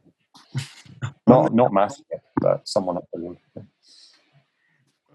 not 1.28 1.54
not 1.54 1.72
massive, 1.72 2.06
but 2.42 2.68
someone 2.68 2.98
up 2.98 3.08
the 3.14 3.20
road. 3.20 3.38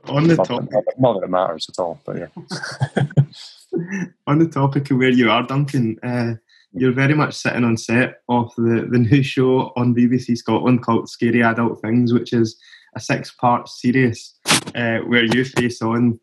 On 0.04 0.26
the 0.26 0.36
not 0.36 0.46
topic, 0.46 0.70
that, 0.70 0.84
not 0.98 1.14
that 1.14 1.24
it 1.24 1.30
matters 1.30 1.68
at 1.68 1.80
all, 1.80 2.00
but 2.04 2.16
yeah. 2.16 3.04
on 4.26 4.38
the 4.38 4.48
topic 4.48 4.90
of 4.90 4.98
where 4.98 5.10
you 5.10 5.30
are, 5.30 5.42
Duncan, 5.42 5.98
uh, 6.02 6.34
you're 6.72 6.92
very 6.92 7.14
much 7.14 7.34
sitting 7.34 7.64
on 7.64 7.76
set 7.76 8.22
of 8.28 8.52
the, 8.56 8.88
the 8.90 8.98
new 8.98 9.22
show 9.22 9.72
on 9.76 9.94
BBC 9.94 10.36
Scotland 10.36 10.82
called 10.82 11.08
Scary 11.08 11.42
Adult 11.42 11.80
Things, 11.80 12.12
which 12.12 12.32
is 12.32 12.56
a 12.94 13.00
six 13.00 13.32
part 13.32 13.68
series 13.68 14.34
uh, 14.74 14.98
where 14.98 15.24
you 15.24 15.44
face 15.44 15.82
on 15.82 16.18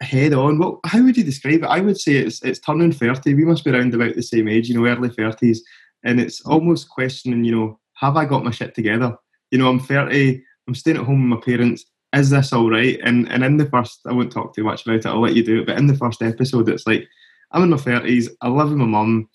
head 0.00 0.32
on. 0.32 0.58
Well, 0.58 0.80
how 0.84 1.02
would 1.02 1.16
you 1.16 1.24
describe 1.24 1.62
it? 1.62 1.66
I 1.66 1.80
would 1.80 1.98
say 1.98 2.14
it's 2.14 2.42
it's 2.42 2.60
turning 2.60 2.92
30. 2.92 3.34
We 3.34 3.44
must 3.44 3.64
be 3.64 3.70
around 3.70 3.94
about 3.94 4.14
the 4.14 4.22
same 4.22 4.48
age, 4.48 4.68
you 4.68 4.78
know, 4.78 4.88
early 4.88 5.08
30s. 5.08 5.58
And 6.04 6.20
it's 6.20 6.40
almost 6.42 6.88
questioning, 6.88 7.44
you 7.44 7.54
know, 7.54 7.78
have 7.94 8.16
I 8.16 8.24
got 8.24 8.44
my 8.44 8.50
shit 8.50 8.74
together? 8.74 9.16
You 9.50 9.58
know, 9.58 9.68
I'm 9.68 9.78
30, 9.78 10.42
I'm 10.66 10.74
staying 10.74 10.96
at 10.96 11.04
home 11.04 11.30
with 11.30 11.38
my 11.38 11.44
parents. 11.44 11.84
Is 12.14 12.30
this 12.30 12.52
all 12.52 12.70
right? 12.70 12.98
And 13.02 13.30
and 13.30 13.42
in 13.42 13.56
the 13.56 13.66
first, 13.66 14.00
I 14.06 14.12
won't 14.12 14.32
talk 14.32 14.54
too 14.54 14.64
much 14.64 14.84
about 14.84 14.96
it. 14.96 15.06
I'll 15.06 15.20
let 15.20 15.34
you 15.34 15.44
do 15.44 15.60
it. 15.60 15.66
But 15.66 15.78
in 15.78 15.86
the 15.86 15.96
first 15.96 16.22
episode, 16.22 16.68
it's 16.68 16.86
like 16.86 17.08
I'm 17.52 17.62
in 17.62 17.70
my 17.70 17.76
30s. 17.76 18.28
I 18.40 18.48
live 18.48 18.70
with 18.70 18.78
my 18.78 18.84
mum. 18.84 19.28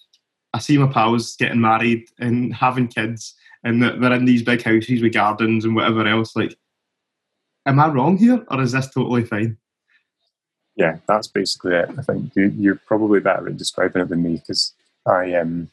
I 0.54 0.60
see 0.60 0.78
my 0.78 0.92
pals 0.92 1.36
getting 1.36 1.62
married 1.62 2.08
and 2.20 2.54
having 2.54 2.88
kids, 2.88 3.36
and 3.64 3.82
they're 3.82 4.14
in 4.14 4.26
these 4.26 4.44
big 4.44 4.62
houses 4.62 5.02
with 5.02 5.14
gardens 5.14 5.66
and 5.66 5.76
whatever 5.76 6.08
else. 6.08 6.36
Like, 6.36 6.56
am 7.66 7.80
I 7.80 7.88
wrong 7.90 8.18
here, 8.18 8.44
or 8.50 8.62
is 8.62 8.72
this 8.72 8.90
totally 8.90 9.24
fine? 9.24 9.58
Yeah, 10.76 10.98
that's 11.08 11.28
basically 11.28 11.74
it. 11.74 11.90
I 11.98 12.02
think 12.04 12.36
you, 12.36 12.72
are 12.72 12.82
probably 12.86 13.20
better 13.20 13.48
at 13.48 13.58
describing 13.58 14.04
it 14.04 14.10
than 14.10 14.22
me 14.22 14.36
because 14.36 14.74
I 15.08 15.34
um 15.34 15.70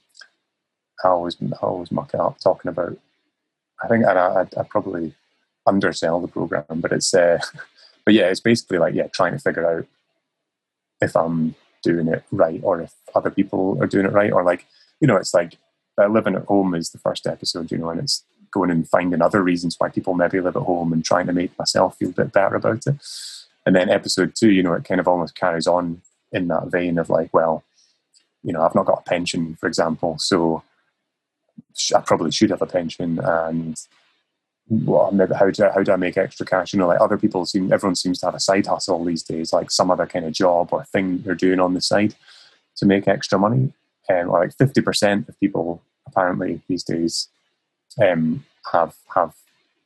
I 1.05 1.09
always 1.09 1.37
I 1.43 1.57
always 1.57 1.93
muck 1.93 2.14
it 2.14 2.21
up 2.21 2.38
talking 2.40 2.71
about. 2.71 2.99
I 3.83 3.88
think 3.88 4.05
and 4.07 4.19
I, 4.19 4.43
I, 4.43 4.61
I 4.61 4.62
probably 4.62 5.14
undersell 5.66 6.20
the 6.20 6.29
program, 6.29 6.64
but 6.68 6.92
it's 6.92 7.14
uh, 7.14 7.38
but 8.05 8.14
yeah, 8.14 8.27
it's 8.27 8.40
basically 8.40 8.79
like 8.79 8.94
yeah, 8.94 9.09
trying 9.09 9.33
to 9.33 9.38
figure 9.38 9.66
out 9.68 9.87
if 11.00 11.16
I'm 11.16 11.55
doing 11.83 12.09
it 12.09 12.24
right 12.31 12.61
or 12.62 12.81
if 12.81 12.94
other 13.14 13.31
people 13.31 13.77
are 13.81 13.87
doing 13.87 14.07
it 14.07 14.12
right 14.12 14.33
or 14.33 14.42
like 14.42 14.64
you 15.00 15.07
know 15.07 15.16
it's 15.16 15.35
like 15.35 15.59
uh, 15.98 16.09
living 16.09 16.35
at 16.35 16.44
home 16.44 16.74
is 16.74 16.90
the 16.90 16.98
first 16.98 17.27
episode, 17.27 17.70
you 17.70 17.79
know, 17.79 17.90
and 17.90 18.00
it's 18.00 18.24
going 18.50 18.70
and 18.70 18.88
finding 18.88 19.22
other 19.22 19.42
reasons 19.42 19.77
why 19.79 19.88
people 19.88 20.14
maybe 20.14 20.40
live 20.40 20.57
at 20.57 20.62
home 20.62 20.92
and 20.92 21.05
trying 21.05 21.27
to 21.27 21.33
make 21.33 21.57
myself 21.59 21.96
feel 21.96 22.11
a 22.11 22.12
bit 22.12 22.33
better 22.33 22.57
about 22.57 22.87
it. 22.87 22.96
And 23.66 23.74
then 23.74 23.90
episode 23.90 24.35
two, 24.35 24.50
you 24.50 24.62
know, 24.62 24.74
it 24.74 24.85
kind 24.85 25.00
of 25.00 25.09
almost 25.09 25.35
carries 25.35 25.66
on 25.66 26.03
in 26.33 26.48
that 26.48 26.66
vein 26.66 26.98
of 26.98 27.11
like, 27.11 27.33
well, 27.33 27.64
you 28.42 28.53
know, 28.53 28.62
I've 28.62 28.74
not 28.74 28.87
got 28.87 29.03
a 29.05 29.09
pension, 29.09 29.57
for 29.57 29.66
example, 29.66 30.18
so 30.18 30.62
I 31.94 32.00
probably 32.00 32.31
should 32.31 32.50
have 32.50 32.62
a 32.62 32.66
pension 32.66 33.18
and 33.22 33.81
well, 34.68 35.11
how 35.37 35.50
do 35.50 35.70
how 35.74 35.83
do 35.83 35.92
I 35.92 35.96
make 35.96 36.16
extra 36.16 36.46
cash? 36.46 36.72
You 36.72 36.79
know, 36.79 36.87
like 36.87 37.00
other 37.00 37.18
people 37.18 37.44
seem, 37.44 37.72
everyone 37.72 37.96
seems 37.96 38.18
to 38.20 38.27
have 38.27 38.35
a 38.35 38.40
side 38.40 38.66
hustle 38.66 39.05
these 39.05 39.22
days, 39.22 39.53
like 39.53 39.70
some 39.70 39.90
other 39.90 40.07
kind 40.07 40.24
of 40.24 40.33
job 40.33 40.70
or 40.72 40.85
thing 40.85 41.18
they're 41.18 41.35
doing 41.35 41.61
on 41.61 41.74
the 41.74 41.81
side 41.81 42.14
to 42.77 42.87
make 42.87 43.07
extra 43.07 43.38
money. 43.38 43.72
Um, 44.09 44.31
or 44.31 44.40
like 44.40 44.57
fifty 44.57 44.83
percent 44.83 45.29
of 45.29 45.38
people 45.40 45.83
apparently 46.07 46.61
these 46.68 46.85
days 46.85 47.29
um, 48.03 48.44
have 48.72 48.94
have 49.14 49.35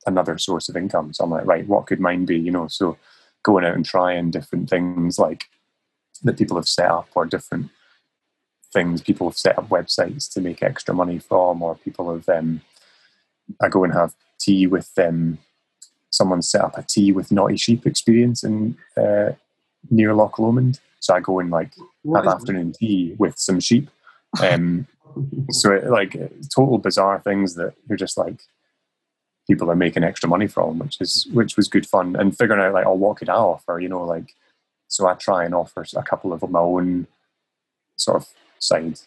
another 0.06 0.38
source 0.38 0.68
of 0.68 0.76
income. 0.76 1.12
So 1.12 1.24
I'm 1.24 1.30
like, 1.30 1.46
right, 1.46 1.66
what 1.66 1.86
could 1.86 2.00
mine 2.00 2.24
be? 2.24 2.38
You 2.38 2.50
know, 2.50 2.68
so 2.68 2.96
going 3.42 3.64
out 3.64 3.74
and 3.74 3.84
trying 3.84 4.30
different 4.30 4.70
things 4.70 5.18
like 5.18 5.44
that 6.24 6.38
people 6.38 6.56
have 6.56 6.68
set 6.68 6.90
up 6.90 7.08
or 7.14 7.26
different 7.26 7.70
things 8.72 9.00
people 9.00 9.28
have 9.28 9.36
set 9.36 9.58
up 9.58 9.68
websites 9.68 10.32
to 10.32 10.40
make 10.40 10.62
extra 10.62 10.94
money 10.94 11.18
from, 11.18 11.62
or 11.62 11.74
people 11.76 12.12
have 12.12 12.28
um, 12.28 12.60
I 13.62 13.68
go 13.68 13.84
and 13.84 13.92
have 13.92 14.14
tea 14.38 14.66
with 14.66 14.90
um, 14.98 15.38
someone 16.10 16.42
set 16.42 16.62
up 16.62 16.78
a 16.78 16.82
tea 16.82 17.12
with 17.12 17.32
Naughty 17.32 17.56
Sheep 17.56 17.86
experience 17.86 18.42
in 18.44 18.76
uh, 18.96 19.32
near 19.90 20.14
Loch 20.14 20.38
Lomond. 20.38 20.80
So 21.00 21.14
I 21.14 21.20
go 21.20 21.38
and 21.38 21.50
like 21.50 21.72
what 22.02 22.24
have 22.24 22.34
afternoon 22.34 22.68
that? 22.68 22.78
tea 22.78 23.14
with 23.18 23.38
some 23.38 23.60
sheep. 23.60 23.88
Um, 24.42 24.86
so 25.50 25.72
it, 25.72 25.88
like 25.88 26.12
total 26.54 26.78
bizarre 26.78 27.20
things 27.20 27.54
that 27.54 27.74
you're 27.88 27.98
just 27.98 28.18
like 28.18 28.40
people 29.46 29.70
are 29.70 29.76
making 29.76 30.04
extra 30.04 30.28
money 30.28 30.46
from, 30.46 30.78
which 30.78 31.00
is 31.00 31.26
which 31.32 31.56
was 31.56 31.68
good 31.68 31.86
fun 31.86 32.16
and 32.16 32.36
figuring 32.36 32.60
out 32.60 32.74
like 32.74 32.86
oh 32.86 32.94
what 32.94 33.16
could 33.16 33.28
I 33.28 33.34
offer, 33.34 33.78
you 33.80 33.88
know, 33.88 34.04
like 34.04 34.34
so 34.88 35.06
I 35.06 35.14
try 35.14 35.44
and 35.44 35.54
offer 35.54 35.84
a 35.96 36.02
couple 36.02 36.32
of 36.32 36.48
my 36.50 36.60
own 36.60 37.06
sort 37.96 38.16
of 38.22 38.28
side 38.58 39.00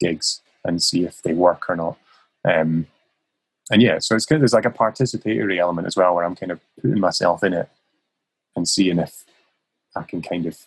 gigs 0.00 0.40
and 0.64 0.82
see 0.82 1.04
if 1.04 1.22
they 1.22 1.32
work 1.32 1.68
or 1.68 1.76
not. 1.76 1.96
Um, 2.44 2.86
and 3.70 3.82
yeah, 3.82 3.98
so 3.98 4.14
it's 4.14 4.24
kind 4.24 4.36
of 4.36 4.42
there's 4.42 4.54
like 4.54 4.64
a 4.64 4.70
participatory 4.70 5.58
element 5.58 5.86
as 5.86 5.96
well 5.96 6.14
where 6.14 6.24
I'm 6.24 6.36
kind 6.36 6.52
of 6.52 6.60
putting 6.80 7.00
myself 7.00 7.42
in 7.44 7.52
it 7.52 7.68
and 8.56 8.68
seeing 8.68 8.98
if 8.98 9.24
I 9.96 10.02
can 10.02 10.22
kind 10.22 10.46
of 10.46 10.58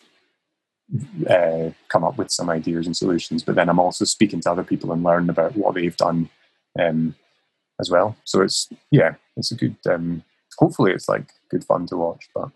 uh, 1.30 1.72
come 1.88 2.04
up 2.04 2.18
with 2.18 2.32
some 2.32 2.50
ideas 2.50 2.86
and 2.86 2.96
solutions. 2.96 3.44
But 3.44 3.56
then 3.56 3.70
I'm 3.70 3.80
also 3.80 4.06
speaking 4.06 4.42
to 4.42 4.52
other 4.52 4.64
people 4.64 4.92
and 4.92 5.04
learning 5.04 5.30
about 5.30 5.56
what 5.56 5.76
they've 5.76 5.96
done 5.98 6.30
um, 6.80 7.16
as 7.80 7.90
well. 7.90 8.16
So 8.24 8.42
it's 8.42 8.70
yeah, 8.92 9.16
it's 9.38 9.52
a 9.52 9.56
good. 9.56 9.76
Um, 9.90 10.24
hopefully, 10.58 10.92
it's 10.92 11.10
like 11.10 11.32
good 11.50 11.64
fun 11.64 11.88
to 11.88 11.98
watch. 11.98 12.30
But 12.34 12.50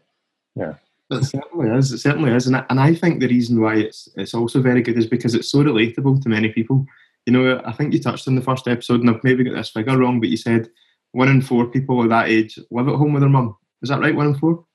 yeah. 0.56 0.76
It 1.12 1.24
certainly 1.24 1.70
is. 1.70 1.92
It 1.92 2.00
certainly 2.00 2.32
is, 2.32 2.48
and 2.48 2.56
I, 2.56 2.66
and 2.72 2.80
I 2.80 2.96
think 2.96 3.20
the 3.20 3.28
reason 3.28 3.62
why 3.62 3.76
it's 3.76 4.10
it's 4.16 4.34
also 4.34 4.60
very 4.60 4.82
good 4.82 4.98
is 4.98 5.06
because 5.06 5.36
it's 5.36 5.52
so 5.52 5.60
relatable 5.60 6.24
to 6.24 6.30
many 6.30 6.50
people 6.50 6.84
you 7.26 7.34
know, 7.34 7.62
I 7.66 7.72
think 7.72 7.94
you 7.94 8.00
touched 8.00 8.28
on 8.28 8.36
the 8.36 8.42
first 8.42 8.68
episode, 8.68 9.02
and 9.02 9.10
I've 9.10 9.24
maybe 9.24 9.44
got 9.44 9.56
this 9.56 9.70
figure 9.70 9.98
wrong, 9.98 10.20
but 10.20 10.30
you 10.30 10.38
said 10.38 10.70
one 11.12 11.30
in 11.30 11.42
four 11.42 11.66
people 11.66 12.02
of 12.02 12.10
that 12.10 12.30
age 12.30 12.60
live 12.72 12.88
at 12.88 12.96
home 12.96 13.14
with 13.14 13.22
their 13.22 13.30
mum. 13.30 13.58
Is 13.82 13.90
that 13.90 14.00
right? 14.00 14.16
One 14.16 14.28
in 14.28 14.36
four? 14.36 14.66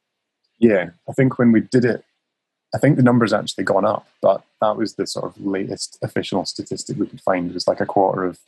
Yeah, 0.58 0.90
I 1.08 1.12
think 1.12 1.38
when 1.38 1.52
we 1.52 1.60
did 1.60 1.84
it, 1.84 2.04
I 2.74 2.78
think 2.78 2.96
the 2.96 3.02
number's 3.02 3.32
actually 3.32 3.64
gone 3.64 3.84
up, 3.84 4.06
but 4.22 4.42
that 4.60 4.76
was 4.76 4.94
the 4.94 5.06
sort 5.06 5.24
of 5.26 5.44
latest 5.44 5.98
official 6.02 6.44
statistic 6.44 6.98
we 6.98 7.06
could 7.06 7.20
find. 7.20 7.50
It 7.50 7.54
was 7.54 7.66
like 7.66 7.80
a 7.80 7.86
quarter 7.86 8.24
of 8.24 8.38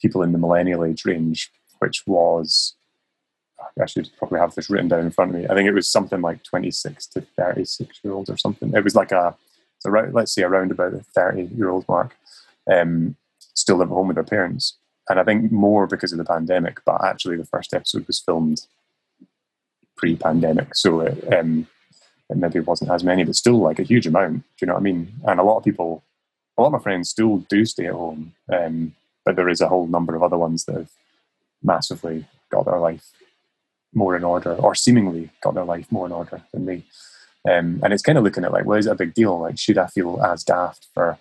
people 0.00 0.22
in 0.22 0.32
the 0.32 0.38
millennial 0.38 0.84
age 0.84 1.04
range, 1.04 1.50
which 1.78 2.06
was, 2.06 2.74
I 3.80 3.86
should 3.86 4.10
probably 4.18 4.40
have 4.40 4.54
this 4.54 4.68
written 4.68 4.88
down 4.88 5.00
in 5.00 5.10
front 5.10 5.34
of 5.34 5.40
me. 5.40 5.46
I 5.48 5.54
think 5.54 5.68
it 5.68 5.74
was 5.74 5.88
something 5.88 6.20
like 6.20 6.42
26 6.42 7.06
to 7.08 7.22
36 7.36 8.00
year 8.02 8.12
olds 8.12 8.28
or 8.28 8.36
something. 8.36 8.74
It 8.74 8.84
was 8.84 8.94
like 8.94 9.12
a, 9.12 9.34
let's 9.84 10.32
say 10.32 10.42
around 10.42 10.70
about 10.70 10.92
the 10.92 11.02
30 11.02 11.54
year 11.56 11.70
old 11.70 11.88
mark. 11.88 12.16
Um, 12.70 13.16
still 13.66 13.78
live 13.78 13.90
at 13.90 13.94
home 13.94 14.06
with 14.06 14.14
their 14.14 14.22
parents. 14.22 14.78
And 15.08 15.18
I 15.18 15.24
think 15.24 15.50
more 15.50 15.88
because 15.88 16.12
of 16.12 16.18
the 16.18 16.24
pandemic, 16.24 16.78
but 16.86 17.04
actually 17.04 17.36
the 17.36 17.44
first 17.44 17.74
episode 17.74 18.06
was 18.06 18.20
filmed 18.20 18.60
pre-pandemic, 19.96 20.76
so 20.76 21.00
it, 21.00 21.34
um, 21.34 21.66
it 22.30 22.36
maybe 22.36 22.60
wasn't 22.60 22.92
as 22.92 23.02
many, 23.02 23.24
but 23.24 23.34
still 23.34 23.58
like 23.58 23.80
a 23.80 23.82
huge 23.82 24.06
amount. 24.06 24.36
Do 24.36 24.42
you 24.60 24.66
know 24.68 24.74
what 24.74 24.80
I 24.80 24.82
mean? 24.84 25.12
And 25.26 25.40
a 25.40 25.42
lot 25.42 25.56
of 25.56 25.64
people, 25.64 26.04
a 26.56 26.62
lot 26.62 26.68
of 26.68 26.74
my 26.74 26.78
friends 26.78 27.08
still 27.08 27.38
do 27.48 27.64
stay 27.64 27.86
at 27.86 27.94
home, 27.94 28.34
um, 28.52 28.94
but 29.24 29.34
there 29.34 29.48
is 29.48 29.60
a 29.60 29.68
whole 29.68 29.88
number 29.88 30.14
of 30.14 30.22
other 30.22 30.38
ones 30.38 30.64
that 30.66 30.76
have 30.76 30.90
massively 31.60 32.24
got 32.52 32.66
their 32.66 32.78
life 32.78 33.10
more 33.94 34.14
in 34.14 34.22
order, 34.22 34.54
or 34.54 34.76
seemingly 34.76 35.30
got 35.42 35.54
their 35.54 35.64
life 35.64 35.90
more 35.90 36.06
in 36.06 36.12
order 36.12 36.42
than 36.52 36.66
me. 36.66 36.84
Um, 37.50 37.80
and 37.82 37.92
it's 37.92 38.02
kind 38.02 38.18
of 38.18 38.22
looking 38.22 38.44
at 38.44 38.52
like, 38.52 38.66
well, 38.66 38.78
is 38.78 38.86
it 38.86 38.92
a 38.92 39.02
big 39.02 39.14
deal? 39.14 39.40
Like, 39.40 39.58
should 39.58 39.78
I 39.78 39.86
feel 39.86 40.22
as 40.22 40.44
daft 40.44 40.86
for 40.94 41.18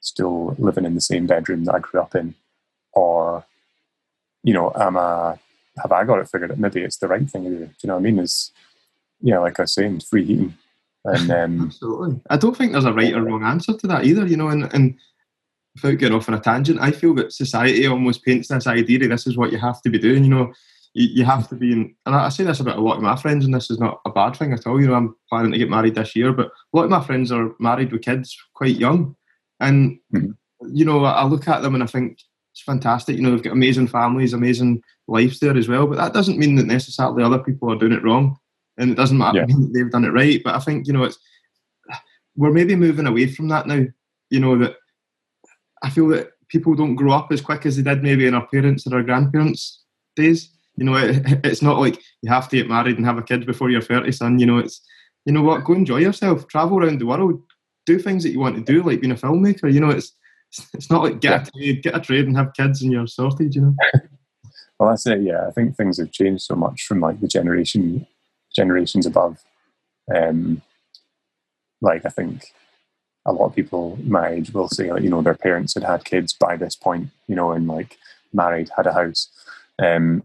still 0.00 0.54
living 0.58 0.84
in 0.84 0.94
the 0.94 1.00
same 1.00 1.26
bedroom 1.26 1.64
that 1.64 1.74
I 1.74 1.78
grew 1.80 2.00
up 2.00 2.14
in, 2.14 2.34
or 2.92 3.44
you 4.42 4.54
know, 4.54 4.72
am 4.76 4.96
I 4.96 5.38
have 5.82 5.92
I 5.92 6.04
got 6.04 6.18
it 6.18 6.28
figured 6.28 6.52
out? 6.52 6.58
Maybe 6.58 6.82
it's 6.82 6.98
the 6.98 7.08
right 7.08 7.28
thing 7.28 7.44
to 7.44 7.50
do. 7.50 7.58
Do 7.58 7.70
you 7.82 7.86
know 7.88 7.94
what 7.94 8.00
I 8.00 8.02
mean? 8.02 8.18
Is 8.18 8.52
you 9.20 9.34
know, 9.34 9.42
like 9.42 9.58
I 9.58 9.62
was 9.62 9.74
saying, 9.74 10.00
free 10.00 10.24
heating. 10.24 10.56
And 11.04 11.30
um, 11.30 11.66
absolutely, 11.66 12.20
I 12.30 12.36
don't 12.36 12.56
think 12.56 12.72
there's 12.72 12.84
a 12.84 12.92
right 12.92 13.14
or 13.14 13.22
wrong 13.22 13.44
answer 13.44 13.76
to 13.76 13.86
that 13.88 14.04
either. 14.04 14.26
You 14.26 14.36
know, 14.36 14.48
and 14.48 14.72
and 14.74 14.96
without 15.74 15.98
getting 15.98 16.16
off 16.16 16.28
on 16.28 16.34
a 16.34 16.40
tangent, 16.40 16.80
I 16.80 16.90
feel 16.90 17.14
that 17.14 17.32
society 17.32 17.86
almost 17.86 18.24
paints 18.24 18.48
this 18.48 18.66
idea 18.66 18.98
that 19.00 19.08
this 19.08 19.26
is 19.26 19.36
what 19.36 19.52
you 19.52 19.58
have 19.58 19.80
to 19.82 19.90
be 19.90 19.98
doing. 19.98 20.24
You 20.24 20.30
know, 20.30 20.52
you, 20.94 21.08
you 21.08 21.24
have 21.24 21.48
to 21.48 21.54
be 21.54 21.72
in, 21.72 21.94
and 22.06 22.14
I, 22.14 22.26
I 22.26 22.28
say 22.28 22.44
this 22.44 22.60
about 22.60 22.78
a 22.78 22.80
lot 22.80 22.96
of 22.96 23.02
my 23.02 23.16
friends, 23.16 23.44
and 23.44 23.54
this 23.54 23.70
is 23.70 23.78
not 23.78 24.00
a 24.04 24.10
bad 24.10 24.36
thing 24.36 24.52
at 24.52 24.66
all. 24.66 24.80
You 24.80 24.88
know, 24.88 24.94
I'm 24.94 25.14
planning 25.28 25.52
to 25.52 25.58
get 25.58 25.70
married 25.70 25.94
this 25.94 26.16
year, 26.16 26.32
but 26.32 26.46
a 26.46 26.76
lot 26.76 26.84
of 26.84 26.90
my 26.90 27.02
friends 27.02 27.30
are 27.32 27.54
married 27.58 27.92
with 27.92 28.02
kids 28.02 28.36
quite 28.54 28.76
young, 28.76 29.14
and 29.60 29.98
mm-hmm. 30.12 30.30
you 30.72 30.84
know, 30.84 31.04
I 31.04 31.24
look 31.24 31.48
at 31.48 31.62
them 31.62 31.74
and 31.74 31.82
I 31.82 31.86
think 31.86 32.18
it's 32.52 32.62
fantastic. 32.62 33.16
You 33.16 33.22
know, 33.22 33.30
they've 33.30 33.42
got 33.42 33.52
amazing 33.52 33.88
families, 33.88 34.32
amazing 34.32 34.82
lives 35.06 35.40
there 35.40 35.56
as 35.56 35.68
well. 35.68 35.86
But 35.86 35.98
that 35.98 36.12
doesn't 36.12 36.38
mean 36.38 36.56
that 36.56 36.66
necessarily 36.66 37.22
other 37.22 37.38
people 37.38 37.72
are 37.72 37.78
doing 37.78 37.92
it 37.92 38.02
wrong, 38.02 38.36
and 38.76 38.90
it 38.90 38.96
doesn't 38.96 39.18
matter 39.18 39.38
yeah. 39.38 39.46
that 39.48 39.70
they've 39.74 39.90
done 39.90 40.04
it 40.04 40.12
right. 40.12 40.40
But 40.42 40.54
I 40.54 40.60
think 40.60 40.86
you 40.86 40.92
know, 40.92 41.04
it's 41.04 41.18
we're 42.36 42.52
maybe 42.52 42.76
moving 42.76 43.06
away 43.06 43.26
from 43.26 43.48
that 43.48 43.66
now. 43.66 43.84
You 44.30 44.40
know 44.40 44.58
that 44.58 44.76
I 45.82 45.90
feel 45.90 46.08
that 46.08 46.32
people 46.48 46.74
don't 46.74 46.96
grow 46.96 47.12
up 47.12 47.30
as 47.30 47.40
quick 47.40 47.66
as 47.66 47.76
they 47.76 47.82
did 47.82 48.02
maybe 48.02 48.26
in 48.26 48.34
our 48.34 48.46
parents 48.46 48.86
or 48.86 48.96
our 48.96 49.02
grandparents' 49.02 49.84
days. 50.16 50.50
You 50.76 50.84
know, 50.84 50.96
it, 50.96 51.22
it's 51.44 51.62
not 51.62 51.78
like 51.78 52.02
you 52.22 52.30
have 52.30 52.48
to 52.48 52.56
get 52.56 52.68
married 52.68 52.96
and 52.96 53.06
have 53.06 53.18
a 53.18 53.22
kid 53.22 53.46
before 53.46 53.70
you're 53.70 53.80
30, 53.82 54.10
son. 54.12 54.38
You 54.38 54.46
know, 54.46 54.58
it's, 54.58 54.80
you 55.24 55.32
know 55.32 55.42
what, 55.42 55.64
go 55.64 55.74
enjoy 55.74 55.98
yourself, 55.98 56.48
travel 56.48 56.82
around 56.82 57.00
the 57.00 57.06
world, 57.06 57.42
do 57.88 57.98
things 57.98 58.22
that 58.22 58.30
you 58.30 58.38
want 58.38 58.54
to 58.54 58.72
do, 58.72 58.82
like 58.82 59.00
being 59.00 59.12
a 59.12 59.16
filmmaker. 59.16 59.72
You 59.72 59.80
know, 59.80 59.90
it's 59.90 60.12
it's 60.74 60.90
not 60.90 61.02
like 61.02 61.20
get 61.20 61.30
yeah. 61.30 61.42
a 61.42 61.50
trade, 61.50 61.82
get 61.82 61.96
a 61.96 62.00
trade, 62.00 62.26
and 62.26 62.36
have 62.36 62.54
kids, 62.54 62.82
and 62.82 62.92
you're 62.92 63.06
sorted. 63.06 63.54
You 63.54 63.62
know. 63.62 63.76
well, 64.78 64.90
that's 64.90 65.06
it. 65.06 65.22
Yeah, 65.22 65.46
I 65.46 65.50
think 65.50 65.76
things 65.76 65.98
have 65.98 66.12
changed 66.12 66.42
so 66.42 66.54
much 66.54 66.82
from 66.82 67.00
like 67.00 67.20
the 67.20 67.28
generation 67.28 68.06
generations 68.54 69.06
above. 69.06 69.38
Um, 70.14 70.62
like 71.80 72.04
I 72.04 72.10
think 72.10 72.52
a 73.26 73.32
lot 73.32 73.46
of 73.46 73.54
people 73.54 73.98
my 74.04 74.28
age 74.28 74.52
will 74.52 74.68
say, 74.68 74.92
like, 74.92 75.02
you 75.02 75.10
know, 75.10 75.22
their 75.22 75.34
parents 75.34 75.74
had 75.74 75.84
had 75.84 76.04
kids 76.04 76.32
by 76.32 76.56
this 76.56 76.76
point, 76.76 77.08
you 77.26 77.34
know, 77.34 77.52
and 77.52 77.66
like 77.66 77.96
married, 78.32 78.70
had 78.76 78.86
a 78.86 78.92
house. 78.92 79.28
Um, 79.78 80.22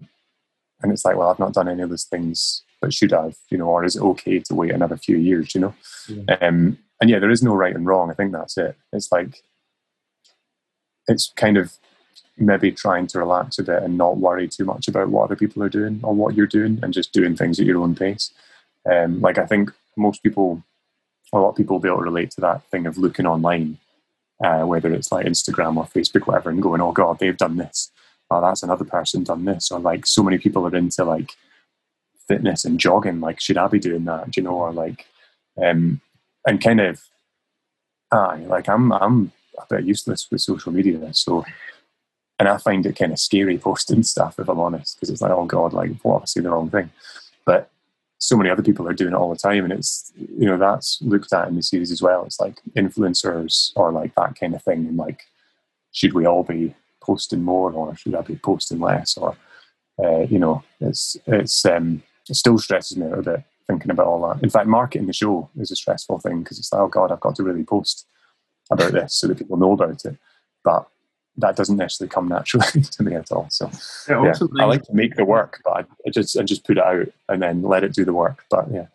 and 0.81 0.91
it's 0.91 1.05
like, 1.05 1.15
well, 1.15 1.29
I've 1.29 1.39
not 1.39 1.53
done 1.53 1.69
any 1.69 1.81
of 1.81 1.89
those 1.89 2.05
things, 2.05 2.63
but 2.81 2.93
should 2.93 3.11
have, 3.11 3.35
you 3.49 3.57
know, 3.57 3.67
or 3.67 3.85
is 3.85 3.95
it 3.95 4.01
okay 4.01 4.39
to 4.39 4.55
wait 4.55 4.71
another 4.71 4.97
few 4.97 5.17
years, 5.17 5.55
you 5.55 5.61
know? 5.61 5.73
Yeah. 6.07 6.35
Um, 6.41 6.77
and 7.03 7.09
yeah, 7.09 7.19
there 7.19 7.31
is 7.31 7.43
no 7.43 7.53
right 7.53 7.75
and 7.75 7.85
wrong. 7.85 8.09
I 8.09 8.13
think 8.13 8.31
that's 8.31 8.57
it. 8.57 8.77
It's 8.93 9.11
like 9.11 9.43
it's 11.09 11.33
kind 11.35 11.57
of 11.57 11.73
maybe 12.37 12.71
trying 12.71 13.07
to 13.07 13.19
relax 13.19 13.59
a 13.59 13.63
bit 13.63 13.83
and 13.83 13.97
not 13.97 14.19
worry 14.19 14.47
too 14.47 14.63
much 14.63 14.87
about 14.87 15.09
what 15.09 15.25
other 15.25 15.35
people 15.35 15.61
are 15.63 15.67
doing 15.67 15.99
or 16.01 16.15
what 16.15 16.33
you're 16.33 16.47
doing 16.47 16.79
and 16.81 16.93
just 16.93 17.11
doing 17.11 17.35
things 17.35 17.59
at 17.59 17.65
your 17.65 17.81
own 17.81 17.93
pace. 17.93 18.31
Um, 18.89 19.19
like 19.19 19.37
I 19.37 19.45
think 19.45 19.69
most 19.97 20.23
people, 20.23 20.63
a 21.33 21.39
lot 21.39 21.49
of 21.49 21.55
people 21.57 21.75
will 21.75 21.81
be 21.81 21.89
able 21.89 21.97
to 21.97 22.05
relate 22.05 22.31
to 22.31 22.41
that 22.41 22.63
thing 22.71 22.85
of 22.85 22.97
looking 22.97 23.25
online, 23.25 23.79
uh, 24.41 24.61
whether 24.61 24.93
it's 24.93 25.11
like 25.11 25.25
Instagram 25.25 25.75
or 25.75 25.83
Facebook, 25.83 26.25
whatever, 26.25 26.51
and 26.51 26.63
going, 26.63 26.79
oh 26.79 26.93
God, 26.93 27.19
they've 27.19 27.35
done 27.35 27.57
this. 27.57 27.91
Oh, 28.31 28.39
that's 28.39 28.63
another 28.63 28.85
person 28.85 29.25
done 29.25 29.43
this. 29.43 29.71
Or 29.71 29.79
like 29.81 30.05
so 30.05 30.23
many 30.23 30.37
people 30.37 30.65
are 30.65 30.73
into 30.73 31.03
like 31.03 31.33
fitness 32.29 32.63
and 32.63 32.79
jogging. 32.79 33.19
Like, 33.19 33.41
should 33.41 33.57
I 33.57 33.67
be 33.67 33.79
doing 33.79 34.05
that? 34.05 34.31
Do 34.31 34.39
you 34.39 34.45
know? 34.45 34.55
Or 34.55 34.71
like, 34.71 35.05
um, 35.61 35.99
and 36.45 36.61
kind 36.61 36.81
of, 36.81 37.01
aye, 38.11 38.43
like 38.47 38.67
I'm, 38.67 38.91
I'm 38.91 39.31
a 39.57 39.65
bit 39.69 39.85
useless 39.85 40.29
with 40.29 40.41
social 40.41 40.71
media. 40.71 41.13
So, 41.13 41.45
and 42.39 42.49
I 42.49 42.57
find 42.57 42.85
it 42.85 42.97
kind 42.97 43.11
of 43.11 43.19
scary 43.19 43.57
posting 43.57 44.03
stuff, 44.13 44.39
if 44.39 44.49
I'm 44.49 44.59
honest, 44.59 44.95
because 44.95 45.09
it's 45.09 45.21
like, 45.21 45.31
oh 45.31 45.45
God, 45.45 45.73
like, 45.73 45.91
what 46.01 46.17
if 46.17 46.23
I 46.23 46.25
say 46.25 46.41
the 46.41 46.49
wrong 46.49 46.69
thing? 46.69 46.89
But 47.45 47.69
so 48.17 48.37
many 48.37 48.49
other 48.49 48.63
people 48.63 48.87
are 48.87 48.93
doing 48.93 49.13
it 49.13 49.17
all 49.17 49.29
the 49.29 49.35
time. 49.35 49.65
And 49.65 49.73
it's, 49.73 50.11
you 50.15 50.45
know, 50.45 50.57
that's 50.57 51.01
looked 51.01 51.33
at 51.33 51.47
in 51.47 51.55
the 51.55 51.63
series 51.63 51.91
as 51.91 52.01
well. 52.01 52.23
It's 52.25 52.39
like 52.39 52.59
influencers 52.75 53.71
or 53.75 53.91
like 53.91 54.15
that 54.15 54.39
kind 54.39 54.55
of 54.55 54.63
thing. 54.63 54.85
And 54.87 54.97
like, 54.97 55.21
should 55.91 56.13
we 56.13 56.25
all 56.25 56.43
be 56.43 56.73
posting 57.01 57.43
more 57.43 57.71
or 57.71 57.95
should 57.95 58.15
I 58.15 58.21
be 58.21 58.37
posting 58.37 58.79
less? 58.79 59.17
Or, 59.17 59.35
uh, 60.03 60.21
you 60.21 60.39
know, 60.39 60.63
it's, 60.79 61.17
it's, 61.27 61.65
um, 61.65 62.01
it 62.29 62.35
still 62.35 62.57
stresses 62.57 62.95
me 62.95 63.07
out 63.07 63.19
a 63.19 63.21
bit 63.21 63.43
thinking 63.67 63.91
about 63.91 64.07
all 64.07 64.27
that. 64.27 64.43
In 64.43 64.49
fact, 64.49 64.67
marketing 64.67 65.07
the 65.07 65.13
show 65.13 65.49
is 65.57 65.71
a 65.71 65.75
stressful 65.75 66.19
thing 66.19 66.43
because 66.43 66.59
it's 66.59 66.71
like, 66.71 66.81
oh 66.81 66.87
God, 66.87 67.11
I've 67.11 67.19
got 67.19 67.35
to 67.35 67.43
really 67.43 67.63
post 67.63 68.07
about 68.71 68.91
this 68.91 69.15
so 69.15 69.27
that 69.27 69.37
people 69.37 69.57
know 69.57 69.73
about 69.73 70.05
it. 70.05 70.17
But 70.63 70.87
that 71.37 71.55
doesn't 71.55 71.77
necessarily 71.77 72.11
come 72.11 72.27
naturally 72.27 72.67
to 72.81 73.03
me 73.03 73.15
at 73.15 73.31
all. 73.31 73.47
So 73.49 73.69
yeah, 74.07 74.33
I 74.59 74.65
like 74.65 74.83
to 74.83 74.93
make 74.93 75.15
the 75.15 75.25
work, 75.25 75.61
but 75.63 75.71
I, 75.71 75.79
I, 76.05 76.09
just 76.11 76.37
I 76.37 76.43
just 76.43 76.65
put 76.65 76.77
it 76.77 76.83
out 76.83 77.07
and 77.29 77.41
then 77.41 77.63
let 77.63 77.83
it 77.83 77.93
do 77.93 78.05
the 78.05 78.13
work. 78.13 78.45
But 78.49 78.67
yeah. 78.71 78.87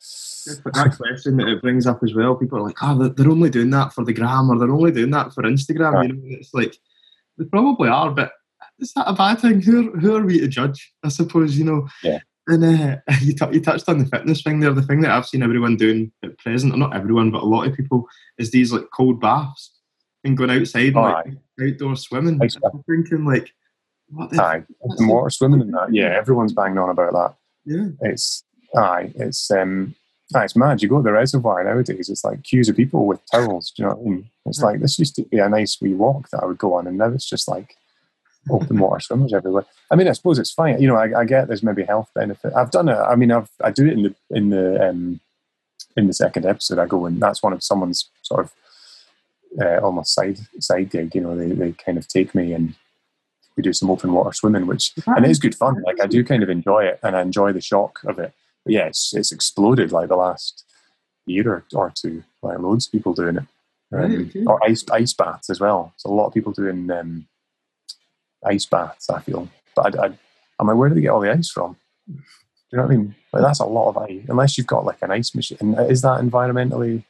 But 0.64 0.74
that 0.74 0.96
question 0.96 1.36
that 1.36 1.48
it 1.48 1.60
brings 1.60 1.86
up 1.86 2.02
as 2.02 2.14
well, 2.14 2.34
people 2.34 2.58
are 2.58 2.62
like, 2.62 2.78
oh, 2.80 3.08
they're 3.08 3.28
only 3.28 3.50
doing 3.50 3.70
that 3.70 3.92
for 3.92 4.04
the 4.04 4.14
gram 4.14 4.50
or 4.50 4.58
they're 4.58 4.70
only 4.70 4.92
doing 4.92 5.10
that 5.10 5.34
for 5.34 5.42
Instagram. 5.42 5.92
Right. 5.92 6.08
You 6.08 6.14
know, 6.14 6.22
it's 6.24 6.54
like 6.54 6.76
they 7.36 7.44
probably 7.44 7.88
are, 7.88 8.10
but 8.10 8.32
is 8.78 8.92
that 8.92 9.08
a 9.08 9.12
bad 9.12 9.40
thing? 9.40 9.60
Who 9.60 9.92
who 9.98 10.16
are 10.16 10.24
we 10.24 10.38
to 10.40 10.48
judge? 10.48 10.92
I 11.02 11.08
suppose 11.08 11.58
you 11.58 11.64
know. 11.64 11.88
Yeah. 12.02 12.20
And 12.48 12.64
uh, 12.64 12.96
you, 13.20 13.34
t- 13.34 13.52
you 13.52 13.60
touched 13.60 13.88
on 13.88 13.98
the 13.98 14.06
fitness 14.06 14.42
thing 14.42 14.60
there. 14.60 14.72
The 14.72 14.82
thing 14.82 15.02
that 15.02 15.12
I've 15.12 15.26
seen 15.26 15.42
everyone 15.42 15.76
doing 15.76 16.10
at 16.24 16.38
present, 16.38 16.74
or 16.74 16.78
not 16.78 16.96
everyone, 16.96 17.30
but 17.30 17.42
a 17.42 17.46
lot 17.46 17.66
of 17.66 17.76
people, 17.76 18.08
is 18.38 18.50
these 18.50 18.72
like 18.72 18.86
cold 18.92 19.20
baths 19.20 19.70
and 20.24 20.36
going 20.36 20.50
outside 20.50 20.96
oh, 20.96 21.04
and 21.04 21.38
like, 21.58 21.72
outdoor 21.74 21.94
swimming. 21.94 22.40
I'm 22.42 22.82
thinking 22.88 23.24
like, 23.24 23.52
what 24.08 24.30
the 24.30 24.42
aye, 24.42 24.64
the 24.96 25.06
water 25.06 25.30
swimming 25.30 25.60
and 25.60 25.74
that. 25.74 25.92
Yeah, 25.92 26.16
everyone's 26.16 26.54
banging 26.54 26.78
on 26.78 26.90
about 26.90 27.12
that. 27.12 27.34
Yeah, 27.64 27.88
it's 28.00 28.42
aye, 28.74 29.12
it's 29.14 29.50
um, 29.50 29.94
aye, 30.34 30.44
it's 30.44 30.56
mad. 30.56 30.82
You 30.82 30.88
go 30.88 30.98
to 30.98 31.02
the 31.02 31.12
reservoir 31.12 31.62
nowadays, 31.62 32.08
it's 32.08 32.24
like 32.24 32.42
queues 32.42 32.70
of 32.70 32.76
people 32.76 33.06
with 33.06 33.20
towels. 33.30 33.70
Do 33.70 33.82
you 33.82 33.88
know 33.88 33.96
what 33.96 34.06
I 34.06 34.10
mean? 34.10 34.30
It's 34.46 34.60
yeah. 34.60 34.64
like 34.64 34.80
this 34.80 34.98
used 34.98 35.16
to 35.16 35.24
be 35.24 35.38
a 35.38 35.48
nice 35.48 35.78
wee 35.80 35.92
walk 35.92 36.30
that 36.30 36.42
I 36.42 36.46
would 36.46 36.58
go 36.58 36.74
on, 36.74 36.86
and 36.86 36.96
now 36.96 37.08
it's 37.08 37.28
just 37.28 37.46
like 37.46 37.76
open 38.50 38.78
water 38.78 39.00
swimmers 39.00 39.32
everywhere. 39.32 39.66
I 39.90 39.96
mean, 39.96 40.08
I 40.08 40.12
suppose 40.12 40.38
it's 40.38 40.52
fine. 40.52 40.80
You 40.80 40.88
know, 40.88 40.96
I, 40.96 41.20
I, 41.20 41.24
get 41.24 41.48
there's 41.48 41.62
maybe 41.62 41.84
health 41.84 42.10
benefit. 42.14 42.52
I've 42.54 42.70
done 42.70 42.88
it. 42.88 42.96
I 42.96 43.16
mean, 43.16 43.32
I've 43.32 43.50
I 43.62 43.70
do 43.70 43.86
it 43.86 43.92
in 43.92 44.02
the 44.02 44.14
in 44.30 44.50
the 44.50 44.88
um, 44.88 45.20
in 45.96 46.06
the 46.06 46.14
second 46.14 46.46
episode. 46.46 46.78
I 46.78 46.86
go 46.86 47.06
and 47.06 47.20
that's 47.20 47.42
one 47.42 47.52
of 47.52 47.62
someone's 47.62 48.10
sort 48.22 48.44
of 48.44 48.52
uh, 49.60 49.78
almost 49.78 50.14
side 50.14 50.38
side 50.60 50.90
gig. 50.90 51.14
You 51.14 51.22
know, 51.22 51.36
they 51.36 51.48
they 51.48 51.72
kind 51.72 51.98
of 51.98 52.08
take 52.08 52.34
me 52.34 52.52
and 52.52 52.74
we 53.56 53.62
do 53.62 53.72
some 53.72 53.90
open 53.90 54.12
water 54.12 54.32
swimming, 54.32 54.66
which 54.66 54.92
and 55.06 55.24
it 55.24 55.30
is 55.30 55.38
good 55.38 55.54
fun. 55.54 55.82
Like 55.84 56.00
I 56.00 56.06
do 56.06 56.24
kind 56.24 56.42
of 56.42 56.48
enjoy 56.48 56.84
it, 56.84 57.00
and 57.02 57.16
I 57.16 57.22
enjoy 57.22 57.52
the 57.52 57.60
shock 57.60 58.00
of 58.04 58.18
it. 58.18 58.32
But 58.64 58.72
yeah, 58.72 58.86
it's 58.86 59.12
it's 59.14 59.32
exploded 59.32 59.92
like 59.92 60.08
the 60.08 60.16
last 60.16 60.64
year 61.26 61.50
or, 61.50 61.64
or 61.74 61.92
two. 61.94 62.22
Like 62.42 62.60
loads 62.60 62.86
of 62.86 62.92
people 62.92 63.12
doing 63.12 63.36
it. 63.36 63.44
Um, 63.92 63.98
right, 63.98 64.18
okay. 64.28 64.44
Or 64.46 64.62
ice 64.64 64.84
ice 64.92 65.12
baths 65.12 65.50
as 65.50 65.60
well. 65.60 65.92
So 65.96 66.10
a 66.10 66.14
lot 66.14 66.26
of 66.26 66.34
people 66.34 66.52
doing 66.52 66.90
um, 66.90 67.26
ice 68.44 68.66
baths. 68.66 69.10
I 69.10 69.20
feel, 69.20 69.48
but 69.74 69.98
I, 69.98 70.06
I, 70.06 70.18
I'm 70.58 70.66
like, 70.66 70.76
where 70.76 70.88
do 70.88 70.94
they 70.94 71.02
get 71.02 71.10
all 71.10 71.20
the 71.20 71.32
ice 71.32 71.50
from? 71.50 71.76
Do 72.08 72.14
you 72.72 72.78
know 72.78 72.84
what 72.84 72.92
I 72.92 72.96
mean? 72.96 73.14
Like 73.32 73.42
that's 73.42 73.60
a 73.60 73.64
lot 73.64 73.88
of 73.88 73.98
ice. 73.98 74.22
Unless 74.28 74.58
you've 74.58 74.66
got 74.66 74.84
like 74.84 75.02
an 75.02 75.10
ice 75.10 75.34
machine, 75.34 75.58
and 75.60 75.90
is 75.90 76.02
that 76.02 76.20
environmentally? 76.20 76.78
Do 76.80 76.84
you 76.84 77.02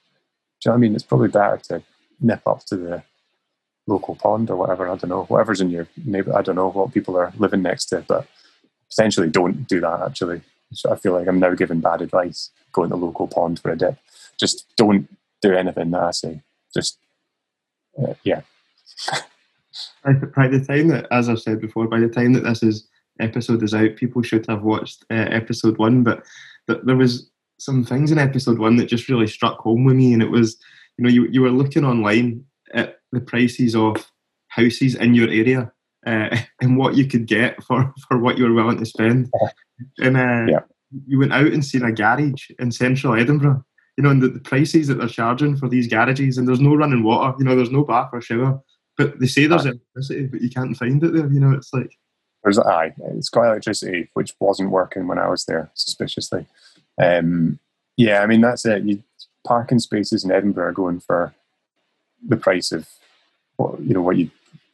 know 0.67 0.73
what 0.73 0.75
I 0.75 0.77
mean? 0.79 0.95
It's 0.95 1.05
probably 1.05 1.29
better 1.29 1.59
to 1.69 1.83
nip 2.21 2.43
up 2.47 2.65
to 2.67 2.77
the 2.77 3.03
local 3.87 4.15
pond 4.15 4.51
or 4.51 4.57
whatever. 4.57 4.89
I 4.89 4.97
don't 4.97 5.11
know. 5.11 5.25
Whatever's 5.25 5.61
in 5.61 5.71
your 5.71 5.89
neighbor. 6.05 6.37
I 6.37 6.43
don't 6.43 6.57
know 6.57 6.71
what 6.71 6.93
people 6.93 7.17
are 7.17 7.33
living 7.39 7.63
next 7.63 7.87
to, 7.87 8.05
but 8.07 8.27
potentially 8.89 9.29
don't 9.29 9.67
do 9.67 9.81
that. 9.81 10.03
Actually, 10.03 10.43
so 10.73 10.93
I 10.93 10.97
feel 10.97 11.13
like 11.13 11.27
I'm 11.27 11.41
now 11.41 11.55
giving 11.55 11.81
bad 11.81 12.03
advice. 12.03 12.51
Going 12.73 12.91
to 12.91 12.97
the 12.97 13.05
local 13.05 13.27
pond 13.27 13.59
for 13.59 13.71
a 13.71 13.77
dip. 13.77 13.97
Just 14.39 14.67
don't 14.77 15.09
do 15.43 15.55
anything 15.55 15.91
that 15.91 16.03
I 16.03 16.11
say. 16.11 16.43
Just 16.75 16.99
uh, 18.01 18.15
yeah. 18.23 18.43
by 20.05 20.49
the 20.49 20.65
time 20.65 20.89
that, 20.89 21.07
as 21.11 21.29
I've 21.29 21.41
said 21.41 21.61
before, 21.61 21.89
by 21.89 22.01
the 22.01 22.09
time 22.09 22.33
that 22.35 22.45
this 22.45 22.63
is 22.63 22.89
episode 23.21 23.63
is 23.63 23.75
out, 23.75 23.97
people 23.97 24.23
should 24.23 24.47
have 24.47 24.63
watched 24.63 25.05
uh, 25.11 25.15
episode 25.31 25.79
one. 25.79 26.03
But 26.03 26.25
th- 26.69 26.81
there 26.85 26.97
was 26.97 27.31
some 27.59 27.85
things 27.85 28.13
in 28.13 28.19
episode 28.19 28.59
one 28.59 28.77
that 28.77 28.87
just 28.87 29.09
really 29.09 29.27
struck 29.27 29.59
home 29.59 29.85
with 29.85 29.97
me, 29.97 30.13
and 30.13 30.23
it 30.23 30.31
was, 30.31 30.59
you 30.97 31.05
know, 31.05 31.11
you 31.11 31.27
you 31.29 31.43
were 31.43 31.51
looking 31.51 31.85
online 31.85 32.45
at 32.75 32.99
the 33.13 33.21
prices 33.21 33.75
of 33.75 34.11
houses 34.49 34.95
in 34.95 35.15
your 35.15 35.29
area 35.29 35.73
uh, 36.07 36.37
and 36.61 36.77
what 36.77 36.97
you 36.97 37.07
could 37.07 37.27
get 37.27 37.63
for 37.63 37.93
for 38.09 38.19
what 38.19 38.39
you 38.39 38.45
were 38.45 38.55
willing 38.55 38.79
to 38.79 38.87
spend, 38.87 39.31
and 39.99 40.17
uh, 40.17 40.47
yeah. 40.53 40.61
you 41.07 41.19
went 41.19 41.33
out 41.33 41.53
and 41.53 41.65
seen 41.65 41.85
a 41.85 41.93
garage 41.93 42.51
in 42.59 42.71
central 42.71 43.15
Edinburgh. 43.15 43.65
You 43.97 44.05
know, 44.05 44.11
and 44.11 44.23
the, 44.23 44.29
the 44.29 44.39
prices 44.39 44.87
that 44.87 44.99
they're 44.99 45.09
charging 45.09 45.57
for 45.57 45.69
these 45.69 45.89
garages, 45.89 46.39
and 46.39 46.47
there's 46.47 46.61
no 46.61 46.77
running 46.77 47.03
water. 47.03 47.35
You 47.37 47.45
know, 47.45 47.57
there's 47.57 47.73
no 47.73 47.83
bath 47.83 48.11
or 48.13 48.21
shower 48.21 48.63
but 48.99 49.21
they 49.21 49.29
say 49.29 49.47
there's 49.47 49.65
electricity, 49.65 50.27
but 50.27 50.43
you 50.43 50.51
can't 50.51 50.77
find 50.77 51.03
it 51.03 51.13
there. 51.13 51.29
You 51.29 51.41
know, 51.41 51.53
it's 51.53 51.73
like 51.73 51.97
there's 52.43 52.59
aye, 52.59 52.93
it's 53.13 53.31
got 53.31 53.45
electricity, 53.45 54.11
which 54.15 54.35
wasn't 54.41 54.71
working 54.71 55.07
when 55.07 55.21
I 55.21 55.29
was 55.29 55.45
there, 55.45 55.71
suspiciously. 55.75 56.47
Um, 57.01 57.61
yeah, 57.97 58.21
I 58.21 58.27
mean 58.27 58.41
that's 58.41 58.67
it. 58.67 58.83
You, 58.83 59.03
parking 59.47 59.79
spaces 59.79 60.25
in 60.25 60.33
Edinburgh 60.33 60.69
are 60.69 60.73
going 60.73 60.99
for 60.99 61.33
the 62.27 62.37
price 62.37 62.73
of 62.73 62.89
what 63.57 63.81
you 63.81 63.95
know 63.95 64.03
what 64.03 64.17
you 64.17 64.31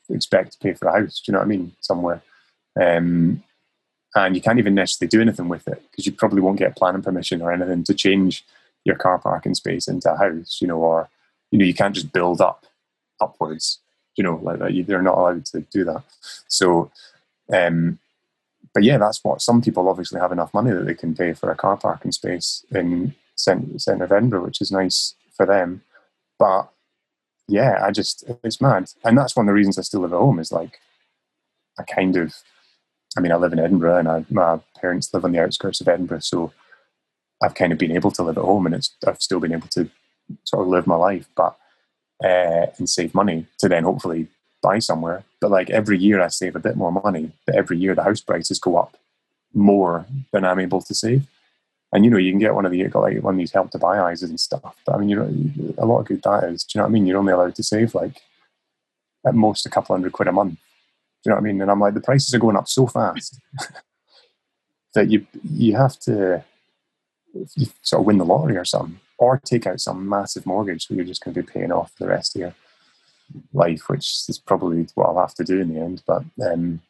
expect 0.08 0.52
to 0.52 0.58
pay 0.58 0.72
for 0.72 0.88
a 0.88 1.00
house. 1.00 1.20
Do 1.20 1.30
you 1.30 1.32
know 1.32 1.40
what 1.40 1.46
I 1.46 1.48
mean? 1.48 1.72
Somewhere, 1.80 2.22
um, 2.80 3.42
and 4.14 4.34
you 4.34 4.40
can't 4.40 4.58
even 4.58 4.74
necessarily 4.74 5.10
do 5.10 5.20
anything 5.20 5.48
with 5.48 5.68
it 5.68 5.82
because 5.90 6.06
you 6.06 6.12
probably 6.12 6.40
won't 6.40 6.58
get 6.58 6.76
planning 6.76 7.02
permission 7.02 7.42
or 7.42 7.52
anything 7.52 7.84
to 7.84 7.94
change 7.94 8.42
your 8.84 8.96
car 8.96 9.18
parking 9.18 9.54
space 9.54 9.86
into 9.86 10.10
a 10.10 10.16
house. 10.16 10.58
You 10.62 10.68
know, 10.68 10.78
or 10.78 11.10
you 11.50 11.58
know 11.58 11.66
you 11.66 11.74
can't 11.74 11.94
just 11.94 12.10
build 12.10 12.40
up 12.40 12.64
upwards 13.20 13.80
you 14.16 14.24
know, 14.24 14.40
like 14.42 14.58
that. 14.58 14.84
They're 14.86 15.02
not 15.02 15.18
allowed 15.18 15.46
to 15.46 15.60
do 15.60 15.84
that. 15.84 16.02
So, 16.48 16.90
um, 17.52 17.98
but 18.72 18.82
yeah, 18.82 18.98
that's 18.98 19.22
what 19.22 19.42
some 19.42 19.62
people 19.62 19.88
obviously 19.88 20.20
have 20.20 20.32
enough 20.32 20.52
money 20.54 20.72
that 20.72 20.84
they 20.84 20.94
can 20.94 21.14
pay 21.14 21.32
for 21.32 21.50
a 21.50 21.56
car 21.56 21.76
parking 21.76 22.12
space 22.12 22.64
in 22.70 23.14
centre 23.36 24.04
of 24.04 24.12
Edinburgh, 24.12 24.44
which 24.44 24.60
is 24.60 24.72
nice 24.72 25.14
for 25.36 25.46
them. 25.46 25.82
But 26.38 26.68
yeah, 27.48 27.84
I 27.84 27.90
just 27.90 28.24
it's 28.42 28.60
mad, 28.60 28.90
and 29.04 29.16
that's 29.16 29.36
one 29.36 29.46
of 29.46 29.48
the 29.48 29.54
reasons 29.54 29.78
I 29.78 29.82
still 29.82 30.00
live 30.00 30.12
at 30.12 30.18
home. 30.18 30.38
Is 30.38 30.52
like 30.52 30.80
I 31.78 31.82
kind 31.82 32.16
of, 32.16 32.34
I 33.16 33.20
mean, 33.20 33.32
I 33.32 33.36
live 33.36 33.52
in 33.52 33.58
Edinburgh, 33.58 33.98
and 33.98 34.08
I, 34.08 34.24
my 34.30 34.60
parents 34.80 35.12
live 35.12 35.24
on 35.24 35.32
the 35.32 35.42
outskirts 35.42 35.80
of 35.80 35.88
Edinburgh, 35.88 36.20
so 36.20 36.52
I've 37.42 37.54
kind 37.54 37.72
of 37.72 37.78
been 37.78 37.92
able 37.92 38.10
to 38.12 38.22
live 38.22 38.38
at 38.38 38.44
home, 38.44 38.66
and 38.66 38.74
it's 38.74 38.94
I've 39.06 39.20
still 39.20 39.40
been 39.40 39.52
able 39.52 39.68
to 39.68 39.90
sort 40.44 40.62
of 40.62 40.68
live 40.68 40.86
my 40.86 40.96
life, 40.96 41.28
but 41.36 41.56
uh, 42.24 42.66
and 42.78 42.88
save 42.88 43.14
money 43.14 43.46
to 43.58 43.68
then 43.68 43.84
hopefully 43.84 44.26
buy 44.62 44.78
somewhere. 44.78 45.24
But 45.40 45.50
like 45.50 45.68
every 45.68 45.98
year 45.98 46.22
I 46.22 46.28
save 46.28 46.56
a 46.56 46.60
bit 46.60 46.76
more 46.76 46.90
money, 46.90 47.32
but 47.46 47.54
every 47.54 47.76
year 47.76 47.94
the 47.94 48.02
house 48.02 48.22
prices 48.22 48.58
go 48.58 48.78
up 48.78 48.96
more 49.52 50.06
than 50.32 50.44
I'm 50.44 50.58
able 50.58 50.80
to 50.80 50.94
save. 50.94 51.26
And 51.92 52.04
you 52.04 52.10
know, 52.10 52.16
you 52.16 52.32
can 52.32 52.40
get 52.40 52.54
one 52.54 52.64
of 52.64 52.72
the 52.72 52.82
like 52.88 53.22
one 53.22 53.34
of 53.34 53.38
these 53.38 53.52
help 53.52 53.70
to 53.72 53.78
buy 53.78 53.98
ISAs 53.98 54.30
and 54.30 54.40
stuff. 54.40 54.74
But 54.86 54.94
I 54.94 54.98
mean, 54.98 55.10
you 55.10 55.16
know, 55.16 55.74
a 55.78 55.86
lot 55.86 56.00
of 56.00 56.06
good 56.06 56.22
that 56.22 56.44
is. 56.44 56.64
Do 56.64 56.78
you 56.78 56.80
know 56.80 56.86
what 56.86 56.90
I 56.90 56.92
mean? 56.92 57.06
You're 57.06 57.18
only 57.18 57.32
allowed 57.32 57.54
to 57.56 57.62
save 57.62 57.94
like 57.94 58.22
at 59.26 59.34
most 59.34 59.66
a 59.66 59.70
couple 59.70 59.94
hundred 59.94 60.12
quid 60.12 60.28
a 60.28 60.32
month. 60.32 60.54
Do 60.54 60.58
you 61.26 61.30
know 61.30 61.36
what 61.36 61.42
I 61.42 61.44
mean? 61.44 61.60
And 61.60 61.70
I'm 61.70 61.80
like, 61.80 61.94
the 61.94 62.00
prices 62.00 62.34
are 62.34 62.38
going 62.38 62.56
up 62.56 62.68
so 62.68 62.86
fast 62.86 63.38
that 64.94 65.10
you 65.10 65.26
you 65.44 65.76
have 65.76 65.98
to 66.00 66.42
you 67.54 67.66
sort 67.82 68.00
of 68.00 68.06
win 68.06 68.18
the 68.18 68.24
lottery 68.24 68.56
or 68.56 68.64
something 68.64 68.98
or 69.18 69.40
take 69.44 69.66
out 69.66 69.80
some 69.80 70.08
massive 70.08 70.46
mortgage 70.46 70.86
that 70.86 70.94
you're 70.94 71.04
just 71.04 71.24
going 71.24 71.34
to 71.34 71.42
be 71.42 71.46
paying 71.46 71.72
off 71.72 71.92
the 71.98 72.06
rest 72.06 72.36
of 72.36 72.40
your 72.40 72.54
life, 73.52 73.88
which 73.88 74.04
is 74.28 74.38
probably 74.38 74.86
what 74.94 75.06
I'll 75.06 75.20
have 75.20 75.34
to 75.34 75.44
do 75.44 75.60
in 75.60 75.72
the 75.72 75.80
end. 75.80 76.02
But 76.06 76.24
um, 76.44 76.80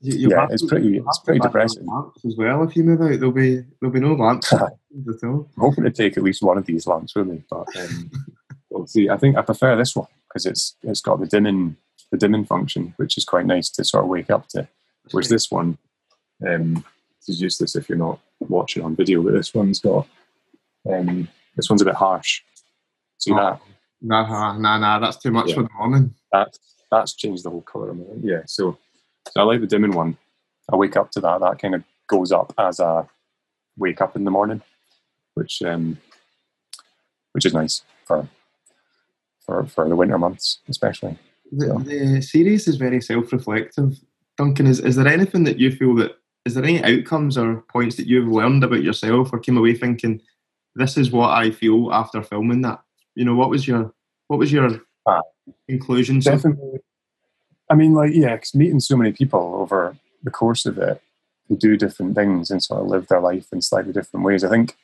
you, 0.00 0.30
yeah, 0.30 0.46
it's 0.50 0.64
pretty 0.64 0.98
it's 0.98 1.18
pretty 1.20 1.40
depressing. 1.40 1.86
as 2.24 2.36
well, 2.36 2.62
if 2.62 2.76
you 2.76 2.84
move 2.84 3.00
out, 3.00 3.18
there'll 3.18 3.32
be 3.32 3.64
there'll 3.80 3.92
be 3.92 4.00
no 4.00 4.14
lamps 4.14 4.52
at 4.52 4.60
all. 4.62 5.48
I'm 5.56 5.60
hoping 5.60 5.84
to 5.84 5.90
take 5.90 6.16
at 6.16 6.22
least 6.22 6.42
one 6.42 6.58
of 6.58 6.66
these 6.66 6.86
lamps 6.86 7.14
with 7.14 7.26
me, 7.26 7.42
but 7.50 7.66
um, 7.76 8.10
we'll 8.70 8.86
see. 8.86 9.08
I 9.08 9.16
think 9.16 9.36
I 9.36 9.42
prefer 9.42 9.76
this 9.76 9.96
one 9.96 10.08
because 10.28 10.46
it's 10.46 10.76
it's 10.82 11.00
got 11.00 11.20
the 11.20 11.26
dimming 11.26 11.76
the 12.10 12.18
dimming 12.18 12.44
function, 12.44 12.94
which 12.96 13.16
is 13.16 13.24
quite 13.24 13.46
nice 13.46 13.70
to 13.70 13.84
sort 13.84 14.04
of 14.04 14.10
wake 14.10 14.30
up 14.30 14.48
to. 14.48 14.68
Whereas 15.12 15.28
this 15.28 15.50
one, 15.50 15.78
um, 16.46 16.84
is 17.28 17.40
useless 17.40 17.76
if 17.76 17.88
you're 17.88 17.98
not 17.98 18.20
watching 18.40 18.84
on 18.84 18.96
video, 18.96 19.22
but 19.22 19.32
this 19.32 19.54
one's 19.54 19.80
got 19.80 20.06
um, 20.88 21.28
this 21.56 21.68
one's 21.70 21.82
a 21.82 21.86
bit 21.86 21.94
harsh. 21.94 22.42
See 23.18 23.32
oh, 23.32 23.36
that? 23.36 23.60
Nah, 24.02 24.56
nah, 24.58 24.78
nah, 24.78 24.98
that's 24.98 25.16
too 25.16 25.30
much 25.30 25.48
yeah. 25.48 25.54
for 25.56 25.62
the 25.62 25.70
morning. 25.78 26.14
That's 26.32 26.58
that's 26.90 27.14
changed 27.14 27.44
the 27.44 27.50
whole 27.50 27.62
colour 27.62 27.90
of 27.90 27.96
my 27.96 28.04
Yeah, 28.22 28.42
so, 28.46 28.78
so 29.28 29.40
I 29.40 29.42
like 29.42 29.60
the 29.60 29.66
dimming 29.66 29.92
one. 29.92 30.16
I 30.70 30.76
wake 30.76 30.96
up 30.96 31.10
to 31.12 31.20
that. 31.20 31.40
That 31.40 31.58
kind 31.58 31.74
of 31.74 31.82
goes 32.06 32.30
up 32.30 32.52
as 32.58 32.78
I 32.78 33.04
wake 33.76 34.00
up 34.00 34.16
in 34.16 34.24
the 34.24 34.30
morning, 34.30 34.62
which 35.34 35.62
um, 35.62 35.98
which 37.32 37.46
is 37.46 37.54
nice 37.54 37.82
for 38.04 38.28
for 39.44 39.66
for 39.66 39.88
the 39.88 39.96
winter 39.96 40.18
months, 40.18 40.58
especially. 40.68 41.18
The, 41.52 41.66
so. 41.66 41.78
the 41.78 42.22
series 42.22 42.68
is 42.68 42.76
very 42.76 43.00
self-reflective. 43.00 43.98
Duncan, 44.36 44.66
is, 44.66 44.80
is 44.80 44.96
there 44.96 45.06
anything 45.06 45.44
that 45.44 45.58
you 45.58 45.70
feel 45.70 45.94
that 45.96 46.16
is 46.44 46.54
there 46.54 46.64
any 46.64 46.82
outcomes 46.82 47.38
or 47.38 47.64
points 47.68 47.96
that 47.96 48.06
you've 48.06 48.28
learned 48.28 48.62
about 48.62 48.82
yourself 48.82 49.32
or 49.32 49.38
came 49.38 49.56
away 49.56 49.74
thinking 49.74 50.20
this 50.76 50.96
is 50.96 51.10
what 51.10 51.30
I 51.30 51.50
feel 51.50 51.92
after 51.92 52.22
filming 52.22 52.62
that? 52.62 52.80
You 53.14 53.24
know, 53.24 53.34
what 53.34 53.50
was 53.50 53.66
your 53.66 53.92
what 54.28 54.38
was 54.38 54.52
your 54.52 54.80
uh, 55.06 55.22
conclusion? 55.68 56.20
Definitely. 56.20 56.80
I 57.70 57.74
mean, 57.74 57.94
like, 57.94 58.12
yeah, 58.14 58.36
because 58.36 58.54
meeting 58.54 58.78
so 58.78 58.96
many 58.96 59.12
people 59.12 59.56
over 59.56 59.96
the 60.22 60.30
course 60.30 60.66
of 60.66 60.78
it 60.78 61.02
who 61.48 61.56
do 61.56 61.76
different 61.76 62.14
things 62.14 62.50
and 62.50 62.62
sort 62.62 62.80
of 62.80 62.86
live 62.88 63.08
their 63.08 63.20
life 63.20 63.46
in 63.52 63.62
slightly 63.62 63.92
different 63.92 64.24
ways. 64.24 64.44
I 64.44 64.48
think, 64.48 64.76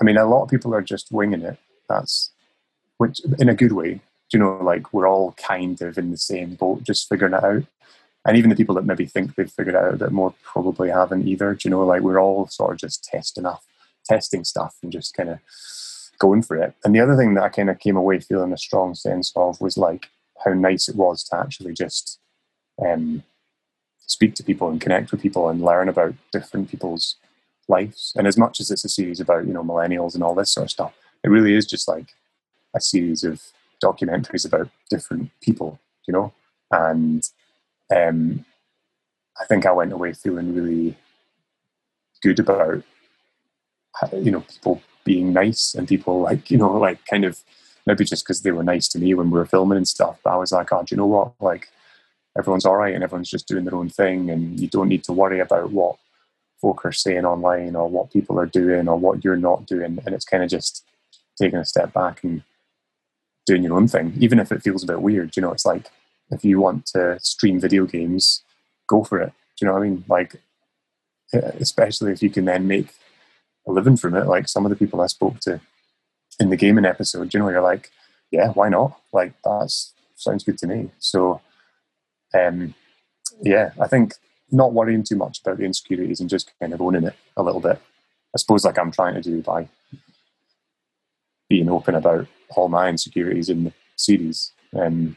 I 0.00 0.04
mean, 0.04 0.16
a 0.16 0.26
lot 0.26 0.44
of 0.44 0.50
people 0.50 0.74
are 0.74 0.82
just 0.82 1.10
winging 1.10 1.42
it. 1.42 1.58
That's 1.88 2.30
which 2.98 3.20
in 3.38 3.48
a 3.48 3.54
good 3.54 3.72
way. 3.72 4.00
You 4.32 4.38
know, 4.38 4.58
like 4.62 4.92
we're 4.92 5.08
all 5.08 5.32
kind 5.32 5.80
of 5.82 5.98
in 5.98 6.10
the 6.10 6.16
same 6.16 6.54
boat, 6.54 6.84
just 6.84 7.08
figuring 7.08 7.34
it 7.34 7.44
out. 7.44 7.64
And 8.24 8.36
even 8.36 8.50
the 8.50 8.56
people 8.56 8.74
that 8.76 8.86
maybe 8.86 9.04
think 9.04 9.34
they've 9.34 9.50
figured 9.50 9.74
it 9.74 9.82
out 9.82 9.94
a 9.94 9.96
bit 9.98 10.12
more 10.12 10.34
probably 10.42 10.90
haven't 10.90 11.26
either. 11.26 11.54
Do 11.54 11.68
you 11.68 11.70
know, 11.70 11.84
like 11.84 12.02
we're 12.02 12.20
all 12.20 12.46
sort 12.46 12.72
of 12.72 12.78
just 12.78 13.04
testing 13.04 13.46
off, 13.46 13.64
testing 14.04 14.44
stuff 14.44 14.76
and 14.82 14.92
just 14.92 15.14
kind 15.14 15.30
of 15.30 15.38
going 16.18 16.42
for 16.42 16.56
it. 16.56 16.74
And 16.84 16.94
the 16.94 17.00
other 17.00 17.16
thing 17.16 17.34
that 17.34 17.44
I 17.44 17.48
kind 17.48 17.70
of 17.70 17.78
came 17.78 17.96
away 17.96 18.20
feeling 18.20 18.52
a 18.52 18.58
strong 18.58 18.94
sense 18.94 19.32
of 19.34 19.60
was 19.60 19.76
like 19.76 20.06
how 20.44 20.52
nice 20.52 20.88
it 20.88 20.96
was 20.96 21.24
to 21.24 21.36
actually 21.36 21.72
just 21.72 22.18
um, 22.84 23.22
speak 24.06 24.34
to 24.34 24.44
people 24.44 24.68
and 24.68 24.80
connect 24.80 25.10
with 25.10 25.22
people 25.22 25.48
and 25.48 25.62
learn 25.62 25.88
about 25.88 26.14
different 26.32 26.70
people's 26.70 27.16
lives. 27.68 28.12
And 28.16 28.26
as 28.26 28.36
much 28.36 28.60
as 28.60 28.70
it's 28.70 28.84
a 28.84 28.88
series 28.88 29.20
about 29.20 29.46
you 29.46 29.52
know 29.52 29.62
millennials 29.62 30.14
and 30.14 30.22
all 30.22 30.34
this 30.34 30.52
sort 30.52 30.64
of 30.64 30.70
stuff, 30.70 30.94
it 31.24 31.28
really 31.28 31.54
is 31.54 31.66
just 31.66 31.88
like 31.88 32.14
a 32.74 32.80
series 32.80 33.24
of 33.24 33.42
documentaries 33.82 34.46
about 34.46 34.68
different 34.90 35.30
people, 35.40 35.80
you 36.06 36.12
know. 36.12 36.32
And 36.70 37.22
um, 37.94 38.44
I 39.40 39.44
think 39.46 39.66
I 39.66 39.72
went 39.72 39.92
away 39.92 40.12
feeling 40.12 40.54
really 40.54 40.96
good 42.22 42.38
about 42.38 42.82
you 44.12 44.30
know 44.30 44.40
people 44.40 44.82
being 45.04 45.32
nice 45.32 45.74
and 45.74 45.88
people 45.88 46.20
like 46.20 46.50
you 46.50 46.56
know 46.56 46.72
like 46.72 47.04
kind 47.06 47.24
of 47.24 47.42
maybe 47.86 48.04
just 48.04 48.24
because 48.24 48.42
they 48.42 48.52
were 48.52 48.62
nice 48.62 48.88
to 48.88 48.98
me 48.98 49.12
when 49.14 49.30
we 49.30 49.38
were 49.38 49.46
filming 49.46 49.76
and 49.76 49.88
stuff. 49.88 50.18
But 50.22 50.34
I 50.34 50.36
was 50.36 50.52
like, 50.52 50.72
oh, 50.72 50.82
do 50.82 50.94
you 50.94 50.96
know 50.96 51.06
what? 51.06 51.32
Like 51.40 51.68
everyone's 52.38 52.64
all 52.64 52.76
right 52.76 52.94
and 52.94 53.02
everyone's 53.02 53.30
just 53.30 53.48
doing 53.48 53.64
their 53.64 53.74
own 53.74 53.88
thing, 53.88 54.30
and 54.30 54.58
you 54.58 54.68
don't 54.68 54.88
need 54.88 55.04
to 55.04 55.12
worry 55.12 55.40
about 55.40 55.72
what 55.72 55.96
folk 56.60 56.84
are 56.84 56.92
saying 56.92 57.24
online 57.24 57.74
or 57.74 57.88
what 57.88 58.12
people 58.12 58.38
are 58.38 58.46
doing 58.46 58.88
or 58.88 58.96
what 58.96 59.24
you're 59.24 59.36
not 59.36 59.66
doing. 59.66 59.98
And 60.06 60.14
it's 60.14 60.24
kind 60.24 60.44
of 60.44 60.48
just 60.48 60.84
taking 61.36 61.58
a 61.58 61.64
step 61.64 61.92
back 61.92 62.22
and 62.22 62.42
doing 63.46 63.64
your 63.64 63.76
own 63.76 63.88
thing, 63.88 64.14
even 64.20 64.38
if 64.38 64.52
it 64.52 64.62
feels 64.62 64.84
a 64.84 64.86
bit 64.86 65.02
weird. 65.02 65.36
You 65.36 65.42
know, 65.42 65.52
it's 65.52 65.66
like 65.66 65.90
if 66.30 66.44
you 66.44 66.60
want 66.60 66.86
to 66.86 67.18
stream 67.20 67.60
video 67.60 67.84
games, 67.84 68.44
go 68.86 69.02
for 69.02 69.20
it. 69.20 69.32
Do 69.56 69.64
you 69.64 69.66
know 69.66 69.74
what 69.74 69.82
I 69.82 69.88
mean? 69.88 70.04
Like, 70.08 70.36
especially 71.32 72.12
if 72.12 72.22
you 72.22 72.30
can 72.30 72.44
then 72.44 72.66
make 72.66 72.94
a 73.66 73.72
living 73.72 73.96
from 73.96 74.14
it. 74.16 74.26
Like 74.26 74.48
some 74.48 74.64
of 74.66 74.70
the 74.70 74.76
people 74.76 75.00
I 75.00 75.06
spoke 75.06 75.40
to 75.40 75.60
in 76.40 76.50
the 76.50 76.56
gaming 76.56 76.84
episode, 76.84 77.32
you 77.32 77.40
know, 77.40 77.48
you're 77.48 77.60
like, 77.60 77.90
yeah, 78.30 78.48
why 78.48 78.68
not? 78.68 78.98
Like 79.12 79.34
that's 79.44 79.92
sounds 80.16 80.44
good 80.44 80.58
to 80.58 80.66
me. 80.66 80.90
So, 80.98 81.40
um, 82.38 82.74
yeah, 83.42 83.70
I 83.80 83.88
think 83.88 84.14
not 84.50 84.72
worrying 84.72 85.02
too 85.02 85.16
much 85.16 85.40
about 85.40 85.58
the 85.58 85.64
insecurities 85.64 86.20
and 86.20 86.30
just 86.30 86.52
kind 86.60 86.72
of 86.72 86.80
owning 86.80 87.04
it 87.04 87.14
a 87.36 87.42
little 87.42 87.60
bit. 87.60 87.80
I 88.34 88.38
suppose 88.38 88.64
like 88.64 88.78
I'm 88.78 88.92
trying 88.92 89.14
to 89.14 89.22
do 89.22 89.42
by 89.42 89.68
being 91.48 91.68
open 91.68 91.94
about 91.94 92.26
all 92.56 92.68
my 92.68 92.88
insecurities 92.88 93.48
in 93.48 93.64
the 93.64 93.72
series. 93.96 94.52
And 94.72 95.16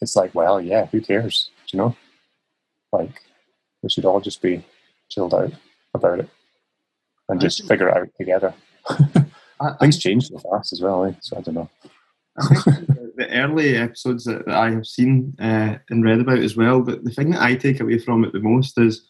it's 0.00 0.16
like, 0.16 0.34
well, 0.34 0.60
yeah, 0.60 0.86
who 0.86 1.00
cares? 1.00 1.50
Do 1.66 1.76
you 1.76 1.82
know? 1.82 1.96
Like, 2.92 3.22
we 3.82 3.90
should 3.90 4.04
all 4.04 4.20
just 4.20 4.40
be 4.40 4.64
chilled 5.10 5.34
out 5.34 5.52
about 5.94 6.20
it 6.20 6.28
and 7.30 7.40
just 7.40 7.66
figure 7.66 7.88
it 7.88 7.96
out 7.96 8.08
together. 8.18 8.54
I, 9.60 9.72
Things 9.80 9.98
change 9.98 10.28
so 10.28 10.38
fast 10.38 10.72
as 10.72 10.80
well, 10.80 11.04
eh? 11.04 11.12
so 11.20 11.36
I 11.36 11.40
don't 11.40 11.54
know. 11.54 11.70
I 12.38 12.54
think 12.54 12.86
the 13.16 13.28
early 13.30 13.76
episodes 13.76 14.24
that, 14.24 14.46
that 14.46 14.54
I 14.54 14.70
have 14.70 14.86
seen 14.86 15.36
uh, 15.38 15.76
and 15.90 16.04
read 16.04 16.20
about 16.20 16.38
as 16.38 16.56
well, 16.56 16.80
but 16.80 17.04
the 17.04 17.10
thing 17.10 17.30
that 17.30 17.42
I 17.42 17.54
take 17.54 17.80
away 17.80 17.98
from 17.98 18.24
it 18.24 18.32
the 18.32 18.40
most 18.40 18.78
is, 18.78 19.06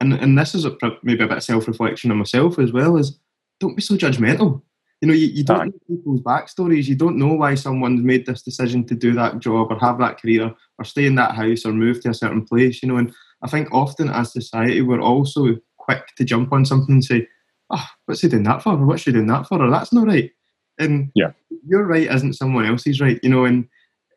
and, 0.00 0.12
and 0.14 0.38
this 0.38 0.54
is 0.54 0.64
a, 0.64 0.76
maybe 1.02 1.24
a 1.24 1.26
bit 1.26 1.38
of 1.38 1.42
self 1.42 1.66
reflection 1.66 2.10
on 2.10 2.18
myself 2.18 2.58
as 2.58 2.72
well, 2.72 2.96
is 2.96 3.18
don't 3.60 3.76
be 3.76 3.82
so 3.82 3.96
judgmental. 3.96 4.62
You 5.00 5.08
know, 5.08 5.14
you, 5.14 5.26
you 5.26 5.44
don't 5.44 5.66
know 5.66 5.96
people's 5.96 6.20
backstories. 6.20 6.86
You 6.86 6.94
don't 6.94 7.18
know 7.18 7.34
why 7.34 7.56
someone's 7.56 8.02
made 8.02 8.24
this 8.24 8.42
decision 8.42 8.86
to 8.86 8.94
do 8.94 9.12
that 9.14 9.38
job 9.38 9.70
or 9.70 9.78
have 9.80 9.98
that 9.98 10.20
career 10.20 10.54
or 10.78 10.84
stay 10.84 11.06
in 11.06 11.16
that 11.16 11.34
house 11.34 11.66
or 11.66 11.72
move 11.72 12.00
to 12.02 12.10
a 12.10 12.14
certain 12.14 12.44
place. 12.44 12.82
You 12.82 12.88
know, 12.88 12.96
and 12.96 13.12
I 13.42 13.48
think 13.48 13.68
often 13.72 14.08
as 14.08 14.32
society 14.32 14.80
we're 14.80 15.02
also 15.02 15.56
quick 15.76 16.06
to 16.16 16.24
jump 16.24 16.52
on 16.52 16.64
something 16.64 16.94
and 16.94 17.04
say, 17.04 17.28
"Oh, 17.74 17.86
what's 18.06 18.20
he 18.20 18.28
doing 18.28 18.44
that 18.44 18.62
for? 18.62 18.72
Or 18.72 18.86
what's 18.86 19.02
she 19.02 19.12
doing 19.12 19.26
that 19.28 19.46
for? 19.46 19.62
Or 19.62 19.70
that's 19.70 19.92
not 19.92 20.06
right." 20.06 20.30
And 20.78 21.10
yeah, 21.14 21.32
your 21.66 21.84
right 21.86 22.10
isn't 22.10 22.34
someone 22.34 22.66
else's 22.66 23.00
right. 23.00 23.20
You 23.22 23.30
know, 23.30 23.44
and 23.44 23.68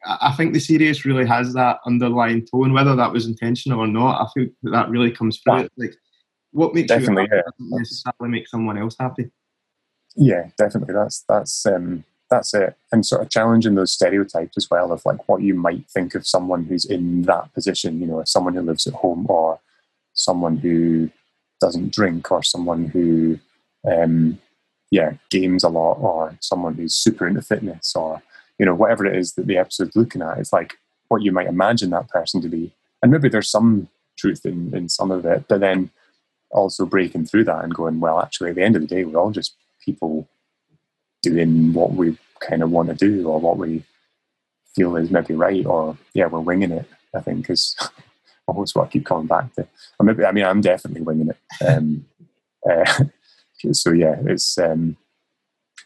I 0.05 0.31
think 0.33 0.53
the 0.53 0.59
series 0.59 1.05
really 1.05 1.25
has 1.25 1.53
that 1.53 1.79
underlying 1.85 2.45
tone, 2.45 2.73
whether 2.73 2.95
that 2.95 3.11
was 3.11 3.25
intentional 3.25 3.79
or 3.79 3.87
not. 3.87 4.21
I 4.21 4.27
think 4.33 4.53
that, 4.63 4.71
that 4.71 4.89
really 4.89 5.11
comes 5.11 5.39
through. 5.39 5.61
Yeah. 5.61 5.67
Like, 5.77 5.95
what 6.51 6.73
makes 6.73 6.87
Definitely, 6.87 7.23
you 7.23 7.29
happy 7.29 7.35
yeah. 7.35 7.41
doesn't 7.41 7.77
necessarily 7.77 8.29
make 8.29 8.47
someone 8.47 8.77
else 8.77 8.95
happy. 8.99 9.29
Yeah, 10.15 10.49
definitely. 10.57 10.93
That's 10.93 11.23
that's 11.27 11.65
um, 11.65 12.03
that's 12.29 12.53
it. 12.53 12.75
And 12.91 13.05
sort 13.05 13.21
of 13.21 13.29
challenging 13.29 13.75
those 13.75 13.91
stereotypes 13.91 14.57
as 14.57 14.69
well 14.69 14.91
of 14.91 15.05
like 15.05 15.27
what 15.27 15.41
you 15.41 15.53
might 15.53 15.87
think 15.89 16.15
of 16.15 16.25
someone 16.25 16.65
who's 16.65 16.85
in 16.85 17.23
that 17.23 17.53
position. 17.53 17.99
You 17.99 18.07
know, 18.07 18.23
someone 18.25 18.55
who 18.55 18.61
lives 18.61 18.87
at 18.87 18.93
home 18.93 19.25
or 19.29 19.59
someone 20.13 20.57
who 20.57 21.09
doesn't 21.59 21.93
drink 21.93 22.31
or 22.31 22.43
someone 22.43 22.85
who 22.85 23.39
um, 23.87 24.39
yeah 24.91 25.13
games 25.29 25.63
a 25.63 25.69
lot 25.69 25.93
or 25.93 26.37
someone 26.39 26.75
who's 26.75 26.95
super 26.95 27.27
into 27.27 27.41
fitness 27.41 27.93
or 27.95 28.21
you 28.59 28.65
know 28.65 28.75
whatever 28.75 29.05
it 29.05 29.15
is 29.15 29.33
that 29.33 29.47
the 29.47 29.57
episode's 29.57 29.95
looking 29.95 30.21
at 30.21 30.37
it's 30.37 30.53
like 30.53 30.75
what 31.09 31.21
you 31.21 31.31
might 31.31 31.47
imagine 31.47 31.89
that 31.91 32.09
person 32.09 32.41
to 32.41 32.49
be. 32.49 32.73
And 33.01 33.11
maybe 33.11 33.29
there's 33.29 33.49
some 33.49 33.87
truth 34.17 34.45
in, 34.45 34.75
in 34.75 34.89
some 34.89 35.11
of 35.11 35.25
it 35.25 35.45
but 35.47 35.59
then 35.59 35.91
also 36.51 36.85
breaking 36.85 37.25
through 37.25 37.43
that 37.43 37.63
and 37.63 37.75
going 37.75 37.99
well 37.99 38.19
actually 38.19 38.49
at 38.49 38.55
the 38.55 38.63
end 38.63 38.75
of 38.75 38.81
the 38.81 38.87
day 38.87 39.03
we're 39.03 39.19
all 39.19 39.31
just 39.31 39.55
people 39.83 40.27
doing 41.21 41.73
what 41.73 41.93
we 41.93 42.17
kind 42.39 42.63
of 42.63 42.71
want 42.71 42.89
to 42.89 42.95
do 42.95 43.27
or 43.27 43.39
what 43.39 43.57
we 43.57 43.83
feel 44.75 44.95
is 44.95 45.11
maybe 45.11 45.33
right 45.33 45.65
or 45.65 45.97
yeah 46.13 46.25
we're 46.25 46.39
winging 46.39 46.71
it 46.71 46.85
i 47.15 47.19
think 47.19 47.49
is 47.49 47.75
almost 48.47 48.75
what 48.75 48.87
i 48.87 48.89
keep 48.89 49.05
coming 49.05 49.27
back 49.27 49.53
to 49.53 49.67
or 49.99 50.05
maybe 50.05 50.25
i 50.25 50.31
mean 50.31 50.45
i'm 50.45 50.61
definitely 50.61 51.01
winging 51.01 51.29
it. 51.29 51.65
Um, 51.67 52.05
uh, 52.69 53.03
so 53.71 53.91
yeah 53.91 54.15
it's 54.25 54.57
um, 54.57 54.97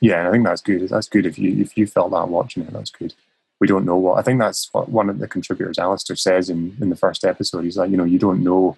yeah 0.02 0.28
i 0.28 0.32
think 0.32 0.46
that's 0.46 0.62
good 0.62 0.88
that's 0.90 1.10
good 1.10 1.26
if 1.26 1.38
you 1.38 1.60
if 1.62 1.78
you 1.78 1.88
felt 1.88 2.12
that 2.12 2.30
watching 2.30 2.64
it 2.64 2.74
that's 2.74 2.92
good 2.92 3.14
we 3.60 3.68
don't 3.68 3.86
know 3.86 3.98
what 3.98 4.18
i 4.18 4.22
think 4.22 4.40
that's 4.40 4.70
what 4.72 4.90
one 4.90 5.10
of 5.10 5.20
the 5.20 5.28
contributors 5.28 5.80
alistair 5.80 6.16
says 6.16 6.50
in 6.50 6.76
in 6.82 6.90
the 6.90 6.96
first 6.96 7.24
episode 7.24 7.64
he's 7.64 7.78
like 7.78 7.92
you 7.92 7.98
know 7.98 8.04
you 8.04 8.20
don't 8.20 8.44
know 8.44 8.78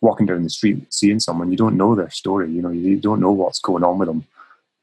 walking 0.00 0.26
down 0.26 0.42
the 0.42 0.50
street 0.50 0.92
seeing 0.92 1.20
someone 1.20 1.50
you 1.50 1.56
don't 1.56 1.76
know 1.76 1.94
their 1.94 2.10
story 2.10 2.50
you 2.50 2.60
know 2.60 2.70
you 2.70 2.96
don't 2.96 3.20
know 3.20 3.32
what's 3.32 3.60
going 3.60 3.84
on 3.84 3.98
with 3.98 4.08
them 4.08 4.24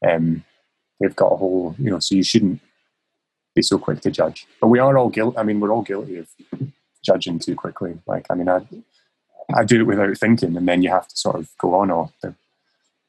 um, 0.08 0.44
they've 1.02 1.16
got 1.16 1.34
a 1.34 1.38
whole, 1.38 1.76
you 1.78 1.90
know, 1.90 2.00
so 2.00 2.16
you 2.16 2.24
shouldn't 2.24 2.62
be 3.56 3.62
so 3.62 3.78
quick 3.78 4.02
to 4.02 4.12
judge. 4.12 4.46
But 4.60 4.68
we 4.68 4.80
are 4.80 4.98
all 4.98 5.10
guilty. 5.10 5.38
I 5.38 5.44
mean, 5.44 5.60
we're 5.60 5.72
all 5.72 5.82
guilty 5.82 6.18
of 6.18 6.30
judging 7.04 7.40
too 7.40 7.56
quickly. 7.56 8.00
Like, 8.08 8.28
I 8.30 8.36
mean, 8.36 8.48
I, 8.48 8.62
I 9.54 9.64
do 9.64 9.82
it 9.82 9.88
without 9.88 10.18
thinking, 10.18 10.56
and 10.56 10.68
then 10.68 10.82
you 10.82 10.90
have 10.90 11.08
to 11.08 11.18
sort 11.18 11.36
of 11.36 11.50
go 11.58 11.76
on. 11.76 11.92
Or 11.92 12.12
oh, 12.24 12.36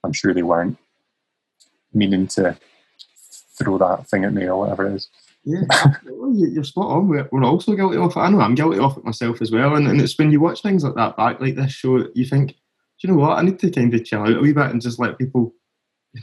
I'm 0.04 0.12
sure 0.12 0.34
they 0.34 0.42
weren't 0.42 0.78
meaning 1.92 2.26
to 2.28 2.56
throw 3.58 3.78
that 3.78 4.08
thing 4.08 4.24
at 4.24 4.32
me 4.32 4.46
or 4.46 4.60
whatever 4.60 4.86
it 4.86 4.94
is. 4.94 5.08
Yeah, 5.44 5.62
you're 6.32 6.64
spot 6.64 6.90
on. 6.90 7.08
We're, 7.08 7.28
we're 7.32 7.44
also 7.44 7.74
guilty 7.74 7.96
of 7.96 8.12
it. 8.12 8.16
I 8.16 8.30
know 8.30 8.40
I'm 8.40 8.54
guilty 8.54 8.78
of 8.78 8.96
it 8.96 9.04
myself 9.04 9.42
as 9.42 9.50
well. 9.50 9.74
And, 9.74 9.88
and 9.88 10.00
it's 10.00 10.16
when 10.16 10.30
you 10.30 10.40
watch 10.40 10.62
things 10.62 10.84
like 10.84 10.94
that 10.94 11.16
back, 11.16 11.40
like 11.40 11.56
this 11.56 11.72
show, 11.72 12.06
you 12.14 12.24
think, 12.24 12.50
do 12.50 12.56
you 13.00 13.12
know 13.12 13.20
what? 13.20 13.38
I 13.38 13.42
need 13.42 13.58
to 13.58 13.70
kind 13.70 13.92
of 13.92 14.04
chill 14.04 14.22
out 14.22 14.36
a 14.36 14.40
wee 14.40 14.52
bit 14.52 14.70
and 14.70 14.80
just 14.80 15.00
let 15.00 15.18
people 15.18 15.52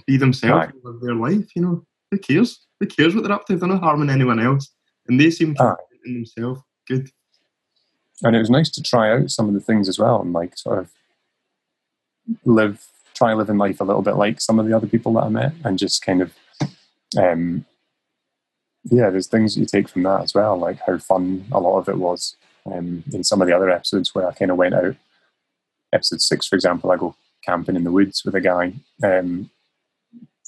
be 0.08 0.18
themselves 0.18 0.72
live 0.84 1.02
their 1.02 1.16
life. 1.16 1.50
You 1.56 1.62
know, 1.62 1.86
who 2.12 2.18
cares? 2.18 2.66
Who 2.80 2.88
cares 2.88 3.14
what 3.14 3.24
they're 3.24 3.34
up 3.34 3.46
to? 3.48 3.58
They're 3.58 3.68
not 3.68 3.84
harming 3.84 4.10
anyone 4.10 4.40
else, 4.40 4.72
and 5.08 5.20
they 5.20 5.32
seem 5.32 5.54
to 5.56 5.76
in 6.06 6.14
themselves. 6.14 6.62
Good. 6.88 7.12
And 8.24 8.36
it 8.36 8.40
was 8.40 8.50
nice 8.50 8.70
to 8.72 8.84
try 8.84 9.12
out 9.12 9.30
some 9.32 9.48
of 9.48 9.54
the 9.54 9.60
things 9.60 9.88
as 9.88 10.00
well 10.00 10.22
and 10.22 10.34
like 10.34 10.58
sort 10.58 10.80
of 10.80 10.92
live, 12.46 12.86
try 13.20 13.34
living 13.34 13.58
life 13.58 13.82
a 13.82 13.84
little 13.84 14.02
bit 14.02 14.16
like 14.16 14.40
some 14.40 14.60
of 14.60 14.66
the 14.66 14.76
other 14.76 14.88
people 14.88 15.14
that 15.14 15.26
I 15.26 15.30
met 15.30 15.52
and 15.66 15.78
just 15.78 16.02
kind 16.02 16.22
of, 16.22 16.34
um, 17.18 17.66
yeah, 18.86 19.10
there's 19.10 19.28
things 19.28 19.58
you 19.58 19.66
take 19.66 19.90
from 19.90 20.04
that 20.04 20.22
as 20.22 20.34
well, 20.34 20.58
like 20.58 20.80
how 20.88 20.98
fun 20.98 21.46
a 21.52 21.60
lot 21.60 21.80
of 21.80 21.90
it 21.90 21.98
was. 21.98 22.38
Um, 22.66 23.04
in 23.12 23.26
some 23.26 23.42
of 23.42 23.48
the 23.48 23.56
other 23.56 23.70
episodes 23.70 24.16
where 24.16 24.26
I 24.26 24.34
kind 24.34 24.52
of 24.52 24.58
went 24.58 24.74
out, 24.74 24.96
episode 25.92 26.22
six, 26.22 26.48
for 26.48 26.56
example, 26.56 26.92
I 26.92 26.96
go 26.96 27.16
camping 27.44 27.76
in 27.76 27.84
the 27.84 27.92
woods 27.92 28.24
with 28.24 28.36
a 28.36 28.42
guy 28.42 28.74
um, 29.04 29.50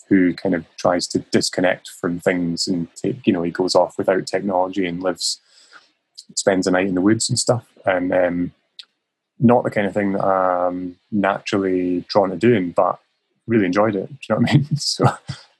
who 0.08 0.34
kind 0.34 0.56
of 0.56 0.66
tries 0.78 1.08
to 1.08 1.20
disconnect 1.20 1.90
from 1.90 2.22
things 2.22 2.70
and 2.70 2.88
take, 2.96 3.28
you 3.28 3.34
know, 3.34 3.44
he 3.44 3.52
goes 3.52 3.76
off 3.76 3.98
without 3.98 4.28
technology 4.28 4.86
and 4.86 5.04
lives, 5.04 5.42
spends 6.36 6.68
a 6.68 6.72
night 6.72 6.88
in 6.88 6.96
the 6.96 7.02
woods 7.02 7.30
and 7.30 7.38
stuff. 7.38 7.68
And 7.86 8.14
um, 8.14 8.54
not 9.42 9.64
the 9.64 9.72
kind 9.72 9.88
of 9.88 9.94
thing 9.94 10.14
that 10.14 10.24
I'm 10.24 10.98
naturally 11.12 12.06
drawn 12.08 12.30
to 12.30 12.38
doing, 12.38 12.72
but 12.72 13.00
really 13.48 13.66
enjoyed 13.66 13.96
it. 13.96 14.08
Do 14.10 14.16
you 14.30 14.36
know 14.36 14.42
what 14.42 14.52
I 14.52 14.54
mean? 14.54 14.76
so, 14.78 15.06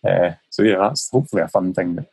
uh, 0.07 0.34
so 0.49 0.63
yeah, 0.63 0.77
that's 0.77 1.09
hopefully 1.09 1.41
a 1.41 1.47
fun 1.47 1.73
thing 1.73 1.95
that 1.95 2.07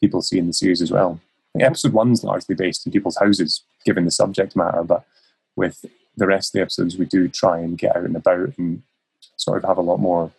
people 0.00 0.22
see 0.22 0.38
in 0.38 0.46
the 0.46 0.52
series 0.52 0.82
as 0.82 0.90
well. 0.90 1.20
episode 1.60 1.92
one's 1.92 2.24
largely 2.24 2.54
based 2.54 2.86
in 2.86 2.92
people's 2.92 3.18
houses, 3.18 3.62
given 3.84 4.04
the 4.04 4.10
subject 4.10 4.56
matter, 4.56 4.82
but 4.82 5.04
with 5.54 5.84
the 6.16 6.26
rest 6.26 6.50
of 6.50 6.52
the 6.58 6.62
episodes, 6.62 6.96
we 6.96 7.04
do 7.04 7.28
try 7.28 7.58
and 7.58 7.78
get 7.78 7.94
out 7.94 8.04
and 8.04 8.16
about 8.16 8.56
and 8.58 8.82
sort 9.36 9.58
of 9.58 9.68
have 9.68 9.78
a 9.78 9.82
lot 9.82 9.98
more 9.98 10.32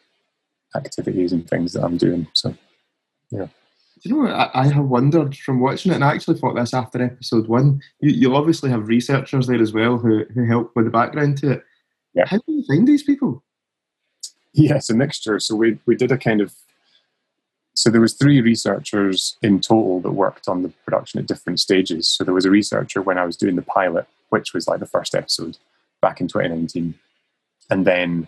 activities 0.75 1.31
and 1.31 1.47
things 1.47 1.73
that 1.73 1.83
I'm 1.83 1.97
doing. 1.97 2.27
So, 2.33 2.55
yeah. 3.31 3.47
Do 4.01 4.09
you 4.09 4.15
know 4.15 4.21
what? 4.23 4.31
I, 4.31 4.49
I 4.53 4.67
have 4.67 4.85
wondered 4.85 5.35
from 5.35 5.59
watching 5.59 5.91
it, 5.91 5.95
and 5.95 6.03
I 6.03 6.13
actually 6.13 6.37
thought 6.37 6.55
this 6.55 6.73
after 6.73 7.01
episode 7.01 7.47
one. 7.47 7.81
You, 7.99 8.11
you 8.11 8.35
obviously 8.35 8.69
have 8.69 8.87
researchers 8.87 9.47
there 9.47 9.61
as 9.61 9.73
well 9.73 9.97
who, 9.97 10.25
who 10.33 10.45
help 10.45 10.71
with 10.75 10.85
the 10.85 10.91
background 10.91 11.37
to 11.39 11.53
it. 11.53 11.63
Yeah. 12.13 12.25
How 12.27 12.37
do 12.37 12.43
you 12.47 12.63
find 12.65 12.87
these 12.87 13.03
people? 13.03 13.43
Yes, 14.53 14.89
a 14.89 14.95
mixture. 14.95 15.39
So 15.39 15.55
we 15.55 15.79
we 15.85 15.95
did 15.95 16.11
a 16.11 16.17
kind 16.17 16.41
of 16.41 16.53
so 17.73 17.91
there 17.91 18.01
was 18.01 18.13
three 18.13 18.41
researchers 18.41 19.37
in 19.43 19.61
total 19.61 20.01
that 20.01 20.11
worked 20.11 20.47
on 20.47 20.63
the 20.63 20.69
production 20.83 21.19
at 21.19 21.27
different 21.27 21.59
stages. 21.59 22.07
So 22.07 22.23
there 22.23 22.33
was 22.33 22.45
a 22.45 22.49
researcher 22.49 23.03
when 23.03 23.19
I 23.19 23.25
was 23.25 23.37
doing 23.37 23.55
the 23.55 23.61
pilot, 23.61 24.07
which 24.29 24.51
was 24.51 24.67
like 24.67 24.79
the 24.79 24.87
first 24.87 25.13
episode 25.13 25.57
back 26.01 26.19
in 26.19 26.27
2019, 26.27 26.95
and 27.69 27.85
then 27.85 28.27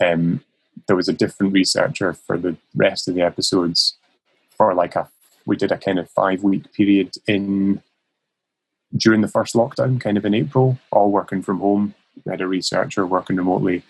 um, 0.00 0.42
there 0.88 0.96
was 0.96 1.08
a 1.08 1.12
different 1.12 1.52
researcher 1.52 2.12
for 2.12 2.36
the 2.36 2.56
rest 2.74 3.06
of 3.06 3.14
the 3.14 3.22
episodes 3.22 3.96
for 4.58 4.74
like 4.74 4.96
a 4.96 5.08
we 5.46 5.56
did 5.56 5.72
a 5.72 5.78
kind 5.78 5.98
of 5.98 6.10
five 6.10 6.42
week 6.42 6.70
period 6.74 7.14
in 7.26 7.80
during 8.94 9.22
the 9.22 9.28
first 9.28 9.54
lockdown 9.54 9.98
kind 10.00 10.18
of 10.18 10.26
in 10.26 10.34
april 10.34 10.78
all 10.90 11.10
working 11.10 11.42
from 11.42 11.60
home. 11.60 11.94
We 12.24 12.30
had 12.30 12.40
a 12.40 12.48
researcher 12.48 13.06
working 13.06 13.36
remotely. 13.36 13.82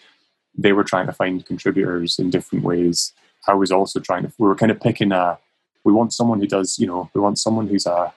They 0.57 0.73
were 0.73 0.85
trying 0.85 1.07
to 1.07 1.13
find 1.13 1.45
contributors 1.45 2.19
in 2.19 2.31
different 2.31 2.65
ways. 2.65 3.13
I 3.49 3.55
was 3.55 3.73
also 3.73 3.99
trying 3.99 4.25
to 4.25 4.33
we 4.39 4.47
were 4.47 4.55
kind 4.55 4.71
of 4.71 4.81
picking 4.81 5.11
a 5.11 5.39
we 5.85 5.93
want 5.93 6.13
someone 6.13 6.41
who 6.41 6.47
does 6.47 6.79
you 6.79 6.87
know 6.87 7.11
we 7.15 7.21
want 7.21 7.39
someone 7.39 7.67
who's 7.67 7.87
a 7.87 8.13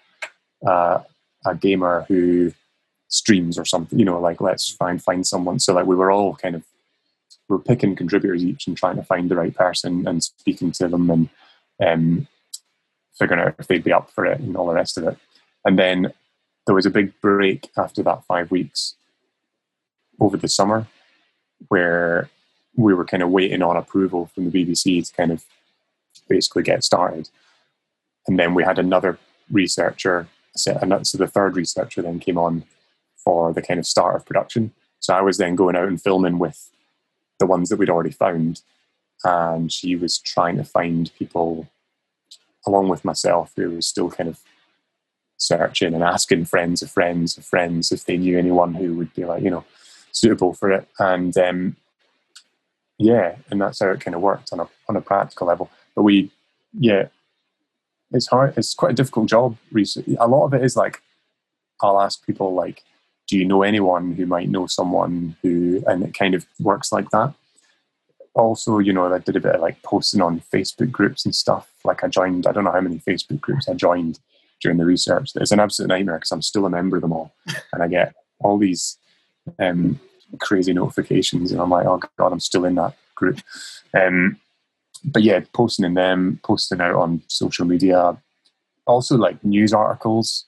a, 0.63 1.01
a 1.45 1.55
gamer 1.55 2.05
who 2.07 2.53
streams 3.07 3.57
or 3.57 3.65
something 3.65 3.99
you 3.99 4.05
know 4.05 4.19
like 4.19 4.39
let's 4.41 4.75
try 4.75 4.91
and 4.91 5.01
find 5.01 5.25
someone. 5.25 5.59
So 5.59 5.73
like 5.73 5.85
we 5.85 5.95
were 5.95 6.11
all 6.11 6.35
kind 6.35 6.55
of 6.55 6.63
we're 7.47 7.59
picking 7.59 7.95
contributors 7.95 8.43
each 8.43 8.67
and 8.67 8.77
trying 8.77 8.95
to 8.95 9.03
find 9.03 9.29
the 9.29 9.35
right 9.35 9.53
person 9.53 10.07
and 10.07 10.23
speaking 10.23 10.71
to 10.71 10.87
them 10.87 11.09
and 11.09 11.29
um, 11.85 12.27
figuring 13.21 13.41
out 13.41 13.53
if 13.59 13.67
they'd 13.67 13.83
be 13.83 13.93
up 13.93 14.09
for 14.09 14.25
it 14.25 14.39
and 14.39 14.57
all 14.57 14.65
the 14.65 14.73
rest 14.73 14.97
of 14.97 15.03
it. 15.05 15.15
And 15.63 15.77
then 15.77 16.11
there 16.65 16.73
was 16.73 16.87
a 16.87 16.89
big 16.89 17.13
break 17.21 17.69
after 17.77 18.01
that 18.01 18.23
five 18.25 18.49
weeks 18.49 18.95
over 20.19 20.37
the 20.37 20.47
summer 20.47 20.87
where 21.67 22.29
we 22.75 22.95
were 22.95 23.05
kind 23.05 23.21
of 23.21 23.29
waiting 23.29 23.61
on 23.61 23.77
approval 23.77 24.31
from 24.33 24.49
the 24.49 24.65
BBC 24.65 25.07
to 25.07 25.13
kind 25.13 25.31
of 25.31 25.45
basically 26.27 26.63
get 26.63 26.83
started. 26.83 27.29
And 28.27 28.39
then 28.39 28.55
we 28.55 28.63
had 28.63 28.79
another 28.79 29.19
researcher, 29.51 30.27
so 30.55 30.73
the 30.73 31.31
third 31.31 31.55
researcher 31.55 32.01
then 32.01 32.19
came 32.19 32.37
on 32.39 32.63
for 33.15 33.53
the 33.53 33.61
kind 33.61 33.79
of 33.79 33.85
start 33.85 34.15
of 34.15 34.25
production. 34.25 34.71
So 34.99 35.13
I 35.13 35.21
was 35.21 35.37
then 35.37 35.55
going 35.55 35.75
out 35.75 35.87
and 35.87 36.01
filming 36.01 36.39
with 36.39 36.71
the 37.39 37.45
ones 37.45 37.69
that 37.69 37.77
we'd 37.77 37.89
already 37.89 38.11
found. 38.11 38.61
And 39.23 39.71
she 39.71 39.95
was 39.95 40.17
trying 40.17 40.57
to 40.57 40.63
find 40.63 41.11
people 41.19 41.67
along 42.65 42.89
with 42.89 43.05
myself 43.05 43.51
who 43.55 43.71
was 43.71 43.87
still 43.87 44.09
kind 44.09 44.29
of 44.29 44.39
searching 45.37 45.93
and 45.93 46.03
asking 46.03 46.45
friends 46.45 46.81
of 46.81 46.91
friends 46.91 47.37
of 47.37 47.43
friends 47.43 47.91
if 47.91 48.05
they 48.05 48.17
knew 48.17 48.37
anyone 48.37 48.75
who 48.75 48.93
would 48.93 49.13
be 49.13 49.25
like, 49.25 49.43
you 49.43 49.49
know, 49.49 49.65
suitable 50.11 50.53
for 50.53 50.71
it. 50.71 50.87
And 50.99 51.35
um, 51.37 51.75
yeah, 52.97 53.35
and 53.49 53.59
that's 53.59 53.79
how 53.79 53.89
it 53.89 54.01
kind 54.01 54.15
of 54.15 54.21
worked 54.21 54.53
on 54.53 54.59
a 54.59 54.67
on 54.87 54.95
a 54.95 55.01
practical 55.01 55.47
level. 55.47 55.69
But 55.95 56.03
we, 56.03 56.31
yeah, 56.73 57.07
it's 58.11 58.27
hard. 58.27 58.53
It's 58.57 58.73
quite 58.73 58.91
a 58.91 58.95
difficult 58.95 59.27
job. 59.27 59.57
Recently, 59.71 60.15
a 60.19 60.27
lot 60.27 60.45
of 60.45 60.53
it 60.53 60.63
is 60.63 60.75
like 60.75 61.01
I'll 61.81 61.99
ask 61.99 62.25
people 62.25 62.53
like, 62.53 62.83
do 63.27 63.37
you 63.37 63.45
know 63.45 63.63
anyone 63.63 64.13
who 64.13 64.25
might 64.25 64.49
know 64.49 64.67
someone 64.67 65.35
who, 65.41 65.83
and 65.87 66.03
it 66.03 66.13
kind 66.13 66.35
of 66.35 66.45
works 66.59 66.91
like 66.91 67.09
that. 67.11 67.33
Also, 68.33 68.79
you 68.79 68.93
know, 68.93 69.13
I 69.13 69.19
did 69.19 69.35
a 69.35 69.41
bit 69.41 69.55
of 69.55 69.61
like 69.61 69.81
posting 69.83 70.21
on 70.21 70.41
Facebook 70.53 70.91
groups 70.91 71.25
and 71.25 71.35
stuff. 71.35 71.69
Like 71.83 72.03
I 72.03 72.07
joined, 72.07 72.47
I 72.47 72.51
don't 72.51 72.63
know 72.63 72.71
how 72.71 72.81
many 72.81 72.99
Facebook 72.99 73.41
groups 73.41 73.67
I 73.67 73.73
joined 73.73 74.19
during 74.61 74.77
the 74.77 74.85
research. 74.85 75.31
It's 75.35 75.51
an 75.51 75.59
absolute 75.59 75.89
nightmare 75.89 76.17
because 76.17 76.31
I'm 76.31 76.41
still 76.41 76.65
a 76.65 76.69
member 76.69 76.97
of 76.97 77.01
them 77.01 77.13
all, 77.13 77.33
and 77.73 77.83
I 77.83 77.87
get 77.87 78.13
all 78.39 78.57
these 78.57 78.97
um, 79.59 79.99
crazy 80.39 80.73
notifications, 80.73 81.51
and 81.51 81.59
I'm 81.59 81.69
like, 81.69 81.85
oh 81.85 81.99
god, 82.17 82.31
I'm 82.31 82.39
still 82.39 82.65
in 82.65 82.75
that 82.75 82.95
group. 83.15 83.39
Um, 83.93 84.39
but 85.03 85.23
yeah, 85.23 85.41
posting 85.53 85.85
in 85.85 85.95
them, 85.95 86.39
posting 86.43 86.79
out 86.79 86.95
on 86.95 87.23
social 87.27 87.65
media, 87.65 88.17
also 88.85 89.17
like 89.17 89.43
news 89.43 89.73
articles 89.73 90.45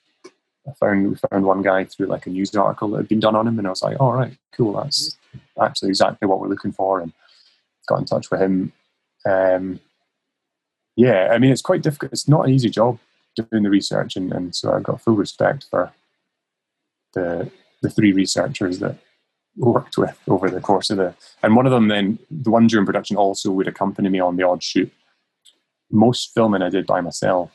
I 0.66 0.72
found 0.72 1.10
we 1.10 1.16
found 1.30 1.44
one 1.44 1.62
guy 1.62 1.84
through 1.84 2.06
like 2.06 2.26
a 2.26 2.30
news 2.30 2.54
article 2.54 2.88
that 2.90 2.98
had 2.98 3.08
been 3.08 3.20
done 3.20 3.36
on 3.36 3.46
him, 3.46 3.58
and 3.58 3.66
I 3.66 3.70
was 3.70 3.82
like, 3.82 4.00
"All 4.00 4.10
oh, 4.10 4.14
right, 4.14 4.36
cool. 4.52 4.72
That's 4.72 5.16
actually 5.60 5.90
exactly 5.90 6.26
what 6.26 6.40
we're 6.40 6.48
looking 6.48 6.72
for." 6.72 7.00
And 7.00 7.12
got 7.86 7.98
in 7.98 8.04
touch 8.04 8.30
with 8.30 8.40
him. 8.40 8.72
Um, 9.26 9.80
yeah, 10.96 11.28
I 11.32 11.38
mean, 11.38 11.50
it's 11.50 11.62
quite 11.62 11.82
difficult. 11.82 12.12
It's 12.12 12.28
not 12.28 12.46
an 12.46 12.54
easy 12.54 12.70
job 12.70 12.98
doing 13.34 13.64
the 13.64 13.70
research, 13.70 14.16
and, 14.16 14.32
and 14.32 14.54
so 14.54 14.72
I've 14.72 14.84
got 14.84 15.00
full 15.00 15.16
respect 15.16 15.66
for 15.70 15.92
the 17.14 17.50
the 17.82 17.90
three 17.90 18.12
researchers 18.12 18.78
that 18.78 18.96
worked 19.56 19.98
with 19.98 20.18
over 20.26 20.50
the 20.50 20.60
course 20.60 20.90
of 20.90 20.96
the. 20.96 21.14
And 21.42 21.54
one 21.54 21.66
of 21.66 21.72
them, 21.72 21.88
then 21.88 22.18
the 22.30 22.50
one 22.50 22.66
during 22.66 22.86
production, 22.86 23.16
also 23.16 23.50
would 23.50 23.68
accompany 23.68 24.08
me 24.08 24.20
on 24.20 24.36
the 24.36 24.46
odd 24.46 24.62
shoot. 24.62 24.92
Most 25.90 26.32
filming 26.34 26.62
I 26.62 26.70
did 26.70 26.86
by 26.86 27.00
myself 27.00 27.50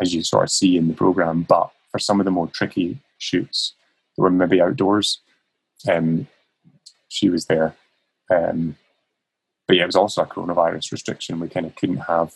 as 0.00 0.14
you 0.14 0.22
sort 0.22 0.44
of 0.44 0.50
see 0.50 0.76
in 0.76 0.88
the 0.88 0.94
program. 0.94 1.42
But 1.42 1.70
for 1.90 1.98
some 1.98 2.20
of 2.20 2.24
the 2.24 2.30
more 2.30 2.46
tricky 2.46 2.98
shoots 3.18 3.74
that 4.16 4.22
were 4.22 4.30
maybe 4.30 4.60
outdoors, 4.60 5.20
um, 5.90 6.28
she 7.08 7.28
was 7.28 7.46
there. 7.46 7.74
Um, 8.30 8.76
but 9.72 9.78
yeah, 9.78 9.84
it 9.84 9.86
was 9.86 9.96
also 9.96 10.20
a 10.20 10.26
coronavirus 10.26 10.92
restriction. 10.92 11.40
We 11.40 11.48
kind 11.48 11.64
of 11.64 11.74
couldn't 11.76 11.96
have, 11.96 12.34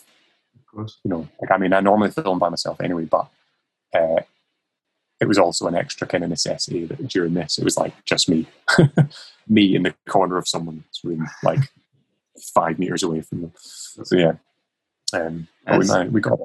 of 0.75 0.91
you 1.03 1.11
know, 1.11 1.27
like 1.39 1.51
I 1.51 1.57
mean, 1.59 1.71
I 1.71 1.81
normally 1.81 2.09
film 2.09 2.39
by 2.39 2.49
myself 2.49 2.81
anyway, 2.81 3.05
but 3.05 3.27
uh, 3.93 4.21
it 5.21 5.27
was 5.27 5.37
also 5.37 5.67
an 5.67 5.75
extra 5.75 6.07
kind 6.07 6.23
of 6.23 6.31
necessity 6.31 6.85
that 6.85 7.07
during 7.09 7.35
this 7.35 7.59
it 7.59 7.63
was 7.63 7.77
like 7.77 7.93
just 8.05 8.27
me, 8.27 8.47
me 9.47 9.75
in 9.75 9.83
the 9.83 9.93
corner 10.09 10.39
of 10.39 10.47
someone's 10.47 10.99
room, 11.03 11.29
like 11.43 11.59
five 12.55 12.79
meters 12.79 13.03
away 13.03 13.21
from 13.21 13.41
them. 13.41 13.51
So 13.55 14.17
yeah, 14.17 14.33
um, 15.13 15.47
we, 15.67 16.09
we 16.09 16.21
got 16.21 16.39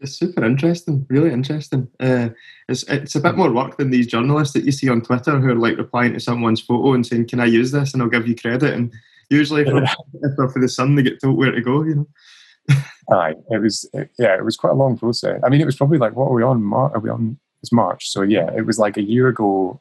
it's 0.00 0.12
super 0.12 0.46
interesting, 0.46 1.04
really 1.10 1.30
interesting. 1.30 1.88
Uh, 2.00 2.30
it's 2.70 2.84
it's 2.84 3.16
a 3.16 3.20
bit 3.20 3.36
more 3.36 3.52
work 3.52 3.76
than 3.76 3.90
these 3.90 4.06
journalists 4.06 4.54
that 4.54 4.64
you 4.64 4.72
see 4.72 4.88
on 4.88 5.02
Twitter 5.02 5.38
who 5.38 5.50
are 5.50 5.56
like 5.56 5.76
replying 5.76 6.14
to 6.14 6.20
someone's 6.20 6.62
photo 6.62 6.94
and 6.94 7.06
saying, 7.06 7.28
"Can 7.28 7.38
I 7.38 7.44
use 7.44 7.70
this?" 7.70 7.92
and 7.92 8.02
I'll 8.02 8.08
give 8.08 8.26
you 8.26 8.34
credit. 8.34 8.72
And 8.72 8.90
usually, 9.30 9.62
if 9.62 9.68
for 10.52 10.60
the 10.60 10.68
Sun, 10.68 10.94
they 10.94 11.02
get 11.02 11.20
told 11.20 11.36
where 11.36 11.52
to 11.52 11.60
go. 11.60 11.82
You 11.82 11.94
know. 11.94 12.06
Aye, 13.12 13.34
it 13.50 13.60
was 13.60 13.88
yeah, 14.18 14.36
it 14.36 14.44
was 14.44 14.56
quite 14.56 14.72
a 14.72 14.76
long 14.76 14.96
process. 14.96 15.40
I 15.44 15.48
mean, 15.48 15.60
it 15.60 15.66
was 15.66 15.76
probably 15.76 15.98
like 15.98 16.14
what 16.14 16.26
are 16.26 16.34
we 16.34 16.42
on? 16.42 16.62
Mar- 16.62 16.92
are 16.94 17.00
we 17.00 17.10
on? 17.10 17.38
It's 17.62 17.72
March, 17.72 18.08
so 18.08 18.22
yeah, 18.22 18.50
it 18.56 18.66
was 18.66 18.78
like 18.78 18.96
a 18.96 19.02
year 19.02 19.28
ago 19.28 19.80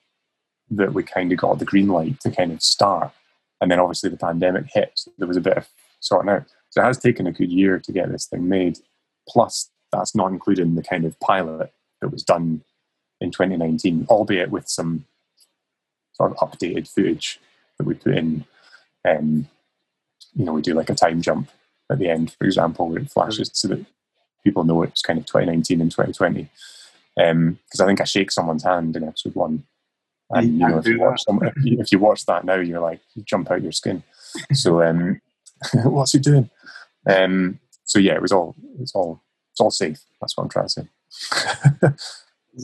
that 0.69 0.93
we 0.93 1.03
kind 1.03 1.31
of 1.31 1.37
got 1.37 1.59
the 1.59 1.65
green 1.65 1.87
light 1.87 2.19
to 2.21 2.31
kind 2.31 2.51
of 2.51 2.61
start, 2.61 3.11
and 3.59 3.71
then 3.71 3.79
obviously 3.79 4.09
the 4.09 4.17
pandemic 4.17 4.65
hit. 4.71 4.91
So 4.95 5.11
there 5.17 5.27
was 5.27 5.37
a 5.37 5.41
bit 5.41 5.57
of 5.57 5.67
sorting 5.99 6.31
out. 6.31 6.45
So 6.69 6.81
it 6.81 6.85
has 6.85 6.97
taken 6.97 7.27
a 7.27 7.31
good 7.31 7.51
year 7.51 7.79
to 7.79 7.91
get 7.91 8.11
this 8.11 8.25
thing 8.25 8.47
made. 8.47 8.79
Plus, 9.27 9.69
that's 9.91 10.15
not 10.15 10.31
including 10.31 10.75
the 10.75 10.83
kind 10.83 11.05
of 11.05 11.19
pilot 11.19 11.71
that 12.01 12.09
was 12.09 12.23
done 12.23 12.63
in 13.19 13.31
2019, 13.31 14.07
albeit 14.09 14.51
with 14.51 14.67
some 14.67 15.05
sort 16.13 16.31
of 16.31 16.37
updated 16.37 16.87
footage 16.87 17.39
that 17.77 17.85
we 17.85 17.93
put 17.93 18.15
in. 18.17 18.45
Um, 19.07 19.47
you 20.33 20.45
know, 20.45 20.53
we 20.53 20.61
do 20.61 20.73
like 20.73 20.89
a 20.89 20.95
time 20.95 21.21
jump 21.21 21.49
at 21.91 21.99
the 21.99 22.09
end, 22.09 22.33
for 22.33 22.45
example, 22.45 22.87
where 22.89 22.99
it 22.99 23.11
flashes 23.11 23.49
so 23.53 23.67
that 23.69 23.85
people 24.43 24.63
know 24.63 24.83
it's 24.83 25.01
kind 25.01 25.19
of 25.19 25.25
2019 25.25 25.81
and 25.81 25.91
2020. 25.91 26.49
because 27.15 27.31
um, 27.31 27.57
I 27.79 27.85
think 27.85 28.01
I 28.01 28.05
shake 28.05 28.31
someone's 28.31 28.63
hand 28.63 28.95
in 28.95 29.03
episode 29.03 29.35
one, 29.35 29.63
and 30.31 30.47
you, 30.47 30.53
you 30.53 30.67
know 30.67 30.77
if 30.77 30.87
you 30.87 30.99
watch 30.99 31.23
some, 31.23 31.41
if, 31.43 31.53
you, 31.63 31.79
if 31.79 31.91
you 31.91 31.99
watch 31.99 32.25
that 32.25 32.45
now, 32.45 32.55
you're 32.55 32.79
like 32.79 33.01
you 33.15 33.23
jump 33.23 33.51
out 33.51 33.61
your 33.61 33.71
skin. 33.71 34.03
So 34.53 34.81
um, 34.87 35.21
what's 35.83 36.13
he 36.13 36.19
doing? 36.19 36.49
Um, 37.09 37.59
so 37.83 37.99
yeah, 37.99 38.13
it 38.13 38.21
was 38.21 38.31
all 38.31 38.55
it's 38.79 38.95
all 38.95 39.21
it's 39.51 39.59
all 39.59 39.71
safe. 39.71 39.99
That's 40.19 40.37
what 40.37 40.43
I'm 40.43 40.49
trying 40.49 40.67
to 40.67 40.69
say. 40.69 40.87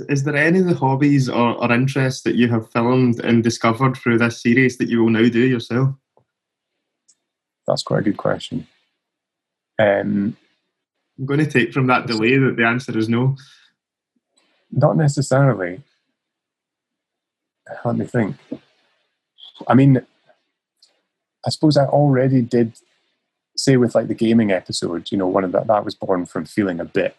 Is 0.10 0.24
there 0.24 0.36
any 0.36 0.60
of 0.60 0.66
the 0.66 0.76
hobbies 0.76 1.30
or, 1.30 1.56
or 1.64 1.72
interests 1.72 2.24
that 2.24 2.36
you 2.36 2.50
have 2.50 2.70
filmed 2.72 3.22
and 3.22 3.42
discovered 3.42 3.96
through 3.96 4.18
this 4.18 4.42
series 4.42 4.78
that 4.78 4.90
you 4.90 5.02
will 5.02 5.10
now 5.10 5.28
do 5.30 5.40
yourself? 5.40 5.96
That's 7.68 7.84
quite 7.84 8.00
a 8.00 8.04
good 8.04 8.18
question. 8.18 8.68
Um, 9.80 10.38
I'm 11.20 11.26
going 11.26 11.40
to 11.40 11.50
take 11.50 11.74
from 11.74 11.88
that 11.88 12.08
delay 12.08 12.38
that 12.38 12.56
the 12.56 12.66
answer 12.66 12.98
is 12.98 13.10
no. 13.10 13.36
Not 14.72 14.98
necessarily. 14.98 15.82
Let 17.84 17.98
me 17.98 18.06
think. 18.06 18.36
I 19.68 19.74
mean, 19.74 20.06
I 21.46 21.50
suppose 21.50 21.78
I 21.78 21.86
already 21.86 22.42
did 22.42 22.80
say 23.56 23.78
with 23.78 23.96
like 23.96 24.08
the 24.08 24.14
gaming 24.14 24.52
episode, 24.52 25.12
you 25.12 25.18
know, 25.18 25.28
one 25.28 25.44
of 25.44 25.52
that 25.52 25.68
that 25.68 25.86
was 25.86 25.96
born 25.96 26.26
from 26.26 26.46
feeling 26.46 26.80
a 26.80 26.86
bit 26.86 27.16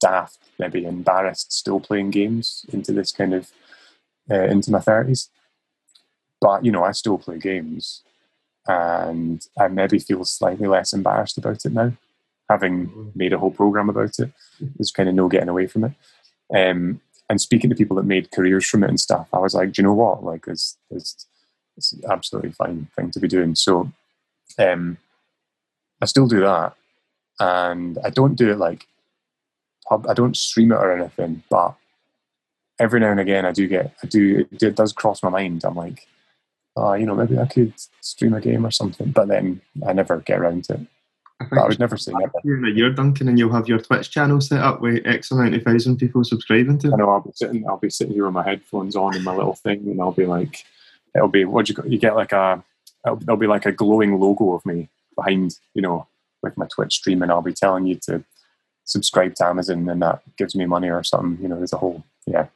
daft, 0.00 0.38
maybe 0.58 0.84
embarrassed, 0.84 1.52
still 1.52 1.80
playing 1.80 2.10
games 2.10 2.66
into 2.72 2.92
this 2.92 3.12
kind 3.12 3.34
of 3.34 3.50
uh, 4.30 4.44
into 4.44 4.70
my 4.70 4.80
thirties. 4.80 5.30
But 6.40 6.64
you 6.64 6.72
know, 6.72 6.84
I 6.84 6.92
still 6.92 7.18
play 7.18 7.38
games, 7.38 8.02
and 8.66 9.46
I 9.58 9.68
maybe 9.68 9.98
feel 9.98 10.24
slightly 10.24 10.66
less 10.66 10.92
embarrassed 10.92 11.38
about 11.38 11.64
it 11.64 11.72
now, 11.72 11.92
having 12.48 12.88
mm-hmm. 12.88 13.08
made 13.14 13.32
a 13.32 13.38
whole 13.38 13.50
program 13.50 13.88
about 13.88 14.18
it. 14.18 14.30
There's 14.60 14.90
kind 14.90 15.08
of 15.08 15.14
no 15.14 15.28
getting 15.28 15.48
away 15.48 15.66
from 15.66 15.84
it. 15.84 15.92
Um, 16.54 17.00
and 17.28 17.40
speaking 17.40 17.70
to 17.70 17.76
people 17.76 17.96
that 17.96 18.04
made 18.04 18.30
careers 18.30 18.66
from 18.66 18.84
it 18.84 18.90
and 18.90 19.00
stuff, 19.00 19.28
I 19.32 19.38
was 19.38 19.54
like, 19.54 19.72
do 19.72 19.82
you 19.82 19.86
know 19.86 19.94
what? 19.94 20.24
Like, 20.24 20.44
it's 20.46 20.76
it's, 20.90 21.26
it's 21.76 21.94
absolutely 22.08 22.52
fine 22.52 22.88
thing 22.96 23.10
to 23.12 23.20
be 23.20 23.28
doing. 23.28 23.54
So, 23.54 23.90
um, 24.58 24.98
I 26.00 26.06
still 26.06 26.28
do 26.28 26.40
that, 26.40 26.74
and 27.40 27.98
I 28.04 28.10
don't 28.10 28.34
do 28.34 28.50
it 28.50 28.58
like 28.58 28.86
I 29.90 30.14
don't 30.14 30.36
stream 30.36 30.72
it 30.72 30.76
or 30.76 30.92
anything, 30.92 31.42
but 31.50 31.74
every 32.80 33.00
now 33.00 33.10
and 33.10 33.20
again 33.20 33.44
I 33.44 33.52
do 33.52 33.68
get 33.68 33.94
I 34.02 34.06
do 34.06 34.46
it 34.50 34.74
does 34.74 34.92
cross 34.92 35.22
my 35.22 35.28
mind. 35.28 35.64
I'm 35.64 35.76
like, 35.76 36.06
oh, 36.76 36.94
you 36.94 37.06
know, 37.06 37.14
maybe 37.14 37.38
I 37.38 37.46
could 37.46 37.72
stream 38.00 38.34
a 38.34 38.40
game 38.40 38.66
or 38.66 38.70
something, 38.70 39.10
but 39.10 39.28
then 39.28 39.60
I 39.86 39.92
never 39.92 40.18
get 40.18 40.38
around 40.38 40.64
to 40.64 40.74
it. 40.74 40.86
I, 41.40 41.60
I 41.60 41.66
would 41.66 41.80
never 41.80 41.96
say 41.96 42.12
never. 42.12 42.32
In 42.44 42.64
a 42.64 42.70
year, 42.70 42.90
Duncan, 42.90 43.28
and 43.28 43.38
you'll 43.38 43.52
have 43.52 43.68
your 43.68 43.80
Twitch 43.80 44.10
channel 44.10 44.40
set 44.40 44.60
up 44.60 44.80
with 44.80 45.06
X 45.06 45.30
amount 45.30 45.54
of 45.54 45.62
thousand 45.62 45.96
people 45.96 46.22
subscribing 46.24 46.78
to. 46.78 46.92
I 46.92 46.96
know. 46.96 47.10
I'll 47.10 47.20
be 47.20 47.32
sitting. 47.34 47.68
I'll 47.68 47.76
be 47.76 47.90
sitting 47.90 48.14
here 48.14 48.24
with 48.24 48.34
my 48.34 48.44
headphones 48.44 48.96
on 48.96 49.14
and 49.14 49.24
my 49.24 49.34
little 49.34 49.54
thing, 49.54 49.80
and 49.80 50.00
I'll 50.00 50.12
be 50.12 50.26
like, 50.26 50.64
it'll 51.14 51.28
be 51.28 51.44
what 51.44 51.68
you 51.68 51.76
you 51.86 51.98
get 51.98 52.16
like 52.16 52.32
a 52.32 52.62
there'll 53.04 53.36
be 53.36 53.46
like 53.46 53.66
a 53.66 53.72
glowing 53.72 54.18
logo 54.18 54.54
of 54.54 54.64
me 54.64 54.88
behind, 55.14 55.58
you 55.74 55.82
know, 55.82 56.06
with 56.42 56.56
my 56.56 56.66
Twitch 56.66 56.94
stream, 56.94 57.22
and 57.22 57.30
I'll 57.30 57.42
be 57.42 57.52
telling 57.52 57.86
you 57.86 57.96
to 58.06 58.24
subscribe 58.84 59.34
to 59.34 59.46
Amazon 59.46 59.88
and 59.88 60.02
that 60.02 60.20
gives 60.36 60.54
me 60.54 60.66
money 60.66 60.90
or 60.90 61.02
something. 61.02 61.42
You 61.42 61.48
know, 61.48 61.56
there's 61.56 61.72
a 61.72 61.78
whole 61.78 62.04
yeah. 62.26 62.46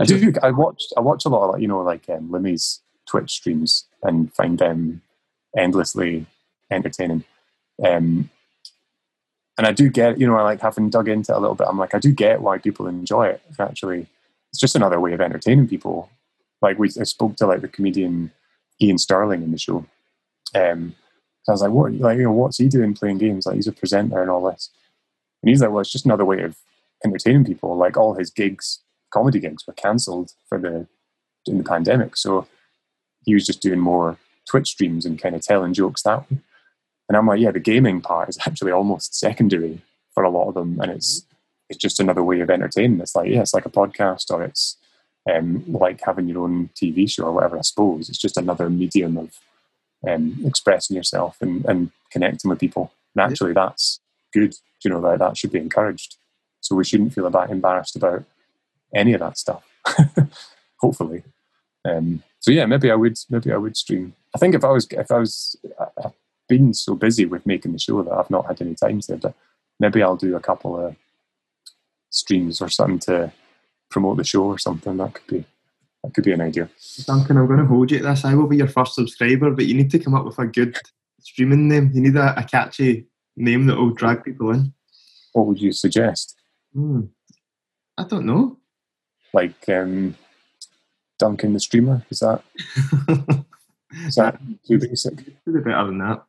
I 0.00 0.04
do. 0.04 0.32
I 0.42 0.50
watched. 0.50 0.94
I 0.96 1.00
watch 1.00 1.26
a 1.26 1.28
lot 1.28 1.44
of 1.44 1.50
like 1.52 1.62
you 1.62 1.68
know 1.68 1.82
like 1.82 2.08
um, 2.08 2.30
Limmy's 2.30 2.80
Twitch 3.06 3.32
streams 3.32 3.86
and 4.02 4.32
find 4.34 4.58
them 4.58 5.02
endlessly 5.56 6.26
entertaining. 6.70 7.24
Um, 7.84 8.30
and 9.56 9.66
I 9.66 9.72
do 9.72 9.88
get 9.88 10.18
you 10.18 10.26
know 10.26 10.36
I 10.36 10.42
like 10.42 10.60
having 10.60 10.90
dug 10.90 11.08
into 11.08 11.32
it 11.32 11.36
a 11.36 11.40
little 11.40 11.54
bit. 11.54 11.66
I'm 11.68 11.78
like 11.78 11.94
I 11.94 11.98
do 11.98 12.12
get 12.12 12.42
why 12.42 12.58
people 12.58 12.86
enjoy 12.86 13.28
it. 13.28 13.42
Actually, 13.58 14.06
it's 14.50 14.60
just 14.60 14.76
another 14.76 15.00
way 15.00 15.12
of 15.12 15.20
entertaining 15.20 15.68
people. 15.68 16.10
Like 16.60 16.78
we, 16.78 16.88
I 16.98 17.04
spoke 17.04 17.36
to 17.36 17.46
like 17.46 17.60
the 17.60 17.68
comedian 17.68 18.32
Ian 18.80 18.98
Stirling 18.98 19.42
in 19.42 19.52
the 19.52 19.58
show. 19.58 19.86
Um, 20.54 20.94
so 21.42 21.52
I 21.52 21.54
was 21.54 21.62
like, 21.62 21.70
what, 21.72 21.92
like, 21.92 22.16
you 22.16 22.24
know, 22.24 22.32
what's 22.32 22.56
he 22.56 22.68
doing 22.68 22.94
playing 22.94 23.18
games? 23.18 23.44
Like, 23.44 23.56
he's 23.56 23.66
a 23.66 23.72
presenter 23.72 24.22
and 24.22 24.30
all 24.30 24.50
this. 24.50 24.70
And 25.42 25.50
he's 25.50 25.60
like, 25.60 25.70
well, 25.70 25.80
it's 25.80 25.92
just 25.92 26.06
another 26.06 26.24
way 26.24 26.40
of 26.40 26.56
entertaining 27.04 27.44
people. 27.44 27.76
Like 27.76 27.96
all 27.98 28.14
his 28.14 28.30
gigs, 28.30 28.80
comedy 29.10 29.40
gigs, 29.40 29.66
were 29.66 29.74
cancelled 29.74 30.32
for 30.48 30.58
the 30.58 30.86
in 31.46 31.58
the 31.58 31.64
pandemic. 31.64 32.16
So 32.16 32.46
he 33.24 33.34
was 33.34 33.46
just 33.46 33.60
doing 33.60 33.78
more 33.78 34.18
Twitch 34.48 34.68
streams 34.68 35.06
and 35.06 35.20
kind 35.20 35.34
of 35.34 35.42
telling 35.42 35.74
jokes 35.74 36.02
that 36.02 36.30
way. 36.30 36.38
And 37.08 37.16
I'm 37.16 37.26
like, 37.26 37.40
yeah, 37.40 37.50
the 37.50 37.60
gaming 37.60 38.00
part 38.00 38.28
is 38.28 38.38
actually 38.46 38.72
almost 38.72 39.14
secondary 39.14 39.82
for 40.12 40.22
a 40.22 40.30
lot 40.30 40.48
of 40.48 40.54
them, 40.54 40.78
and 40.80 40.90
it's 40.90 41.24
it's 41.68 41.78
just 41.78 42.00
another 42.00 42.22
way 42.22 42.40
of 42.40 42.50
entertaining. 42.50 43.00
It's 43.00 43.14
like 43.14 43.30
yeah, 43.30 43.40
it's 43.40 43.54
like 43.54 43.66
a 43.66 43.70
podcast, 43.70 44.30
or 44.30 44.42
it's 44.42 44.76
um, 45.32 45.64
like 45.66 46.00
having 46.02 46.28
your 46.28 46.44
own 46.44 46.70
TV 46.74 47.10
show 47.10 47.24
or 47.24 47.32
whatever. 47.32 47.58
I 47.58 47.62
suppose 47.62 48.08
it's 48.08 48.18
just 48.18 48.36
another 48.36 48.68
medium 48.70 49.16
of 49.16 49.38
um, 50.06 50.38
expressing 50.44 50.96
yourself 50.96 51.38
and, 51.40 51.64
and 51.64 51.90
connecting 52.10 52.50
with 52.50 52.60
people. 52.60 52.92
And 53.14 53.30
actually, 53.30 53.54
that's 53.54 54.00
good 54.32 54.54
you 54.84 54.90
know 54.90 55.00
that 55.00 55.18
that 55.18 55.36
should 55.36 55.52
be 55.52 55.58
encouraged. 55.58 56.16
So 56.60 56.74
we 56.74 56.84
shouldn't 56.84 57.14
feel 57.14 57.26
about 57.26 57.50
embarrassed 57.50 57.96
about 57.96 58.24
any 58.94 59.12
of 59.14 59.20
that 59.20 59.38
stuff. 59.38 59.64
Hopefully. 60.80 61.22
Um, 61.84 62.22
so 62.44 62.52
yeah, 62.52 62.66
maybe 62.66 62.90
I 62.90 62.94
would 62.94 63.18
maybe 63.30 63.50
I 63.50 63.56
would 63.56 63.74
stream. 63.74 64.14
I 64.34 64.38
think 64.38 64.54
if 64.54 64.64
I 64.64 64.68
was 64.68 64.86
if 64.90 65.10
I 65.10 65.18
was 65.18 65.56
I've 65.80 66.12
been 66.46 66.74
so 66.74 66.94
busy 66.94 67.24
with 67.24 67.46
making 67.46 67.72
the 67.72 67.78
show 67.78 68.02
that 68.02 68.12
I've 68.12 68.28
not 68.28 68.44
had 68.44 68.60
any 68.60 68.74
time 68.74 69.00
to. 69.00 69.16
But 69.16 69.34
maybe 69.80 70.02
I'll 70.02 70.14
do 70.14 70.36
a 70.36 70.40
couple 70.40 70.78
of 70.78 70.94
streams 72.10 72.60
or 72.60 72.68
something 72.68 72.98
to 72.98 73.32
promote 73.88 74.18
the 74.18 74.24
show 74.24 74.44
or 74.44 74.58
something. 74.58 74.98
That 74.98 75.14
could 75.14 75.26
be 75.26 75.46
that 76.02 76.12
could 76.12 76.24
be 76.24 76.32
an 76.32 76.42
idea. 76.42 76.68
Duncan, 77.06 77.38
I'm 77.38 77.46
going 77.46 77.60
to 77.60 77.64
hold 77.64 77.90
you 77.90 78.00
to 78.00 78.04
this. 78.04 78.26
I 78.26 78.34
will 78.34 78.46
be 78.46 78.58
your 78.58 78.68
first 78.68 78.94
subscriber, 78.94 79.50
but 79.50 79.64
you 79.64 79.72
need 79.72 79.90
to 79.92 79.98
come 79.98 80.14
up 80.14 80.26
with 80.26 80.38
a 80.38 80.46
good 80.46 80.76
streaming 81.20 81.66
name. 81.66 81.92
You 81.94 82.02
need 82.02 82.16
a, 82.16 82.38
a 82.38 82.44
catchy 82.44 83.06
name 83.38 83.64
that 83.68 83.78
will 83.78 83.94
drag 83.94 84.22
people 84.22 84.50
in? 84.50 84.74
What 85.32 85.46
would 85.46 85.62
you 85.62 85.72
suggest? 85.72 86.36
Hmm. 86.74 87.04
I 87.96 88.04
don't 88.04 88.26
know. 88.26 88.58
Like 89.32 89.66
um, 89.70 90.14
Duncan 91.18 91.52
the 91.52 91.60
streamer? 91.60 92.04
Is 92.10 92.20
that 92.20 92.42
is 94.06 94.14
that 94.16 94.38
too 94.66 94.78
basic? 94.78 95.14
Maybe 95.46 95.60
better 95.60 95.86
than 95.86 95.98
that. 95.98 96.24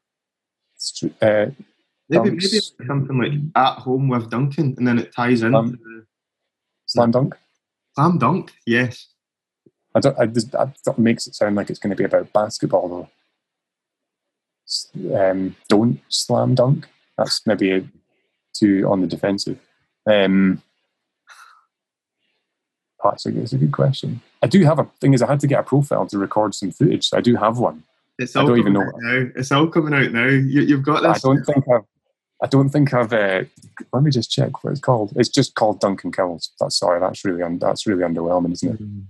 Uh, 1.21 1.51
maybe 2.09 2.31
maybe 2.31 2.59
something 2.87 3.17
like 3.17 3.33
at 3.55 3.79
home 3.79 4.07
with 4.07 4.29
Duncan, 4.29 4.75
and 4.77 4.87
then 4.87 4.99
it 4.99 5.13
ties 5.13 5.41
in. 5.41 5.51
Slam, 5.51 5.71
the, 5.71 6.05
slam 6.85 7.11
dunk. 7.11 7.35
Slam 7.95 8.17
dunk. 8.17 8.53
Yes. 8.65 9.07
I 9.95 10.01
don't. 10.01 10.19
I 10.19 10.25
just, 10.25 10.51
that 10.51 10.99
makes 10.99 11.25
it 11.25 11.35
sound 11.35 11.55
like 11.55 11.69
it's 11.69 11.79
going 11.79 11.91
to 11.91 11.95
be 11.95 12.03
about 12.03 12.33
basketball, 12.33 13.09
though. 15.01 15.17
Um, 15.17 15.55
don't 15.69 16.01
slam 16.09 16.55
dunk. 16.55 16.87
That's 17.17 17.45
maybe 17.47 17.71
a, 17.71 17.83
too 18.53 18.87
on 18.89 19.01
the 19.01 19.07
defensive. 19.07 19.59
Um, 20.05 20.61
that's, 23.11 23.25
a, 23.25 23.29
a 23.29 23.59
good 23.59 23.71
question. 23.71 24.21
I 24.41 24.47
do 24.47 24.63
have 24.63 24.79
a 24.79 24.85
thing 24.99 25.13
is 25.13 25.21
I 25.21 25.27
had 25.27 25.39
to 25.41 25.47
get 25.47 25.59
a 25.59 25.63
profile 25.63 26.07
to 26.07 26.17
record 26.17 26.53
some 26.53 26.71
footage, 26.71 27.09
so 27.09 27.17
I 27.17 27.21
do 27.21 27.35
have 27.35 27.57
one. 27.57 27.83
It's 28.17 28.35
all 28.35 28.43
I 28.43 28.47
don't 28.47 28.59
even 28.59 28.73
know 28.73 28.91
now. 28.97 29.29
It's 29.35 29.51
all 29.51 29.67
coming 29.67 29.93
out 29.93 30.11
now. 30.11 30.27
You, 30.27 30.75
have 30.75 30.85
got 30.85 31.03
this. 31.03 31.23
I 31.23 31.27
don't 31.27 31.43
think 31.43 31.65
I've. 31.69 31.85
I 32.43 32.47
don't 32.47 32.69
think 32.69 32.93
I've. 32.93 33.11
Uh, 33.11 33.43
let 33.91 34.03
me 34.03 34.11
just 34.11 34.31
check 34.31 34.63
what 34.63 34.71
it's 34.71 34.79
called. 34.79 35.13
It's 35.15 35.29
just 35.29 35.55
called 35.55 35.79
Duncan 35.79 36.11
Cowles. 36.11 36.51
That's 36.59 36.77
sorry. 36.77 36.99
That's 36.99 37.25
really 37.25 37.41
un, 37.41 37.59
that's 37.59 37.87
really 37.87 38.03
underwhelming, 38.03 38.53
isn't 38.53 38.73
it? 38.73 38.81
Mm. 38.81 39.05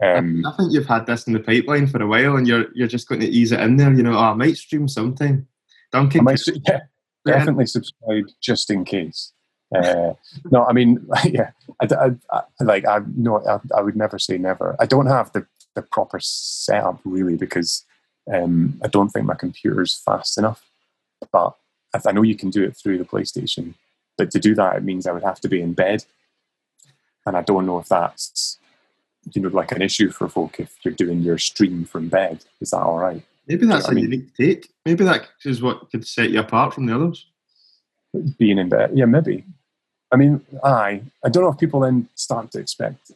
Um, 0.00 0.46
I 0.46 0.56
think 0.56 0.72
you've 0.72 0.86
had 0.86 1.06
this 1.06 1.26
in 1.26 1.32
the 1.32 1.40
pipeline 1.40 1.86
for 1.86 2.02
a 2.02 2.06
while, 2.06 2.36
and 2.36 2.46
you're 2.46 2.66
you're 2.74 2.88
just 2.88 3.08
going 3.08 3.20
to 3.20 3.28
ease 3.28 3.52
it 3.52 3.60
in 3.60 3.76
there. 3.76 3.92
You 3.92 4.02
know, 4.02 4.14
oh, 4.14 4.30
I 4.30 4.34
might 4.34 4.56
stream 4.56 4.88
something. 4.88 5.46
Duncan, 5.92 6.24
might, 6.24 6.40
yeah, 6.66 6.80
definitely 7.24 7.66
subscribe 7.66 8.24
just 8.40 8.70
in 8.70 8.84
case. 8.84 9.32
Uh, 9.74 10.14
no, 10.50 10.64
I 10.64 10.72
mean, 10.72 11.06
yeah, 11.24 11.50
I, 11.80 11.88
I, 11.94 12.10
I 12.32 12.64
like 12.64 12.86
I 12.86 13.00
no, 13.16 13.44
I, 13.46 13.58
I, 13.76 13.82
would 13.82 13.96
never 13.96 14.18
say 14.18 14.38
never. 14.38 14.76
I 14.80 14.86
don't 14.86 15.06
have 15.06 15.32
the 15.32 15.46
the 15.74 15.82
proper 15.82 16.18
setup 16.20 17.00
really 17.04 17.36
because 17.36 17.84
um, 18.32 18.80
I 18.82 18.88
don't 18.88 19.10
think 19.10 19.26
my 19.26 19.34
computer's 19.34 19.94
fast 19.94 20.38
enough. 20.38 20.64
But 21.32 21.54
I 22.06 22.12
know 22.12 22.22
you 22.22 22.36
can 22.36 22.50
do 22.50 22.64
it 22.64 22.76
through 22.76 22.98
the 22.98 23.04
PlayStation, 23.04 23.74
but 24.16 24.30
to 24.30 24.38
do 24.38 24.54
that, 24.54 24.76
it 24.76 24.84
means 24.84 25.06
I 25.06 25.12
would 25.12 25.24
have 25.24 25.40
to 25.40 25.48
be 25.48 25.60
in 25.60 25.74
bed, 25.74 26.04
and 27.26 27.36
I 27.36 27.42
don't 27.42 27.66
know 27.66 27.78
if 27.78 27.88
that's 27.88 28.58
you 29.32 29.42
know 29.42 29.48
like 29.48 29.72
an 29.72 29.82
issue 29.82 30.10
for 30.10 30.28
folk 30.28 30.60
if 30.60 30.76
you're 30.82 30.94
doing 30.94 31.20
your 31.20 31.38
stream 31.38 31.84
from 31.84 32.08
bed. 32.08 32.44
Is 32.60 32.70
that 32.70 32.82
all 32.82 32.98
right? 32.98 33.22
Maybe 33.46 33.66
that's 33.66 33.88
a 33.88 33.92
mean, 33.92 34.04
unique 34.04 34.34
take. 34.34 34.68
Maybe 34.86 35.04
that 35.04 35.28
is 35.44 35.62
what 35.62 35.90
could 35.90 36.06
set 36.06 36.30
you 36.30 36.40
apart 36.40 36.74
from 36.74 36.86
the 36.86 36.94
others. 36.94 37.26
Being 38.38 38.58
in 38.58 38.68
bed, 38.68 38.92
yeah, 38.94 39.04
maybe. 39.04 39.44
I 40.10 40.16
mean, 40.16 40.44
I 40.64 41.02
I 41.24 41.28
don't 41.28 41.42
know 41.42 41.50
if 41.50 41.58
people 41.58 41.80
then 41.80 42.08
start 42.14 42.50
to 42.52 42.60
expect 42.60 43.12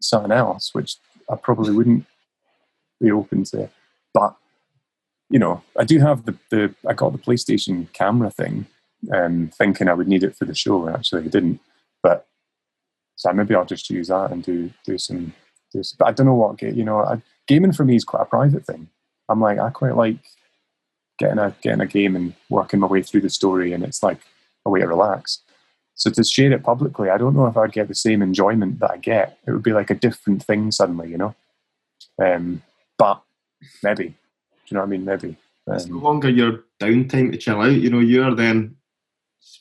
something 0.00 0.32
else, 0.32 0.74
which 0.74 0.96
I 1.30 1.36
probably 1.36 1.72
wouldn't 1.72 2.06
be 3.00 3.10
open 3.10 3.44
to. 3.44 3.68
But 4.14 4.34
you 5.28 5.38
know, 5.38 5.62
I 5.78 5.84
do 5.84 5.98
have 5.98 6.24
the 6.24 6.36
the 6.50 6.74
I 6.86 6.94
got 6.94 7.12
the 7.12 7.18
PlayStation 7.18 7.92
camera 7.92 8.30
thing, 8.30 8.66
um, 9.14 9.50
thinking 9.54 9.88
I 9.88 9.94
would 9.94 10.08
need 10.08 10.24
it 10.24 10.36
for 10.36 10.44
the 10.44 10.54
show. 10.54 10.88
Actually, 10.88 11.24
I 11.24 11.28
didn't. 11.28 11.60
But 12.02 12.26
so 13.16 13.32
maybe 13.32 13.54
I'll 13.54 13.64
just 13.64 13.90
use 13.90 14.08
that 14.08 14.30
and 14.30 14.42
do 14.42 14.70
do 14.84 14.98
some. 14.98 15.32
Do 15.72 15.82
some 15.82 15.96
but 15.98 16.08
I 16.08 16.12
don't 16.12 16.26
know 16.26 16.34
what 16.34 16.62
you 16.62 16.84
know. 16.84 17.00
I, 17.00 17.20
gaming 17.46 17.72
for 17.72 17.84
me 17.84 17.96
is 17.96 18.04
quite 18.04 18.22
a 18.22 18.26
private 18.26 18.64
thing. 18.64 18.88
I'm 19.28 19.40
like 19.40 19.58
I 19.58 19.70
quite 19.70 19.96
like 19.96 20.18
getting 21.18 21.38
a 21.38 21.54
getting 21.62 21.80
a 21.80 21.86
game 21.86 22.14
and 22.16 22.34
working 22.48 22.80
my 22.80 22.86
way 22.86 23.02
through 23.02 23.22
the 23.22 23.30
story, 23.30 23.72
and 23.72 23.82
it's 23.84 24.02
like 24.02 24.20
a 24.64 24.70
way 24.70 24.80
to 24.80 24.86
relax. 24.86 25.40
So 25.96 26.10
to 26.10 26.22
share 26.22 26.52
it 26.52 26.62
publicly, 26.62 27.08
I 27.08 27.16
don't 27.16 27.34
know 27.34 27.46
if 27.46 27.56
I'd 27.56 27.72
get 27.72 27.88
the 27.88 27.94
same 27.94 28.20
enjoyment 28.20 28.80
that 28.80 28.90
I 28.90 28.98
get. 28.98 29.38
It 29.46 29.50
would 29.50 29.62
be 29.62 29.72
like 29.72 29.90
a 29.90 29.94
different 29.94 30.44
thing 30.44 30.70
suddenly, 30.70 31.10
you 31.10 31.16
know. 31.16 31.34
Um, 32.22 32.62
but 32.98 33.22
maybe, 33.82 34.08
do 34.08 34.14
you 34.68 34.74
know 34.74 34.80
what 34.80 34.86
I 34.86 34.90
mean? 34.90 35.04
Maybe. 35.06 35.36
Um, 35.66 35.74
it's 35.74 35.86
no 35.86 35.96
longer 35.96 36.28
your 36.28 36.64
downtime 36.78 37.32
to 37.32 37.38
chill 37.38 37.62
out. 37.62 37.72
You 37.72 37.88
know, 37.88 37.98
you're 37.98 38.34
then 38.34 38.76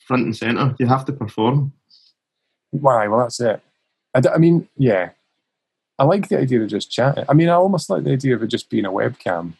front 0.05 0.25
and 0.25 0.35
center. 0.35 0.75
You 0.77 0.87
have 0.87 1.05
to 1.05 1.13
perform. 1.13 1.71
Why? 2.71 3.07
Well, 3.07 3.21
that's 3.21 3.39
it. 3.39 3.61
I, 4.13 4.21
I 4.35 4.37
mean, 4.37 4.67
yeah. 4.77 5.11
I 5.97 6.03
like 6.03 6.27
the 6.27 6.37
idea 6.37 6.61
of 6.61 6.67
just 6.67 6.91
chatting. 6.91 7.23
I 7.29 7.33
mean, 7.33 7.47
I 7.47 7.53
almost 7.53 7.89
like 7.89 8.03
the 8.03 8.11
idea 8.11 8.35
of 8.35 8.43
it 8.43 8.47
just 8.47 8.69
being 8.69 8.85
a 8.85 8.91
webcam. 8.91 9.53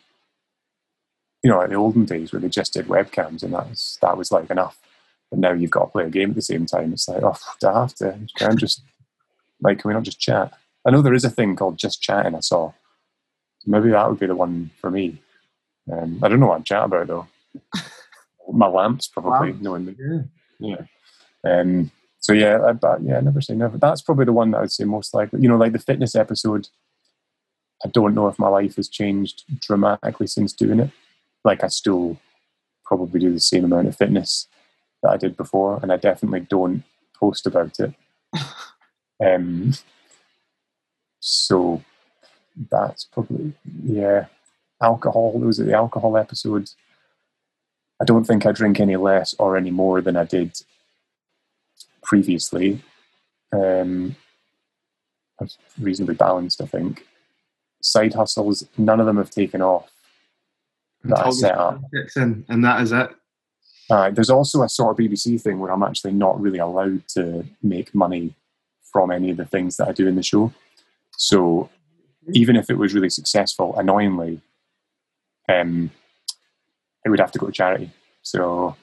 You 1.42 1.52
know, 1.52 1.58
like 1.60 1.70
the 1.70 1.76
olden 1.76 2.04
days 2.04 2.34
where 2.34 2.42
they 2.42 2.50
just 2.50 2.74
did 2.74 2.88
webcams, 2.88 3.44
and 3.44 3.54
that 3.54 3.70
was 3.70 3.98
that 4.02 4.18
was 4.18 4.32
like 4.32 4.50
enough. 4.50 4.78
But 5.30 5.40
now 5.40 5.54
you've 5.54 5.72
got 5.72 5.86
to 5.86 5.92
play 5.92 6.06
a 6.06 6.10
game 6.10 6.30
at 6.30 6.36
the 6.36 6.42
same 6.42 6.66
time. 6.66 6.94
It's 6.94 7.08
like, 7.08 7.24
oh, 7.24 7.38
do 7.60 7.68
I 7.68 7.82
have 7.82 7.96
to? 7.96 8.20
Can 8.38 8.52
I 8.52 8.56
just 8.56 8.82
like? 9.62 9.80
Can 9.80 9.90
we 9.90 9.94
not 9.94 10.04
just 10.04 10.20
chat? 10.20 10.54
I 10.86 10.92
know 10.92 11.02
there 11.02 11.14
is 11.14 11.26
a 11.26 11.30
thing 11.30 11.56
called 11.56 11.78
just 11.78 12.02
chatting. 12.02 12.36
I 12.36 12.40
saw. 12.42 12.72
Maybe 13.66 13.90
that 13.90 14.08
would 14.08 14.20
be 14.20 14.28
the 14.28 14.36
one 14.36 14.70
for 14.80 14.92
me. 14.92 15.20
Um, 15.92 16.20
I 16.24 16.28
don't 16.28 16.40
know 16.40 16.48
what 16.48 16.58
I'm 16.58 16.64
chatting 16.64 16.86
about 16.86 17.08
though. 17.08 17.28
My 18.52 18.68
lamps 18.68 19.08
probably 19.08 19.50
lamps. 19.50 19.64
knowing 19.64 19.86
me. 19.86 19.96
Yeah. 20.60 20.76
yeah. 21.44 21.60
Um, 21.60 21.92
so 22.20 22.34
yeah, 22.34 22.60
I, 22.64 22.74
but 22.74 23.02
yeah, 23.02 23.20
never 23.20 23.42
say 23.42 23.56
never. 23.56 23.78
That's 23.78 24.02
probably 24.02 24.26
the 24.26 24.34
one 24.34 24.52
that 24.52 24.58
I 24.58 24.62
would 24.62 24.72
say 24.72 24.84
most 24.84 25.14
likely. 25.14 25.42
You 25.42 25.50
know, 25.50 25.58
like 25.58 25.74
the 25.74 25.80
fitness 25.80 26.16
episode. 26.16 26.68
I 27.84 27.90
don't 27.90 28.16
know 28.16 28.28
if 28.28 28.40
my 28.40 28.48
life 28.48 28.78
has 28.78 28.88
changed 28.88 29.44
dramatically 29.60 30.28
since 30.28 30.54
doing 30.54 30.80
it. 30.80 30.92
Like 31.44 31.64
I 31.64 31.68
still 31.68 32.18
probably 32.84 33.20
do 33.20 33.34
the 33.34 33.40
same 33.40 33.66
amount 33.66 33.88
of 33.88 33.96
fitness 33.96 34.48
that 35.06 35.14
I 35.14 35.18
did 35.18 35.38
before, 35.38 35.80
and 35.82 35.92
I 35.92 35.98
definitely 35.98 36.42
don't 36.42 36.84
post 37.14 37.46
about 37.46 37.80
it. 37.80 37.94
um, 39.24 39.74
so 41.20 41.84
that's 42.72 43.06
probably 43.06 43.54
yeah. 43.84 44.26
Alcohol. 44.82 45.40
Those 45.40 45.60
are 45.60 45.64
the 45.64 45.74
alcohol 45.74 46.18
episodes. 46.18 46.76
I 48.02 48.04
don't 48.04 48.26
think 48.26 48.46
I 48.46 48.52
drink 48.52 48.80
any 48.80 48.98
less 48.98 49.34
or 49.40 49.56
any 49.56 49.72
more 49.72 50.02
than 50.02 50.18
I 50.18 50.26
did 50.26 50.60
previously. 52.04 52.82
Um, 53.54 54.18
reasonably 55.80 56.16
balanced, 56.16 56.62
I 56.62 56.66
think. 56.66 57.06
Side 57.82 58.14
hustles, 58.14 58.68
none 58.78 59.00
of 59.00 59.06
them 59.06 59.18
have 59.18 59.30
taken 59.30 59.62
off 59.62 59.90
that 61.06 61.26
I 61.26 61.30
set 61.30 61.58
up. 61.58 61.82
In, 62.18 62.46
and 62.50 62.66
that 62.66 62.82
is 62.82 62.92
it. 62.92 63.12
Uh, 63.90 64.10
there's 64.10 64.30
also 64.30 64.64
a 64.64 64.70
sort 64.70 64.92
of 64.92 65.06
BBC 65.06 65.40
thing 65.40 65.60
where 65.60 65.72
I'm 65.72 65.84
actually 65.84 66.14
not 66.14 66.40
really 66.40 66.60
allowed 66.60 67.08
to 67.10 67.46
make 67.62 67.94
money 67.94 68.34
from 68.92 69.12
any 69.12 69.30
of 69.30 69.38
the 69.38 69.46
things 69.46 69.78
that 69.78 69.88
I 69.88 69.92
do 69.92 70.08
in 70.08 70.16
the 70.16 70.24
show. 70.24 70.52
So 71.18 71.70
even 72.34 72.56
if 72.56 72.70
it 72.70 72.78
was 72.78 72.94
really 72.94 73.10
successful, 73.10 73.78
annoyingly, 73.78 74.42
um, 75.48 75.92
it 77.04 77.10
would 77.10 77.20
have 77.20 77.32
to 77.32 77.40
go 77.40 77.46
to 77.48 77.52
charity. 77.52 77.92
So, 78.24 78.76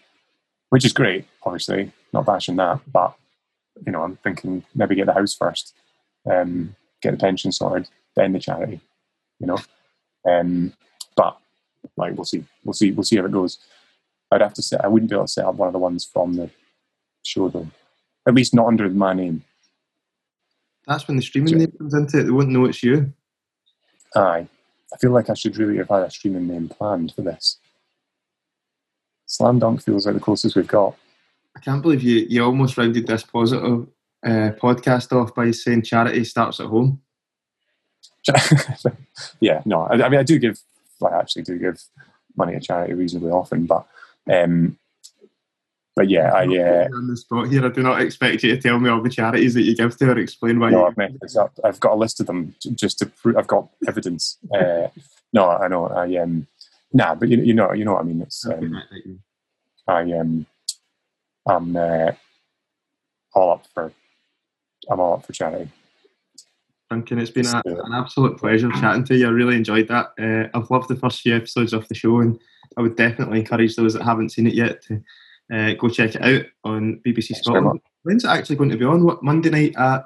which 0.71 0.85
is 0.85 0.93
great, 0.93 1.27
obviously, 1.43 1.93
not 2.13 2.27
bashing 2.27 2.57
that, 2.57 2.81
but 2.91 3.15
you 3.85 3.93
know, 3.93 4.03
I'm 4.03 4.17
thinking 4.17 4.65
maybe 4.75 4.95
get 4.95 5.07
the 5.07 5.15
house 5.15 5.35
first, 5.35 5.75
um, 6.31 6.77
get 7.01 7.13
the 7.13 7.17
pension 7.17 7.51
sorted, 7.51 7.89
then 8.15 8.33
the 8.33 8.39
charity, 8.39 8.81
you 9.41 9.47
know. 9.47 9.59
Um, 10.29 10.73
but 11.17 11.39
like 11.97 12.15
we'll 12.15 12.25
see, 12.25 12.45
we'll 12.65 12.75
see, 12.75 12.93
we'll 12.93 13.03
see 13.03 13.17
how 13.17 13.25
it 13.25 13.33
goes. 13.33 13.59
I'd 14.33 14.41
have 14.41 14.55
to 14.55 14.63
say 14.63 14.77
I 14.83 14.89
wouldn't 14.89 15.11
be 15.11 15.17
able 15.17 15.27
to 15.27 15.33
set 15.33 15.45
up 15.45 15.57
one 15.57 15.69
of 15.69 15.73
the 15.73 15.79
ones 15.79 16.05
from 16.05 16.35
the 16.35 16.51
show 17.23 17.49
though, 17.49 17.69
at 18.27 18.35
least 18.35 18.55
not 18.55 18.67
under 18.67 18.89
my 18.89 19.13
name. 19.13 19.45
That's 20.87 21.07
when 21.07 21.17
the 21.17 21.23
streaming 21.23 21.59
name 21.59 21.73
comes 21.79 21.95
into 21.95 22.19
it. 22.19 22.25
They 22.25 22.31
wouldn't 22.31 22.53
know 22.53 22.65
it's 22.65 22.83
you. 22.83 23.13
Aye, 24.17 24.49
I 24.93 24.97
feel 24.99 25.13
like 25.13 25.31
I 25.31 25.35
should 25.35 25.57
really 25.57 25.77
have 25.79 25.89
had 25.89 26.03
a 26.03 26.11
streaming 26.11 26.49
name 26.49 26.69
planned 26.69 27.13
for 27.15 27.23
this. 27.23 27.59
Slam 29.27 29.59
Dunk 29.59 29.83
feels 29.83 30.07
like 30.07 30.15
the 30.15 30.21
closest 30.21 30.57
we've 30.57 30.67
got. 30.67 30.97
I 31.57 31.61
can't 31.61 31.83
believe 31.83 32.03
you 32.03 32.27
you 32.29 32.43
almost 32.43 32.77
rounded 32.77 33.07
this 33.07 33.23
positive 33.23 33.87
uh, 34.25 34.51
podcast 34.61 35.13
off 35.13 35.35
by 35.35 35.51
saying 35.51 35.83
charity 35.83 36.25
starts 36.25 36.61
at 36.61 36.67
home. 36.67 37.01
yeah, 39.41 39.63
no, 39.65 39.83
I, 39.83 39.95
I, 39.95 40.09
mean 40.09 40.21
I 40.21 40.23
do 40.23 40.39
give, 40.39 40.61
I 41.05 41.19
actually 41.19 41.43
do 41.43 41.59
give 41.59 41.83
money 42.37 42.53
to 42.55 42.61
charity 42.61 42.95
reasonably 42.95 43.31
often, 43.31 43.67
but 43.67 43.87
um, 44.31 44.79
but 45.95 46.09
yeah, 46.09 46.33
I 46.33 46.45
uh, 46.45 46.89
on 46.95 47.07
the 47.07 47.17
spot 47.17 47.49
here. 47.49 47.67
I 47.67 47.69
do 47.69 47.83
not 47.83 48.01
expect 48.01 48.43
you 48.43 48.55
to 48.55 48.61
tell 48.61 48.81
me 48.81 48.89
all 48.89 49.03
the 49.03 49.11
charities 49.11 49.53
that 49.55 49.63
you 49.63 49.77
give 49.77 49.95
to 49.99 50.11
or 50.11 50.19
explain 50.19 50.59
why. 50.59 50.71
No, 50.71 50.87
I've 50.87 50.97
messed 50.97 51.21
this 51.21 51.37
up. 51.37 51.53
I've 51.65 51.81
got 51.81 51.93
a 51.93 51.97
list 51.97 52.19
of 52.21 52.27
them 52.27 52.55
just 52.75 52.99
to 53.01 53.07
prove. 53.07 53.37
I've 53.37 53.47
got 53.47 53.69
evidence. 53.87 54.39
Uh, 54.55 54.89
no, 55.35 55.51
I 55.51 55.69
know. 55.69 55.89
I 55.89 56.17
um, 56.17 56.47
nah, 56.95 57.15
but 57.15 57.29
you, 57.29 57.39
you 57.39 57.53
know, 57.53 57.73
you 57.73 57.85
know 57.85 57.93
what 57.93 58.01
I 58.01 58.05
mean. 58.05 58.23
It's 58.23 58.47
um, 58.47 58.83
I 59.87 60.01
um, 60.13 60.47
I'm 61.47 61.77
uh, 61.77 62.13
all 63.35 63.53
up 63.53 63.67
for. 63.75 63.93
I'm 64.91 64.99
all 64.99 65.15
up 65.15 65.27
for 65.27 65.33
charity. 65.35 65.71
Duncan, 66.89 67.19
it's 67.19 67.31
been 67.31 67.47
a, 67.47 67.63
an 67.65 67.93
absolute 67.95 68.39
pleasure 68.39 68.71
chatting 68.73 69.05
to 69.05 69.17
you. 69.17 69.27
I 69.27 69.31
really 69.31 69.57
enjoyed 69.57 69.89
that. 69.89 70.13
Uh, 70.19 70.57
I've 70.57 70.71
loved 70.71 70.89
the 70.89 70.97
first 70.97 71.21
few 71.21 71.37
episodes 71.37 71.73
of 71.73 71.87
the 71.89 71.95
show, 71.95 72.21
and 72.21 72.39
I 72.77 72.83
would 72.83 72.97
definitely 72.97 73.41
encourage 73.41 73.77
those 73.77 73.95
that 73.95 74.03
haven't 74.03 74.31
seen 74.31 74.47
it 74.47 74.55
yet 74.55 74.83
to 74.83 75.03
uh, 75.53 75.75
go 75.75 75.89
check 75.89 76.15
it 76.15 76.23
out 76.23 76.47
on 76.65 77.01
BBC 77.05 77.37
Scotland. 77.37 77.81
When's 78.03 78.25
it 78.25 78.29
actually 78.29 78.57
going 78.57 78.71
to 78.71 78.77
be 78.77 78.85
on? 78.85 79.05
What 79.05 79.23
Monday 79.23 79.51
night 79.51 79.77
at? 79.77 80.05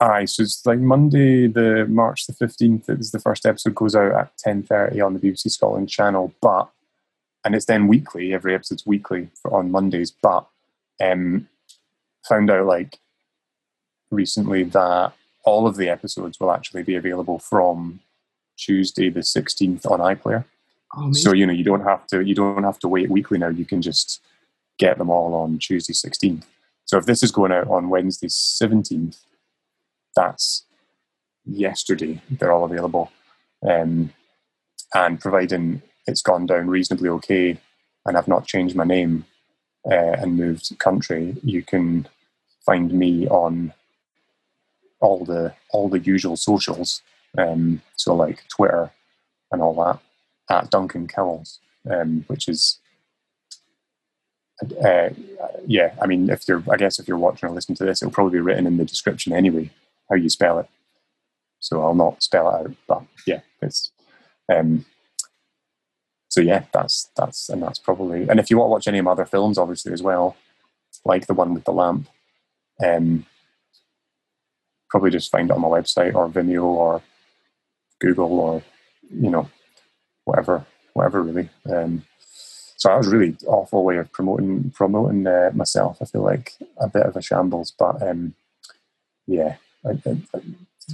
Aye, 0.00 0.26
so 0.26 0.44
it's 0.44 0.64
like 0.64 0.78
Monday, 0.78 1.48
the 1.48 1.86
March 1.88 2.26
the 2.26 2.32
fifteenth. 2.32 2.88
It 2.88 2.98
was 2.98 3.10
the 3.10 3.18
first 3.18 3.46
episode 3.46 3.74
goes 3.74 3.96
out 3.96 4.12
at 4.12 4.38
ten 4.38 4.62
thirty 4.62 5.00
on 5.00 5.14
the 5.14 5.20
BBC 5.20 5.50
Scotland 5.50 5.88
channel, 5.88 6.32
but 6.40 6.68
and 7.44 7.54
it's 7.54 7.66
then 7.66 7.88
weekly. 7.88 8.32
Every 8.32 8.54
episode's 8.54 8.86
weekly 8.86 9.28
for, 9.40 9.52
on 9.52 9.72
Mondays. 9.72 10.12
But 10.12 10.46
um, 11.02 11.48
found 12.28 12.50
out 12.50 12.66
like 12.66 12.98
recently 14.10 14.64
that 14.64 15.12
all 15.44 15.66
of 15.66 15.76
the 15.76 15.88
episodes 15.88 16.38
will 16.38 16.52
actually 16.52 16.82
be 16.82 16.94
available 16.94 17.38
from 17.38 18.00
Tuesday 18.56 19.08
the 19.08 19.24
sixteenth 19.24 19.84
on 19.86 19.98
iPlayer. 19.98 20.44
Oh, 20.96 21.12
so 21.12 21.32
you 21.32 21.46
know 21.46 21.52
you 21.52 21.64
don't 21.64 21.84
have 21.84 22.06
to 22.08 22.20
you 22.20 22.34
don't 22.34 22.64
have 22.64 22.78
to 22.80 22.88
wait 22.88 23.10
weekly 23.10 23.38
now. 23.38 23.48
You 23.48 23.64
can 23.64 23.82
just 23.82 24.22
get 24.78 24.98
them 24.98 25.10
all 25.10 25.34
on 25.34 25.58
Tuesday 25.58 25.92
16th. 25.92 26.44
So 26.84 26.96
if 26.96 27.04
this 27.04 27.22
is 27.22 27.30
going 27.30 27.52
out 27.52 27.68
on 27.68 27.90
Wednesday 27.90 28.28
17th, 28.28 29.18
that's 30.16 30.64
yesterday. 31.44 32.22
They're 32.30 32.52
all 32.52 32.64
available, 32.64 33.10
um, 33.68 34.12
and 34.94 35.20
providing 35.20 35.82
it's 36.06 36.22
gone 36.22 36.46
down 36.46 36.68
reasonably 36.68 37.10
okay, 37.10 37.58
and 38.06 38.16
I've 38.16 38.28
not 38.28 38.46
changed 38.46 38.74
my 38.74 38.84
name 38.84 39.26
uh, 39.90 39.94
and 39.94 40.36
moved 40.36 40.78
country, 40.78 41.36
you 41.42 41.62
can 41.62 42.08
find 42.64 42.92
me 42.92 43.28
on 43.28 43.72
all 45.00 45.24
the 45.24 45.54
all 45.70 45.88
the 45.88 46.00
usual 46.00 46.36
socials. 46.36 47.02
Um, 47.36 47.82
so 47.96 48.14
like 48.14 48.48
Twitter 48.48 48.90
and 49.52 49.62
all 49.62 49.74
that 49.84 50.00
at 50.50 50.70
Duncan 50.70 51.06
Cowles, 51.06 51.60
um, 51.90 52.24
which 52.28 52.48
is, 52.48 52.78
uh, 54.84 55.10
yeah, 55.66 55.94
I 56.02 56.06
mean, 56.06 56.30
if 56.30 56.48
you're, 56.48 56.62
I 56.70 56.76
guess 56.76 56.98
if 56.98 57.06
you're 57.06 57.18
watching 57.18 57.48
or 57.48 57.52
listening 57.52 57.76
to 57.76 57.84
this, 57.84 58.02
it'll 58.02 58.12
probably 58.12 58.38
be 58.38 58.40
written 58.40 58.66
in 58.66 58.76
the 58.76 58.84
description 58.84 59.32
anyway, 59.32 59.70
how 60.08 60.16
you 60.16 60.28
spell 60.28 60.58
it. 60.58 60.68
So 61.60 61.82
I'll 61.82 61.94
not 61.94 62.22
spell 62.22 62.48
it 62.48 62.54
out, 62.54 62.74
but 62.86 63.02
yeah, 63.26 63.40
it's, 63.60 63.90
um, 64.52 64.84
so 66.28 66.40
yeah, 66.40 66.64
that's, 66.72 67.10
that's, 67.16 67.48
and 67.48 67.62
that's 67.62 67.78
probably, 67.78 68.28
and 68.28 68.38
if 68.38 68.50
you 68.50 68.58
want 68.58 68.68
to 68.68 68.72
watch 68.72 68.88
any 68.88 68.98
of 68.98 69.04
my 69.04 69.12
other 69.12 69.26
films, 69.26 69.58
obviously 69.58 69.92
as 69.92 70.02
well, 70.02 70.36
like 71.04 71.26
the 71.26 71.34
one 71.34 71.54
with 71.54 71.64
the 71.64 71.72
lamp, 71.72 72.08
um, 72.84 73.26
probably 74.88 75.10
just 75.10 75.30
find 75.30 75.50
it 75.50 75.52
on 75.54 75.60
my 75.60 75.68
website 75.68 76.14
or 76.14 76.28
Vimeo 76.28 76.62
or 76.64 77.02
Google 78.00 78.38
or, 78.38 78.62
you 79.10 79.30
know, 79.30 79.48
whatever, 80.28 80.64
whatever 80.92 81.22
really. 81.22 81.48
Um, 81.70 82.04
so 82.76 82.90
that 82.90 82.98
was 82.98 83.08
really 83.08 83.36
awful 83.46 83.82
way 83.82 83.96
of 83.96 84.12
promoting 84.12 84.70
promoting 84.70 85.26
uh, 85.26 85.50
myself. 85.52 85.98
I 86.00 86.04
feel 86.04 86.22
like 86.22 86.52
a 86.76 86.88
bit 86.88 87.06
of 87.06 87.16
a 87.16 87.22
shambles, 87.22 87.72
but 87.76 88.00
um, 88.02 88.34
yeah, 89.26 89.56
I, 89.84 89.98
I, 90.06 90.40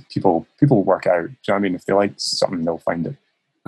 people 0.08 0.46
people 0.58 0.82
work 0.82 1.06
out. 1.06 1.26
Do 1.26 1.28
you 1.28 1.36
know 1.48 1.54
what 1.54 1.56
I 1.56 1.58
mean? 1.58 1.74
If 1.74 1.84
they 1.84 1.92
like 1.92 2.14
something, 2.16 2.64
they'll 2.64 2.78
find 2.78 3.06
it, 3.06 3.16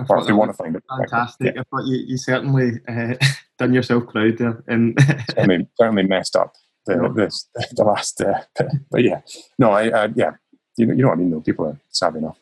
or 0.09 0.17
if 0.19 0.25
they 0.25 0.33
want 0.33 0.49
to 0.49 0.57
find 0.57 0.75
it. 0.75 0.83
Fantastic! 0.89 1.53
Yeah. 1.53 1.61
I 1.61 1.63
thought 1.65 1.85
you, 1.85 1.97
you 2.07 2.17
certainly 2.17 2.79
uh, 2.87 3.13
done 3.59 3.73
yourself 3.73 4.07
proud 4.07 4.39
there, 4.39 4.63
and 4.67 4.97
certainly, 5.29 5.67
certainly 5.75 6.03
messed 6.03 6.35
up 6.35 6.55
the 6.87 6.95
the, 6.95 7.67
the 7.75 7.83
last. 7.83 8.19
Uh, 8.21 8.41
but 8.89 9.03
yeah, 9.03 9.21
no, 9.59 9.71
I 9.71 9.89
uh, 9.89 10.07
yeah, 10.15 10.31
you 10.75 10.87
know, 10.87 10.93
you 10.93 11.01
know 11.03 11.09
what 11.09 11.17
I 11.17 11.21
mean. 11.21 11.29
Though 11.29 11.41
people 11.41 11.67
are 11.67 11.79
savvy 11.89 12.17
enough. 12.17 12.39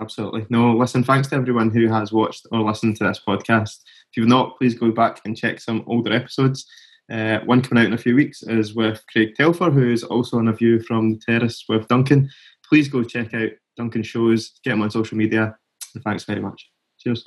Absolutely. 0.00 0.46
No, 0.50 0.72
listen, 0.76 1.04
thanks 1.04 1.28
to 1.28 1.36
everyone 1.36 1.70
who 1.70 1.86
has 1.88 2.12
watched 2.12 2.46
or 2.50 2.60
listened 2.60 2.96
to 2.96 3.04
this 3.04 3.20
podcast. 3.26 3.80
If 4.10 4.16
you've 4.16 4.28
not, 4.28 4.58
please 4.58 4.74
go 4.74 4.90
back 4.90 5.20
and 5.24 5.36
check 5.36 5.60
some 5.60 5.84
older 5.86 6.12
episodes. 6.12 6.66
Uh, 7.10 7.38
one 7.40 7.60
coming 7.60 7.82
out 7.82 7.88
in 7.88 7.92
a 7.92 7.98
few 7.98 8.16
weeks 8.16 8.42
is 8.42 8.74
with 8.74 9.04
Craig 9.12 9.34
Telfer, 9.36 9.70
who 9.70 9.92
is 9.92 10.02
also 10.02 10.38
on 10.38 10.48
a 10.48 10.52
view 10.52 10.80
from 10.80 11.12
the 11.12 11.20
terrace 11.20 11.64
with 11.68 11.86
Duncan. 11.88 12.30
Please 12.68 12.88
go 12.88 13.04
check 13.04 13.34
out 13.34 13.50
Duncan's 13.76 14.06
shows, 14.06 14.58
get 14.64 14.72
him 14.72 14.82
on 14.82 14.90
social 14.90 15.16
media, 15.16 15.56
and 15.94 16.02
thanks 16.02 16.24
very 16.24 16.40
much. 16.40 16.70
Cheers. 16.98 17.22